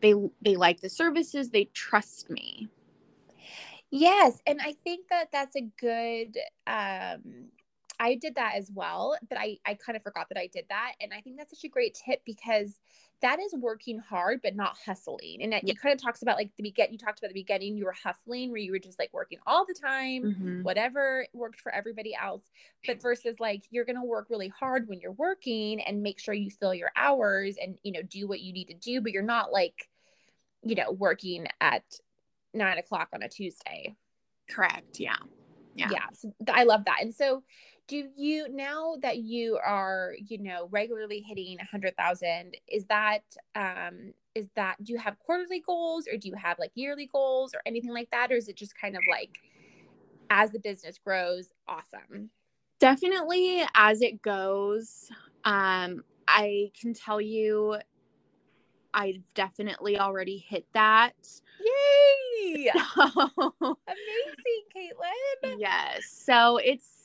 they 0.00 0.14
they 0.40 0.56
like 0.56 0.80
the 0.80 0.88
services, 0.88 1.50
they 1.50 1.66
trust 1.74 2.30
me. 2.30 2.68
Yes, 3.90 4.40
and 4.46 4.60
I 4.62 4.74
think 4.84 5.08
that 5.10 5.30
that's 5.32 5.56
a 5.56 5.68
good 5.78 6.38
um 6.66 7.50
I 8.02 8.14
did 8.14 8.36
that 8.36 8.54
as 8.56 8.70
well, 8.74 9.18
but 9.28 9.36
I 9.38 9.58
I 9.66 9.74
kind 9.74 9.96
of 9.96 10.02
forgot 10.02 10.28
that 10.30 10.38
I 10.38 10.46
did 10.46 10.64
that, 10.70 10.92
and 11.00 11.12
I 11.12 11.20
think 11.20 11.36
that's 11.36 11.50
such 11.50 11.64
a 11.64 11.68
great 11.68 11.98
tip 12.06 12.22
because 12.24 12.80
that 13.22 13.38
is 13.38 13.54
working 13.54 13.98
hard 13.98 14.40
but 14.42 14.56
not 14.56 14.76
hustling. 14.84 15.42
And 15.42 15.52
it, 15.52 15.62
yeah. 15.64 15.74
kind 15.74 15.92
of 15.92 16.02
talks 16.02 16.22
about 16.22 16.36
like 16.36 16.50
the 16.56 16.62
beginning. 16.62 16.92
You 16.92 16.98
talked 16.98 17.18
about 17.18 17.28
the 17.28 17.40
beginning. 17.40 17.76
You 17.76 17.84
were 17.84 17.92
hustling, 17.92 18.50
where 18.50 18.60
you 18.60 18.72
were 18.72 18.78
just 18.78 18.98
like 18.98 19.12
working 19.12 19.38
all 19.46 19.66
the 19.66 19.74
time, 19.74 20.22
mm-hmm. 20.22 20.62
whatever 20.62 21.26
worked 21.32 21.60
for 21.60 21.72
everybody 21.72 22.14
else. 22.14 22.42
But 22.86 23.02
versus 23.02 23.36
like 23.38 23.64
you're 23.70 23.84
gonna 23.84 24.04
work 24.04 24.26
really 24.30 24.48
hard 24.48 24.88
when 24.88 25.00
you're 25.00 25.12
working 25.12 25.80
and 25.82 26.02
make 26.02 26.18
sure 26.18 26.34
you 26.34 26.50
fill 26.50 26.74
your 26.74 26.90
hours 26.96 27.56
and 27.60 27.78
you 27.82 27.92
know 27.92 28.02
do 28.02 28.26
what 28.26 28.40
you 28.40 28.52
need 28.52 28.68
to 28.68 28.74
do, 28.74 29.00
but 29.00 29.12
you're 29.12 29.22
not 29.22 29.52
like 29.52 29.88
you 30.62 30.74
know 30.74 30.90
working 30.90 31.46
at 31.60 31.84
nine 32.54 32.78
o'clock 32.78 33.08
on 33.12 33.22
a 33.22 33.28
Tuesday. 33.28 33.96
Correct. 34.48 34.98
Yeah. 34.98 35.16
Yeah. 35.74 35.88
Yeah. 35.92 36.06
So 36.14 36.32
I 36.48 36.64
love 36.64 36.86
that. 36.86 36.98
And 37.00 37.14
so 37.14 37.42
do 37.90 38.08
you 38.16 38.48
now 38.48 38.94
that 39.02 39.18
you 39.18 39.58
are 39.66 40.14
you 40.28 40.38
know 40.38 40.68
regularly 40.70 41.20
hitting 41.26 41.58
a 41.60 41.64
hundred 41.64 41.96
thousand 41.96 42.56
is 42.68 42.84
that 42.86 43.24
um 43.56 44.14
is 44.36 44.48
that 44.54 44.76
do 44.84 44.92
you 44.92 44.98
have 44.98 45.18
quarterly 45.18 45.60
goals 45.66 46.06
or 46.06 46.16
do 46.16 46.28
you 46.28 46.36
have 46.36 46.56
like 46.60 46.70
yearly 46.76 47.10
goals 47.12 47.52
or 47.52 47.60
anything 47.66 47.92
like 47.92 48.08
that? 48.12 48.30
Or 48.30 48.36
is 48.36 48.46
it 48.46 48.54
just 48.54 48.78
kind 48.80 48.94
of 48.96 49.02
like 49.10 49.40
as 50.30 50.52
the 50.52 50.60
business 50.60 50.98
grows 51.04 51.48
awesome? 51.66 52.30
Definitely 52.78 53.64
as 53.74 54.00
it 54.02 54.22
goes 54.22 55.10
um 55.44 56.04
i 56.28 56.70
can 56.78 56.92
tell 56.92 57.18
you 57.18 57.76
i've 58.92 59.22
definitely 59.34 59.98
already 59.98 60.36
hit 60.36 60.66
that. 60.74 61.14
Yay! 61.58 62.70
Amazing 63.00 63.74
caitlin. 64.76 65.56
Yes. 65.58 66.10
So 66.10 66.58
it's 66.58 66.99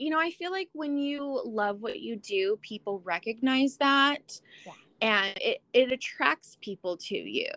you 0.00 0.08
know, 0.08 0.18
I 0.18 0.30
feel 0.30 0.50
like 0.50 0.70
when 0.72 0.96
you 0.96 1.42
love 1.44 1.82
what 1.82 2.00
you 2.00 2.16
do, 2.16 2.58
people 2.62 3.02
recognize 3.04 3.76
that 3.76 4.40
yeah. 4.64 4.72
and 5.02 5.38
it, 5.38 5.62
it 5.74 5.92
attracts 5.92 6.56
people 6.62 6.96
to 6.96 7.14
you. 7.14 7.50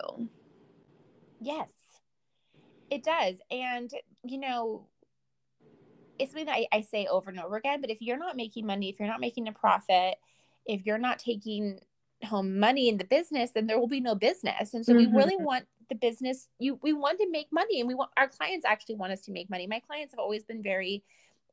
Yes, 1.40 1.70
it 2.92 3.02
does. 3.02 3.38
And, 3.50 3.90
you 4.26 4.40
know, 4.40 4.88
it's 6.20 6.32
something 6.32 6.48
that 6.48 6.58
I, 6.58 6.68
I 6.74 6.82
say 6.82 7.08
over 7.08 7.30
and 7.30 7.40
over 7.40 7.56
again, 7.56 7.80
but 7.80 7.90
if 7.90 8.02
you're 8.02 8.20
not 8.20 8.36
making 8.36 8.66
money, 8.66 8.90
if 8.90 9.00
you're 9.00 9.08
not 9.08 9.22
making 9.22 9.48
a 9.48 9.54
profit, 9.54 10.16
if 10.66 10.86
you're 10.86 10.98
not 10.98 11.20
taking 11.20 11.80
home 12.26 12.60
money 12.60 12.90
in 12.90 12.98
the 12.98 13.06
business, 13.06 13.52
then 13.52 13.68
there 13.68 13.80
will 13.80 13.88
be 13.88 14.02
no 14.02 14.16
business. 14.16 14.74
And 14.74 14.86
so 14.86 14.94
mm-hmm. 14.94 15.14
we 15.14 15.18
really 15.18 15.38
want 15.38 15.66
the 15.90 15.96
business 15.96 16.48
you 16.60 16.80
we 16.82 16.94
want 16.94 17.20
to 17.20 17.30
make 17.30 17.48
money 17.52 17.82
and 17.82 17.88
we 17.90 17.94
want 17.94 18.10
our 18.16 18.30
clients 18.30 18.66
actually 18.66 18.96
want 18.96 19.12
us 19.12 19.22
to 19.22 19.32
make 19.32 19.50
money. 19.50 19.68
My 19.68 19.80
clients 19.80 20.14
have 20.14 20.20
always 20.20 20.46
been 20.46 20.64
very 20.64 21.04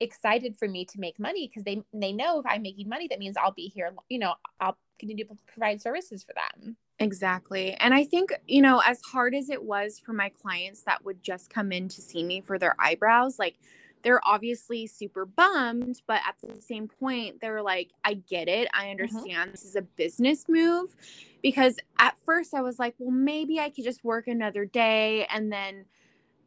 excited 0.00 0.56
for 0.56 0.66
me 0.66 0.84
to 0.86 0.98
make 0.98 1.18
money 1.18 1.46
because 1.46 1.64
they 1.64 1.82
they 1.92 2.12
know 2.12 2.40
if 2.40 2.46
I'm 2.46 2.62
making 2.62 2.88
money, 2.88 3.06
that 3.08 3.18
means 3.18 3.36
I'll 3.36 3.52
be 3.52 3.68
here. 3.68 3.92
You 4.08 4.18
know, 4.18 4.34
I'll 4.60 4.76
continue 4.98 5.24
to 5.24 5.36
provide 5.46 5.80
services 5.80 6.24
for 6.24 6.34
them. 6.34 6.76
Exactly. 6.98 7.72
And 7.80 7.94
I 7.94 8.04
think, 8.04 8.30
you 8.46 8.60
know, 8.60 8.82
as 8.86 9.00
hard 9.00 9.34
as 9.34 9.48
it 9.48 9.62
was 9.62 9.98
for 9.98 10.12
my 10.12 10.30
clients 10.42 10.82
that 10.82 11.02
would 11.04 11.22
just 11.22 11.48
come 11.48 11.72
in 11.72 11.88
to 11.88 12.02
see 12.02 12.22
me 12.22 12.42
for 12.42 12.58
their 12.58 12.76
eyebrows, 12.78 13.38
like 13.38 13.56
they're 14.02 14.20
obviously 14.26 14.86
super 14.86 15.24
bummed, 15.24 16.02
but 16.06 16.20
at 16.26 16.36
the 16.42 16.60
same 16.60 16.88
point, 16.88 17.40
they're 17.40 17.62
like, 17.62 17.90
I 18.04 18.14
get 18.14 18.48
it. 18.48 18.68
I 18.74 18.84
mm-hmm. 18.84 18.90
understand 18.90 19.26
mm-hmm. 19.26 19.50
this 19.52 19.64
is 19.64 19.76
a 19.76 19.82
business 19.82 20.44
move. 20.48 20.94
Because 21.42 21.76
at 21.98 22.16
first 22.26 22.52
I 22.52 22.60
was 22.60 22.78
like, 22.78 22.94
well, 22.98 23.10
maybe 23.10 23.58
I 23.58 23.70
could 23.70 23.84
just 23.84 24.04
work 24.04 24.28
another 24.28 24.66
day 24.66 25.26
and 25.30 25.50
then 25.50 25.86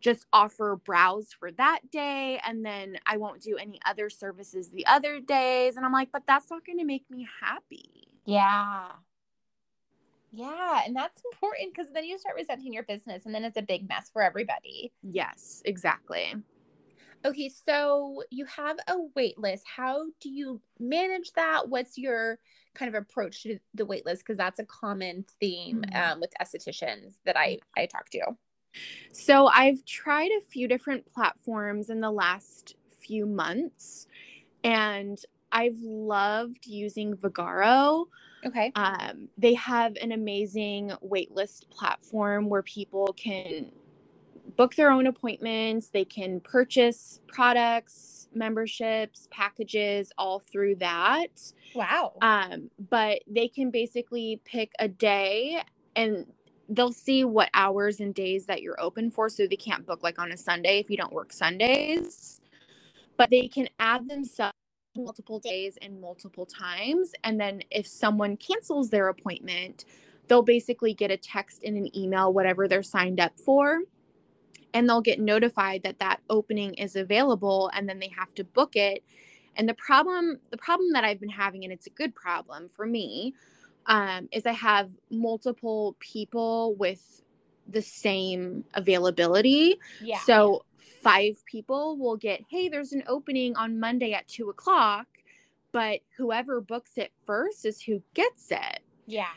just 0.03 0.25
offer 0.33 0.79
brows 0.83 1.29
for 1.37 1.49
that 1.53 1.79
day 1.89 2.39
and 2.45 2.65
then 2.65 2.97
I 3.05 3.17
won't 3.17 3.41
do 3.41 3.55
any 3.57 3.79
other 3.85 4.09
services 4.09 4.69
the 4.69 4.85
other 4.85 5.19
days 5.19 5.77
and 5.77 5.85
I'm 5.85 5.93
like 5.93 6.11
but 6.11 6.23
that's 6.27 6.49
not 6.51 6.65
going 6.65 6.77
to 6.79 6.85
make 6.85 7.09
me 7.09 7.27
happy. 7.41 8.07
Yeah. 8.25 8.87
Yeah, 10.35 10.81
and 10.85 10.95
that's 10.95 11.21
important 11.31 11.75
cuz 11.75 11.87
then 11.93 12.05
you 12.05 12.17
start 12.17 12.35
resenting 12.35 12.73
your 12.73 12.83
business 12.83 13.25
and 13.25 13.33
then 13.33 13.43
it's 13.43 13.57
a 13.57 13.61
big 13.61 13.87
mess 13.87 14.09
for 14.11 14.21
everybody. 14.21 14.91
Yes, 15.01 15.61
exactly. 15.65 16.35
Okay, 17.25 17.47
so 17.47 18.23
you 18.29 18.43
have 18.45 18.77
a 18.87 18.95
wait 19.15 19.37
list. 19.37 19.63
How 19.65 20.07
do 20.19 20.29
you 20.29 20.59
manage 20.77 21.31
that? 21.33 21.69
What's 21.69 21.97
your 21.97 22.39
kind 22.73 22.93
of 22.93 23.01
approach 23.01 23.43
to 23.43 23.59
the 23.73 23.85
wait 23.85 24.05
list 24.05 24.23
because 24.23 24.37
that's 24.37 24.59
a 24.59 24.65
common 24.65 25.23
theme 25.39 25.83
mm-hmm. 25.83 26.13
um, 26.13 26.19
with 26.19 26.33
estheticians 26.41 27.13
that 27.25 27.37
I 27.37 27.59
I 27.77 27.85
talk 27.85 28.09
to. 28.09 28.35
So 29.11 29.47
I've 29.47 29.83
tried 29.85 30.31
a 30.31 30.41
few 30.41 30.67
different 30.67 31.05
platforms 31.05 31.89
in 31.89 32.01
the 32.01 32.11
last 32.11 32.75
few 32.99 33.25
months 33.25 34.07
and 34.63 35.19
I've 35.51 35.79
loved 35.81 36.65
using 36.65 37.15
Vagaro. 37.15 38.05
Okay. 38.45 38.71
Um, 38.75 39.29
they 39.37 39.53
have 39.53 39.95
an 40.01 40.11
amazing 40.11 40.91
waitlist 41.05 41.69
platform 41.69 42.49
where 42.49 42.63
people 42.63 43.13
can 43.15 43.71
book 44.55 44.75
their 44.75 44.91
own 44.91 45.07
appointments, 45.07 45.89
they 45.89 46.05
can 46.05 46.39
purchase 46.39 47.19
products, 47.27 48.27
memberships, 48.33 49.27
packages 49.31 50.11
all 50.17 50.39
through 50.39 50.75
that. 50.75 51.53
Wow. 51.73 52.13
Um, 52.21 52.69
but 52.89 53.21
they 53.27 53.47
can 53.47 53.71
basically 53.71 54.41
pick 54.45 54.71
a 54.79 54.87
day 54.87 55.61
and 55.95 56.25
they'll 56.69 56.91
see 56.91 57.23
what 57.23 57.49
hours 57.53 57.99
and 57.99 58.13
days 58.13 58.45
that 58.45 58.61
you're 58.61 58.79
open 58.79 59.11
for 59.11 59.29
so 59.29 59.45
they 59.47 59.55
can't 59.55 59.85
book 59.85 60.03
like 60.03 60.19
on 60.19 60.31
a 60.31 60.37
Sunday 60.37 60.79
if 60.79 60.89
you 60.89 60.97
don't 60.97 61.13
work 61.13 61.33
Sundays. 61.33 62.39
But 63.17 63.29
they 63.29 63.47
can 63.47 63.69
add 63.79 64.09
themselves 64.09 64.55
multiple 64.95 65.39
days 65.39 65.77
and 65.81 65.99
multiple 65.99 66.45
times 66.45 67.13
and 67.23 67.39
then 67.39 67.63
if 67.71 67.87
someone 67.87 68.37
cancels 68.37 68.89
their 68.89 69.09
appointment, 69.09 69.85
they'll 70.27 70.43
basically 70.43 70.93
get 70.93 71.11
a 71.11 71.17
text 71.17 71.63
and 71.63 71.77
an 71.77 71.95
email 71.97 72.31
whatever 72.31 72.67
they're 72.67 72.83
signed 72.83 73.19
up 73.19 73.37
for 73.39 73.81
and 74.73 74.89
they'll 74.89 75.01
get 75.01 75.19
notified 75.19 75.83
that 75.83 75.99
that 75.99 76.19
opening 76.29 76.73
is 76.75 76.95
available 76.95 77.69
and 77.73 77.87
then 77.87 77.99
they 77.99 78.09
have 78.09 78.33
to 78.35 78.43
book 78.43 78.75
it 78.75 79.03
and 79.55 79.67
the 79.69 79.73
problem 79.75 80.39
the 80.51 80.57
problem 80.57 80.91
that 80.93 81.03
i've 81.03 81.19
been 81.19 81.29
having 81.29 81.63
and 81.63 81.73
it's 81.73 81.87
a 81.87 81.91
good 81.91 82.13
problem 82.15 82.69
for 82.69 82.85
me 82.85 83.33
um, 83.87 84.27
is 84.31 84.45
i 84.45 84.51
have 84.51 84.89
multiple 85.09 85.95
people 85.99 86.75
with 86.75 87.21
the 87.67 87.81
same 87.81 88.63
availability 88.73 89.77
yeah. 90.01 90.19
so 90.19 90.63
five 91.01 91.43
people 91.45 91.97
will 91.97 92.17
get 92.17 92.41
hey 92.49 92.67
there's 92.67 92.91
an 92.91 93.03
opening 93.07 93.55
on 93.55 93.79
monday 93.79 94.13
at 94.13 94.27
two 94.27 94.49
o'clock 94.49 95.07
but 95.71 96.01
whoever 96.17 96.59
books 96.61 96.91
it 96.97 97.11
first 97.25 97.65
is 97.65 97.81
who 97.81 98.01
gets 98.13 98.51
it 98.51 98.81
yeah. 99.05 99.27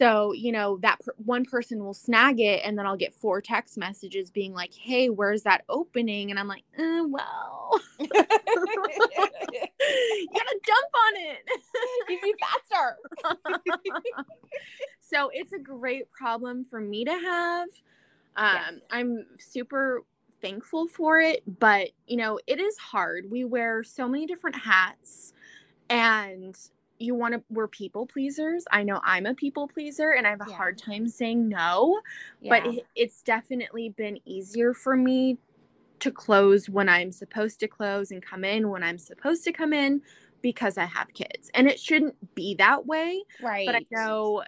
so, 0.00 0.32
you 0.32 0.52
know, 0.52 0.78
that 0.78 1.00
per- 1.00 1.14
one 1.16 1.44
person 1.44 1.82
will 1.84 1.94
snag 1.94 2.40
it 2.40 2.62
and 2.64 2.76
then 2.78 2.86
I'll 2.86 2.96
get 2.96 3.14
four 3.14 3.40
text 3.40 3.78
messages 3.78 4.30
being 4.30 4.52
like, 4.52 4.72
"Hey, 4.74 5.08
where's 5.10 5.42
that 5.42 5.64
opening?" 5.68 6.30
And 6.30 6.38
I'm 6.38 6.48
like, 6.48 6.64
uh, 6.78 7.04
"Well, 7.06 7.80
you 9.90 10.28
gotta 10.32 10.60
jump 10.64 10.88
on 10.94 11.12
it. 11.16 11.38
you 12.08 12.20
be 12.20 12.34
faster. 12.40 12.96
so 15.00 15.30
it's 15.32 15.52
a 15.52 15.58
great 15.58 16.10
problem 16.10 16.64
for 16.64 16.80
me 16.80 17.04
to 17.04 17.12
have. 17.12 17.68
Um, 18.36 18.54
Yes. 18.54 18.74
I'm 18.90 19.26
super 19.38 20.04
thankful 20.40 20.88
for 20.88 21.20
it, 21.20 21.42
but 21.60 21.90
you 22.06 22.16
know, 22.16 22.38
it 22.46 22.60
is 22.60 22.76
hard. 22.78 23.30
We 23.30 23.44
wear 23.44 23.84
so 23.84 24.08
many 24.08 24.26
different 24.26 24.56
hats 24.56 25.32
and 25.88 26.56
you 26.98 27.14
want 27.14 27.34
to 27.34 27.42
we're 27.50 27.68
people 27.68 28.06
pleasers. 28.06 28.64
I 28.70 28.84
know 28.84 29.00
I'm 29.04 29.26
a 29.26 29.34
people 29.34 29.68
pleaser 29.68 30.12
and 30.12 30.26
I 30.26 30.30
have 30.30 30.40
a 30.40 30.46
Yeah. 30.48 30.56
hard 30.56 30.78
time 30.78 31.08
saying 31.08 31.48
no, 31.48 32.00
but 32.48 32.64
it, 32.66 32.86
it's 32.94 33.22
definitely 33.22 33.90
been 33.90 34.18
easier 34.24 34.72
for 34.72 34.96
me 34.96 35.38
to 36.02 36.10
close 36.10 36.68
when 36.68 36.88
I'm 36.88 37.12
supposed 37.12 37.60
to 37.60 37.68
close 37.68 38.10
and 38.10 38.22
come 38.22 38.44
in 38.44 38.68
when 38.68 38.82
I'm 38.82 38.98
supposed 38.98 39.44
to 39.44 39.52
come 39.52 39.72
in 39.72 40.02
because 40.42 40.76
I 40.76 40.84
have 40.84 41.12
kids. 41.14 41.50
And 41.54 41.68
it 41.68 41.78
shouldn't 41.78 42.34
be 42.34 42.54
that 42.56 42.86
way, 42.86 43.22
right. 43.40 43.66
but 43.66 43.76
I 43.76 43.86
know 43.90 44.42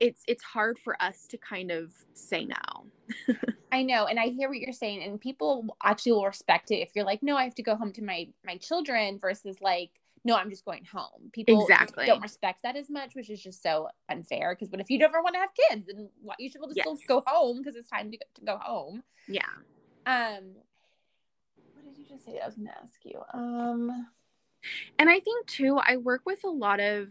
it's 0.00 0.22
it's 0.28 0.42
hard 0.42 0.78
for 0.78 1.00
us 1.02 1.26
to 1.28 1.38
kind 1.38 1.70
of 1.70 1.92
say 2.14 2.44
no. 2.44 3.34
I 3.72 3.82
know, 3.82 4.06
and 4.06 4.20
I 4.20 4.28
hear 4.28 4.48
what 4.48 4.58
you're 4.58 4.72
saying, 4.72 5.02
and 5.02 5.20
people 5.20 5.76
actually 5.82 6.12
will 6.12 6.26
respect 6.26 6.70
it 6.70 6.76
if 6.76 6.90
you're 6.94 7.04
like, 7.04 7.24
no, 7.24 7.36
I 7.36 7.42
have 7.42 7.56
to 7.56 7.62
go 7.62 7.74
home 7.74 7.92
to 7.94 8.02
my 8.02 8.28
my 8.46 8.56
children 8.56 9.18
versus 9.18 9.56
like, 9.60 9.90
no, 10.24 10.36
I'm 10.36 10.48
just 10.48 10.64
going 10.64 10.84
home. 10.84 11.30
People 11.32 11.60
Exactly. 11.62 12.06
don't 12.06 12.22
respect 12.22 12.62
that 12.62 12.76
as 12.76 12.88
much, 12.88 13.16
which 13.16 13.30
is 13.30 13.42
just 13.42 13.64
so 13.64 13.88
unfair. 14.08 14.54
Because 14.54 14.70
what 14.70 14.80
if 14.80 14.90
you 14.90 14.98
never 14.98 15.22
want 15.22 15.34
to 15.34 15.40
have 15.40 15.50
kids, 15.70 15.88
and 15.88 16.08
what 16.22 16.38
you 16.38 16.48
should 16.48 16.60
be 16.60 16.68
just 16.68 16.80
still 16.80 16.96
Yes. 16.96 17.06
go 17.08 17.22
home 17.26 17.58
because 17.58 17.74
it's 17.74 17.88
time 17.88 18.12
to 18.12 18.16
go, 18.16 18.24
to 18.36 18.44
go 18.44 18.58
home. 18.58 19.02
Yeah. 19.26 19.42
Um, 20.06 20.54
you 22.08 22.16
just 22.16 22.24
say? 22.24 22.38
I 22.40 22.46
was 22.46 22.54
gonna 22.56 22.74
ask 22.82 23.04
you. 23.04 23.20
Um, 23.32 24.08
And 24.98 25.10
I 25.10 25.20
think 25.20 25.46
too, 25.46 25.78
I 25.78 25.96
work 25.96 26.22
with 26.26 26.44
a 26.44 26.48
lot 26.50 26.80
of 26.80 27.08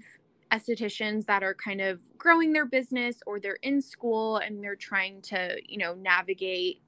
estheticians 0.52 1.26
that 1.26 1.44
are 1.44 1.54
kind 1.54 1.82
of 1.82 2.00
growing 2.18 2.54
their 2.54 2.66
business 2.66 3.18
or 3.26 3.40
they're 3.40 3.60
in 3.64 3.82
school 3.82 4.38
and 4.38 4.64
they're 4.64 4.76
trying 4.76 5.22
to, 5.24 5.58
you 5.68 5.78
know, 5.78 5.96
navigate 5.96 6.82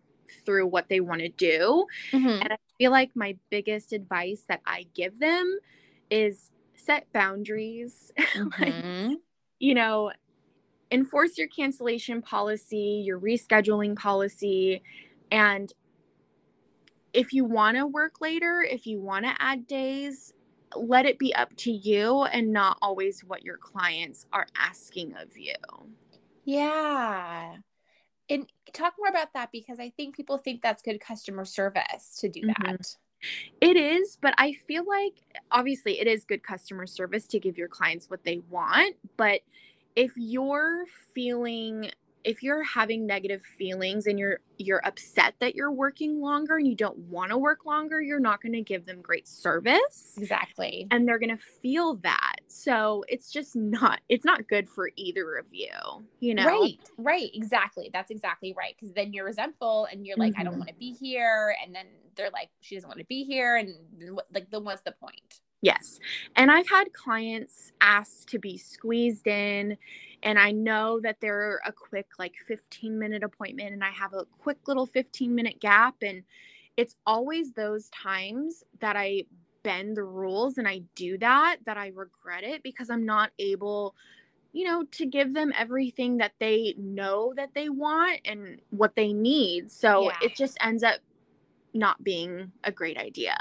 through 0.46 0.68
what 0.68 0.90
they 0.90 1.00
want 1.00 1.22
to 1.22 1.30
do. 1.30 1.86
And 2.42 2.54
I 2.54 2.58
feel 2.78 2.92
like 2.92 3.16
my 3.16 3.38
biggest 3.50 3.94
advice 3.94 4.46
that 4.50 4.62
I 4.66 4.88
give 4.96 5.20
them 5.20 5.60
is 6.10 6.52
set 6.76 7.12
boundaries. 7.14 8.12
like, 8.62 8.76
Mhm. 8.76 9.16
you 9.60 9.74
know, 9.76 10.12
enforce 10.92 11.38
your 11.38 11.48
cancellation 11.48 12.22
policy, 12.22 13.04
your 13.06 13.20
rescheduling 13.20 13.96
policy, 13.96 14.84
and 15.32 15.74
if 17.16 17.34
you 17.34 17.46
want 17.46 17.78
to 17.78 17.88
work 17.88 18.22
later, 18.22 18.62
if 18.62 18.86
you 18.88 19.00
want 19.00 19.26
to 19.26 19.36
add 19.40 19.68
days, 19.68 20.34
let 20.76 21.06
it 21.06 21.20
be 21.20 21.34
up 21.36 21.56
to 21.58 21.72
you 21.72 22.24
and 22.24 22.52
not 22.52 22.78
always 22.82 23.24
what 23.24 23.44
your 23.44 23.58
clients 23.58 24.26
are 24.34 24.48
asking 24.58 25.16
of 25.16 25.38
you. 25.38 25.54
yeah. 26.44 27.58
And 28.30 28.48
talk 28.74 28.96
more 29.00 29.10
about 29.10 29.34
that 29.34 29.52
because 29.52 29.80
I 29.80 29.92
think 29.92 30.16
people 30.16 30.38
think 30.38 30.62
that's 30.62 30.84
good 30.84 31.00
customer 31.02 31.46
service 31.46 32.18
to 32.20 32.30
do 32.30 32.42
Mhm. 32.42 32.56
that. 32.62 32.98
It 33.62 33.78
is, 33.78 34.18
but 34.22 34.34
I 34.38 34.54
feel 34.54 34.86
like 34.86 35.16
obviously 35.52 36.00
it 36.00 36.08
is 36.08 36.26
good 36.26 36.44
customer 36.44 36.88
service 36.88 37.28
to 37.28 37.40
give 37.40 37.58
your 37.58 37.68
clients 37.70 38.10
what 38.10 38.24
they 38.24 38.40
want, 38.50 38.98
but 39.18 39.42
if 39.96 40.14
you're 40.18 40.86
feeling 41.14 41.92
if 42.26 42.42
you're 42.44 42.64
having 42.64 43.06
negative 43.06 43.42
feelings 43.58 44.08
and 44.08 44.18
you're 44.20 44.40
you're 44.58 44.82
upset 44.86 45.36
that 45.40 45.54
you're 45.54 45.72
working 45.72 46.20
longer 46.22 46.58
and 46.58 46.68
you 46.68 46.76
don't 46.76 46.98
want 46.98 47.30
to 47.30 47.38
work 47.38 47.66
longer, 47.66 48.02
you're 48.02 48.20
not 48.20 48.42
going 48.42 48.54
to 48.54 48.62
give 48.62 48.86
them 48.86 49.02
great 49.02 49.28
service 49.28 50.16
Exactly. 50.18 50.88
and 50.92 51.08
they're 51.08 51.20
going 51.20 51.36
to 51.36 51.44
feel 51.62 51.96
that. 51.98 52.38
So, 52.48 53.04
it's 53.08 53.32
just 53.32 53.56
not 53.56 54.02
it's 54.10 54.26
not 54.26 54.48
good 54.48 54.68
for 54.68 54.90
either 54.96 55.36
of 55.36 55.46
you, 55.54 55.70
you 56.20 56.34
know. 56.34 56.46
Right, 56.46 56.80
right, 56.98 57.30
exactly. 57.34 57.90
That's 57.94 58.12
exactly 58.12 58.54
right. 58.58 58.76
Because 58.80 58.94
then 58.94 59.14
you're 59.14 59.26
resentful 59.26 59.88
and 59.92 60.06
you're 60.06 60.18
like, 60.18 60.34
I 60.38 60.44
don't 60.44 60.56
Mhm. 60.56 60.60
want 60.60 60.70
to 60.70 60.76
be 60.76 60.94
here. 60.94 61.56
And 61.64 61.76
then 61.76 61.86
they're 62.16 62.32
like, 62.32 62.50
she 62.62 62.76
doesn't 62.76 62.88
want 62.88 63.00
to 63.00 63.06
be 63.06 63.24
here. 63.24 63.58
And 63.58 63.76
like, 64.34 64.50
then 64.50 64.64
what's 64.64 64.82
the 64.82 64.94
point? 64.94 65.42
Yes. 65.62 66.00
And 66.36 66.52
I've 66.52 66.70
had 66.70 66.94
clients 66.94 67.72
ask 67.82 68.30
to 68.30 68.38
be 68.40 68.58
squeezed 68.58 69.26
in, 69.28 69.78
and 70.26 70.40
I 70.40 70.52
know 70.52 71.00
that 71.02 71.22
they're 71.22 71.62
a 71.66 71.72
quick, 71.72 72.08
like 72.20 72.36
15 72.48 73.00
minute 73.00 73.24
appointment, 73.24 73.74
and 73.74 73.84
I 73.84 73.92
have 73.92 74.14
a 74.14 74.26
quick 74.40 74.68
little 74.68 74.88
15 74.88 75.34
minute 75.36 75.62
gap. 75.62 75.98
And 76.02 76.24
it's 76.78 76.98
always 77.06 77.54
those 77.54 77.90
times 77.92 78.64
that 78.82 78.98
I 78.98 79.24
bend 79.64 79.98
the 79.98 80.04
rules 80.04 80.58
and 80.58 80.68
I 80.68 80.82
do 80.96 81.18
that, 81.20 81.58
that 81.66 81.78
I 81.78 81.90
regret 81.96 82.44
it 82.44 82.64
because 82.64 82.90
I'm 82.90 83.06
not 83.06 83.32
able, 83.40 83.96
you 84.54 84.66
know, 84.66 84.84
to 84.94 85.06
give 85.06 85.34
them 85.34 85.54
everything 85.58 86.18
that 86.18 86.34
they 86.40 86.76
know 86.78 87.34
that 87.36 87.52
they 87.56 87.70
want 87.70 88.22
and 88.26 88.62
what 88.72 88.96
they 88.96 89.14
need. 89.14 89.72
So 89.72 90.10
Yeah. 90.10 90.18
it 90.20 90.36
just 90.36 90.58
ends 90.62 90.84
up 90.84 91.00
not 91.76 92.04
being 92.04 92.52
a 92.64 92.72
great 92.72 92.98
idea. 92.98 93.38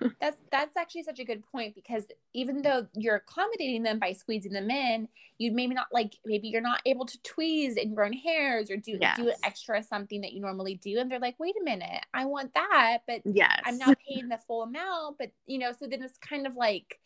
That's 0.20 0.38
that's 0.50 0.76
actually 0.78 1.02
such 1.02 1.18
a 1.18 1.24
good 1.24 1.44
point 1.52 1.74
because 1.74 2.04
even 2.32 2.62
though 2.62 2.86
you're 2.94 3.16
accommodating 3.16 3.82
them 3.82 3.98
by 3.98 4.12
squeezing 4.12 4.52
them 4.52 4.70
in, 4.70 5.08
you 5.36 5.52
maybe 5.52 5.74
not 5.74 5.88
like 5.92 6.14
maybe 6.24 6.48
you're 6.48 6.62
not 6.62 6.80
able 6.86 7.04
to 7.04 7.18
tweeze 7.18 7.80
and 7.80 7.94
grown 7.94 8.14
hairs 8.14 8.70
or 8.70 8.76
do 8.78 8.98
do 9.14 9.28
an 9.28 9.34
extra 9.44 9.82
something 9.82 10.22
that 10.22 10.32
you 10.32 10.40
normally 10.40 10.76
do, 10.76 10.98
and 10.98 11.10
they're 11.10 11.20
like, 11.20 11.38
wait 11.38 11.54
a 11.60 11.64
minute, 11.64 12.04
I 12.14 12.24
want 12.24 12.54
that, 12.54 13.00
but 13.06 13.20
yes. 13.26 13.60
I'm 13.64 13.76
not 13.76 13.98
paying 14.08 14.28
the 14.28 14.38
full 14.46 14.62
amount. 14.62 15.18
But 15.18 15.32
you 15.46 15.58
know, 15.58 15.72
so 15.78 15.86
then 15.86 16.02
it's 16.02 16.18
kind 16.18 16.46
of 16.46 16.56
like 16.56 16.98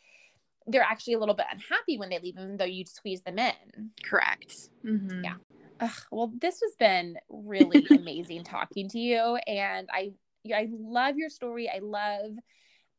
they're 0.69 0.83
actually 0.83 1.15
a 1.15 1.19
little 1.19 1.35
bit 1.35 1.47
unhappy 1.51 1.99
when 1.99 2.11
they 2.11 2.21
leave, 2.21 2.39
even 2.39 2.57
though 2.59 2.65
you 2.65 2.87
squeeze 2.87 3.23
them 3.23 3.41
in. 3.41 3.91
Correct. 4.05 4.55
Mhm. 4.85 5.25
Yeah. 5.25 5.35
Ugh, 5.81 5.91
well, 6.13 6.33
this 6.39 6.61
has 6.61 6.77
been 6.79 7.17
really 7.29 7.91
amazing 7.93 8.45
talking 8.45 8.89
to 8.91 8.99
you, 8.99 9.37
and 9.47 9.89
I 9.93 10.13
I 10.49 10.69
love 10.73 11.17
your 11.17 11.31
story. 11.31 11.69
I 11.69 11.79
love 11.81 12.33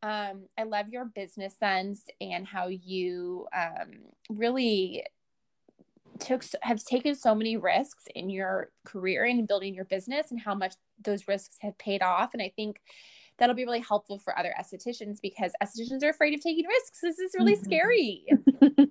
um 0.03 0.45
I 0.57 0.63
love 0.63 0.89
your 0.89 1.05
business 1.05 1.55
sense 1.57 2.05
and 2.19 2.45
how 2.47 2.67
you 2.67 3.47
um 3.55 3.91
really 4.29 5.03
took 6.19 6.43
have 6.61 6.83
taken 6.83 7.15
so 7.15 7.33
many 7.33 7.57
risks 7.57 8.05
in 8.15 8.29
your 8.29 8.69
career 8.85 9.25
and 9.25 9.47
building 9.47 9.73
your 9.73 9.85
business 9.85 10.31
and 10.31 10.39
how 10.39 10.53
much 10.53 10.75
those 11.03 11.27
risks 11.27 11.57
have 11.61 11.77
paid 11.77 12.01
off 12.03 12.33
and 12.33 12.41
I 12.41 12.51
think 12.55 12.79
that'll 13.37 13.55
be 13.55 13.65
really 13.65 13.79
helpful 13.79 14.19
for 14.19 14.37
other 14.37 14.53
estheticians 14.59 15.19
because 15.21 15.51
estheticians 15.63 16.03
are 16.03 16.09
afraid 16.09 16.33
of 16.35 16.41
taking 16.41 16.65
risks. 16.67 16.99
This 17.01 17.17
is 17.17 17.33
really 17.35 17.55
Mhm. 17.55 17.63
scary, 17.63 18.25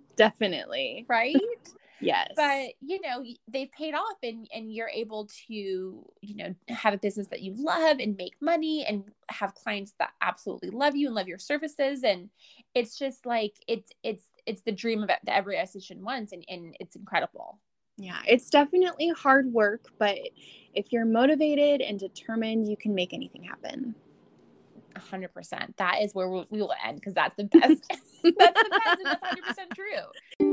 Definitely. 0.17 1.07
right? 1.09 1.37
Yes. 2.01 2.33
but 2.37 2.71
you 2.81 3.01
know 3.01 3.25
they've 3.49 3.71
paid 3.73 3.95
off 3.95 4.17
and 4.23 4.49
and 4.55 4.73
you're 4.73 4.89
able 4.89 5.29
to 5.49 5.53
you 5.53 6.37
know 6.37 6.55
have 6.69 6.95
a 6.95 6.99
business 6.99 7.29
that 7.29 7.43
you 7.43 7.55
love 7.57 7.99
and 7.99 8.17
make 8.17 8.35
money 8.41 8.85
and 8.87 9.05
have 9.29 9.55
clients 9.55 9.95
that 9.99 10.11
absolutely 10.21 10.71
love 10.71 10.97
you 10.97 11.07
and 11.07 11.15
love 11.15 11.29
your 11.29 11.39
services. 11.39 12.03
And 12.03 12.31
it's 12.75 12.99
just 12.99 13.27
like 13.27 13.55
it's 13.67 13.91
it's 14.03 14.25
it's 14.47 14.63
the 14.63 14.73
dream 14.73 15.03
of 15.03 15.11
every 15.27 15.57
esthetician 15.57 16.01
wants 16.01 16.33
and, 16.33 16.45
and 16.49 16.77
it's 16.81 16.97
incredible. 16.97 17.59
Yeah 17.99 18.21
it's 18.27 18.49
definitely 18.49 19.09
hard 19.11 19.53
work 19.53 19.87
but 19.99 20.17
if 20.73 20.91
you're 20.91 21.05
motivated 21.05 21.83
and 21.83 21.99
determined 21.99 22.67
you 22.67 22.77
can 22.77 22.95
make 22.95 23.13
anything 23.13 23.45
happen. 23.45 23.95
100% 24.97 25.77
that 25.77 26.03
is 26.03 26.15
where 26.15 26.29
we 26.29 26.45
will 26.51 26.73
end 26.85 26.97
because 26.97 27.15
that's 27.15 27.35
the 27.37 27.45
best. 27.45 27.85
That's 28.23 28.63
the 28.63 28.81
best 28.85 29.01
and 29.01 29.07
that's 29.07 29.71
100% 29.71 29.75
true 29.75 30.50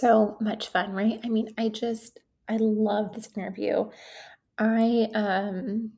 so 0.00 0.36
much 0.40 0.68
fun, 0.68 0.92
right? 0.92 1.20
I 1.24 1.28
mean, 1.28 1.54
I 1.58 1.68
just 1.68 2.20
I 2.48 2.56
love 2.56 3.14
this 3.14 3.28
interview. 3.36 3.90
I 4.58 5.08
um 5.14 5.92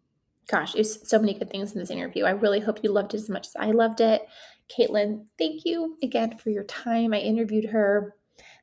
gosh, 0.48 0.74
it's 0.74 1.08
so 1.08 1.18
many 1.18 1.34
good 1.34 1.50
things 1.50 1.72
in 1.72 1.78
this 1.78 1.90
interview. 1.90 2.24
I 2.24 2.30
really 2.30 2.60
hope 2.60 2.80
you 2.82 2.92
loved 2.92 3.14
it 3.14 3.18
as 3.18 3.28
much 3.30 3.46
as 3.46 3.56
I 3.56 3.70
loved 3.70 4.00
it. 4.00 4.26
Caitlin, 4.68 5.26
thank 5.38 5.64
you 5.64 5.96
again 6.02 6.38
for 6.38 6.50
your 6.50 6.64
time. 6.64 7.14
I 7.14 7.18
interviewed 7.18 7.70
her 7.70 8.16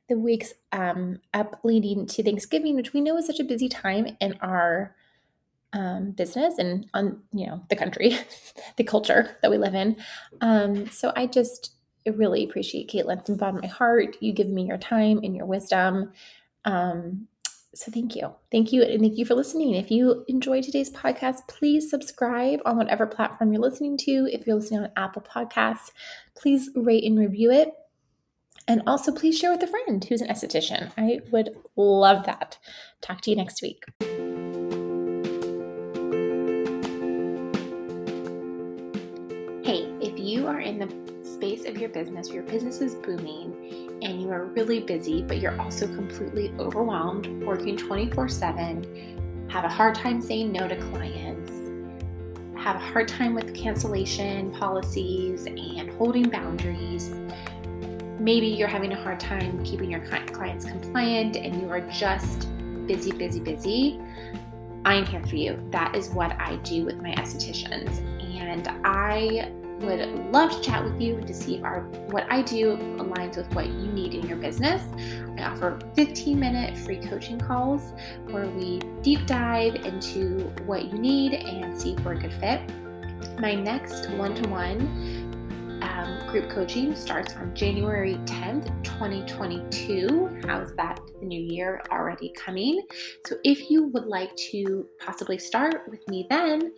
the 0.08 0.18
weeks 0.18 0.52
um, 0.72 1.20
up 1.32 1.60
leading 1.62 2.06
to 2.06 2.22
Thanksgiving, 2.22 2.74
which 2.74 2.92
we 2.92 3.00
know 3.00 3.16
is 3.16 3.26
such 3.26 3.40
a 3.40 3.44
busy 3.44 3.68
time 3.68 4.16
in 4.20 4.36
our 4.40 4.94
um, 5.72 6.10
business 6.10 6.58
and 6.58 6.86
on 6.94 7.22
you 7.32 7.46
know 7.46 7.64
the 7.68 7.76
country, 7.76 8.18
the 8.76 8.84
culture 8.84 9.36
that 9.42 9.50
we 9.50 9.58
live 9.58 9.74
in. 9.74 9.96
Um, 10.40 10.88
so 10.90 11.12
I 11.14 11.26
just 11.26 11.74
I 12.06 12.10
really 12.10 12.44
appreciate 12.44 12.90
Caitlin 12.90 13.24
from 13.24 13.34
the 13.34 13.38
bottom 13.38 13.56
of 13.56 13.62
my 13.62 13.68
heart. 13.68 14.16
You 14.20 14.32
give 14.32 14.48
me 14.48 14.64
your 14.64 14.78
time 14.78 15.20
and 15.22 15.36
your 15.36 15.46
wisdom. 15.46 16.12
Um, 16.64 17.28
so 17.74 17.90
thank 17.92 18.16
you. 18.16 18.32
Thank 18.50 18.72
you. 18.72 18.82
And 18.82 19.00
thank 19.00 19.16
you 19.16 19.24
for 19.24 19.34
listening. 19.34 19.74
If 19.74 19.90
you 19.90 20.24
enjoyed 20.26 20.64
today's 20.64 20.90
podcast, 20.90 21.46
please 21.46 21.88
subscribe 21.88 22.60
on 22.64 22.76
whatever 22.76 23.06
platform 23.06 23.52
you're 23.52 23.62
listening 23.62 23.96
to. 23.98 24.28
If 24.32 24.46
you're 24.46 24.56
listening 24.56 24.80
on 24.80 24.90
Apple 24.96 25.22
Podcasts, 25.22 25.92
please 26.34 26.70
rate 26.74 27.04
and 27.04 27.18
review 27.18 27.52
it. 27.52 27.72
And 28.66 28.82
also, 28.86 29.12
please 29.12 29.38
share 29.38 29.50
with 29.50 29.62
a 29.62 29.66
friend 29.66 30.04
who's 30.04 30.20
an 30.20 30.28
esthetician. 30.28 30.92
I 30.96 31.20
would 31.30 31.56
love 31.76 32.26
that. 32.26 32.58
Talk 33.00 33.20
to 33.22 33.30
you 33.30 33.36
next 33.36 33.62
week. 33.62 33.84
Hey, 39.64 39.86
if 40.00 40.18
you 40.18 40.46
are 40.46 40.60
in 40.60 40.78
the 40.78 41.09
space 41.40 41.64
of 41.64 41.78
your 41.78 41.88
business, 41.88 42.28
your 42.28 42.42
business 42.42 42.82
is 42.82 42.94
booming, 42.96 43.98
and 44.02 44.20
you 44.20 44.30
are 44.30 44.44
really 44.44 44.78
busy, 44.78 45.22
but 45.22 45.38
you're 45.38 45.58
also 45.58 45.86
completely 45.86 46.52
overwhelmed, 46.58 47.42
working 47.42 47.78
24 47.78 48.28
7, 48.28 49.48
have 49.48 49.64
a 49.64 49.68
hard 49.68 49.94
time 49.94 50.20
saying 50.20 50.52
no 50.52 50.68
to 50.68 50.76
clients, 50.90 51.50
have 52.62 52.76
a 52.76 52.78
hard 52.78 53.08
time 53.08 53.32
with 53.32 53.54
cancellation 53.54 54.50
policies 54.52 55.46
and 55.46 55.90
holding 55.92 56.28
boundaries. 56.28 57.08
Maybe 58.18 58.48
you're 58.48 58.68
having 58.68 58.92
a 58.92 59.02
hard 59.02 59.18
time 59.18 59.64
keeping 59.64 59.90
your 59.90 60.04
clients 60.26 60.66
compliant 60.66 61.36
and 61.36 61.58
you 61.58 61.70
are 61.70 61.80
just 61.88 62.48
busy, 62.86 63.12
busy, 63.12 63.40
busy. 63.40 63.98
I'm 64.84 65.06
here 65.06 65.24
for 65.24 65.36
you. 65.36 65.58
That 65.70 65.96
is 65.96 66.10
what 66.10 66.38
I 66.38 66.56
do 66.56 66.84
with 66.84 67.00
my 67.00 67.12
estheticians. 67.12 67.98
And 68.38 68.68
I 68.84 69.50
would 69.80 70.32
love 70.32 70.50
to 70.50 70.60
chat 70.60 70.84
with 70.84 71.00
you 71.00 71.20
to 71.20 71.34
see 71.34 71.56
if 71.56 71.64
our 71.64 71.80
what 72.10 72.26
I 72.30 72.42
do 72.42 72.76
aligns 72.98 73.36
with 73.36 73.52
what 73.54 73.66
you 73.66 73.86
need 73.92 74.14
in 74.14 74.26
your 74.26 74.36
business. 74.36 74.82
I 75.38 75.44
offer 75.44 75.78
15 75.94 76.38
minute 76.38 76.76
free 76.78 76.98
coaching 76.98 77.38
calls 77.38 77.92
where 78.30 78.46
we 78.46 78.80
deep 79.02 79.26
dive 79.26 79.74
into 79.76 80.40
what 80.66 80.92
you 80.92 80.98
need 80.98 81.34
and 81.34 81.80
see 81.80 81.94
if 81.94 82.04
we're 82.04 82.12
a 82.12 82.18
good 82.18 82.32
fit. 82.34 82.60
My 83.38 83.54
next 83.54 84.10
one 84.12 84.34
to 84.34 84.48
one 84.48 85.19
one 86.00 86.26
group 86.28 86.48
coaching 86.48 86.94
starts 86.94 87.34
on 87.36 87.54
January 87.54 88.14
10th, 88.24 88.66
2022. 88.84 90.40
How's 90.46 90.74
that 90.76 91.00
new 91.20 91.40
year 91.40 91.82
already 91.90 92.32
coming? 92.36 92.82
So, 93.26 93.36
if 93.44 93.70
you 93.70 93.88
would 93.88 94.06
like 94.06 94.34
to 94.36 94.86
possibly 94.98 95.38
start 95.38 95.82
with 95.88 96.06
me 96.08 96.26
then, 96.30 96.72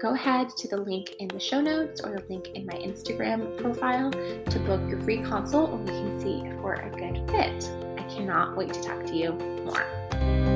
go 0.00 0.14
ahead 0.14 0.50
to 0.58 0.68
the 0.68 0.76
link 0.76 1.14
in 1.20 1.28
the 1.28 1.40
show 1.40 1.60
notes 1.60 2.00
or 2.02 2.18
the 2.18 2.24
link 2.28 2.48
in 2.48 2.66
my 2.66 2.78
Instagram 2.78 3.56
profile 3.58 4.10
to 4.10 4.58
book 4.60 4.80
your 4.88 5.00
free 5.00 5.22
consult 5.22 5.70
and 5.70 5.88
we 5.88 5.94
can 5.94 6.20
see 6.20 6.42
if 6.46 6.56
we're 6.60 6.74
a 6.74 6.90
good 6.90 7.30
fit. 7.30 7.70
I 7.98 8.02
cannot 8.14 8.56
wait 8.56 8.72
to 8.74 8.82
talk 8.82 9.06
to 9.06 9.16
you 9.16 9.32
more. 9.64 10.55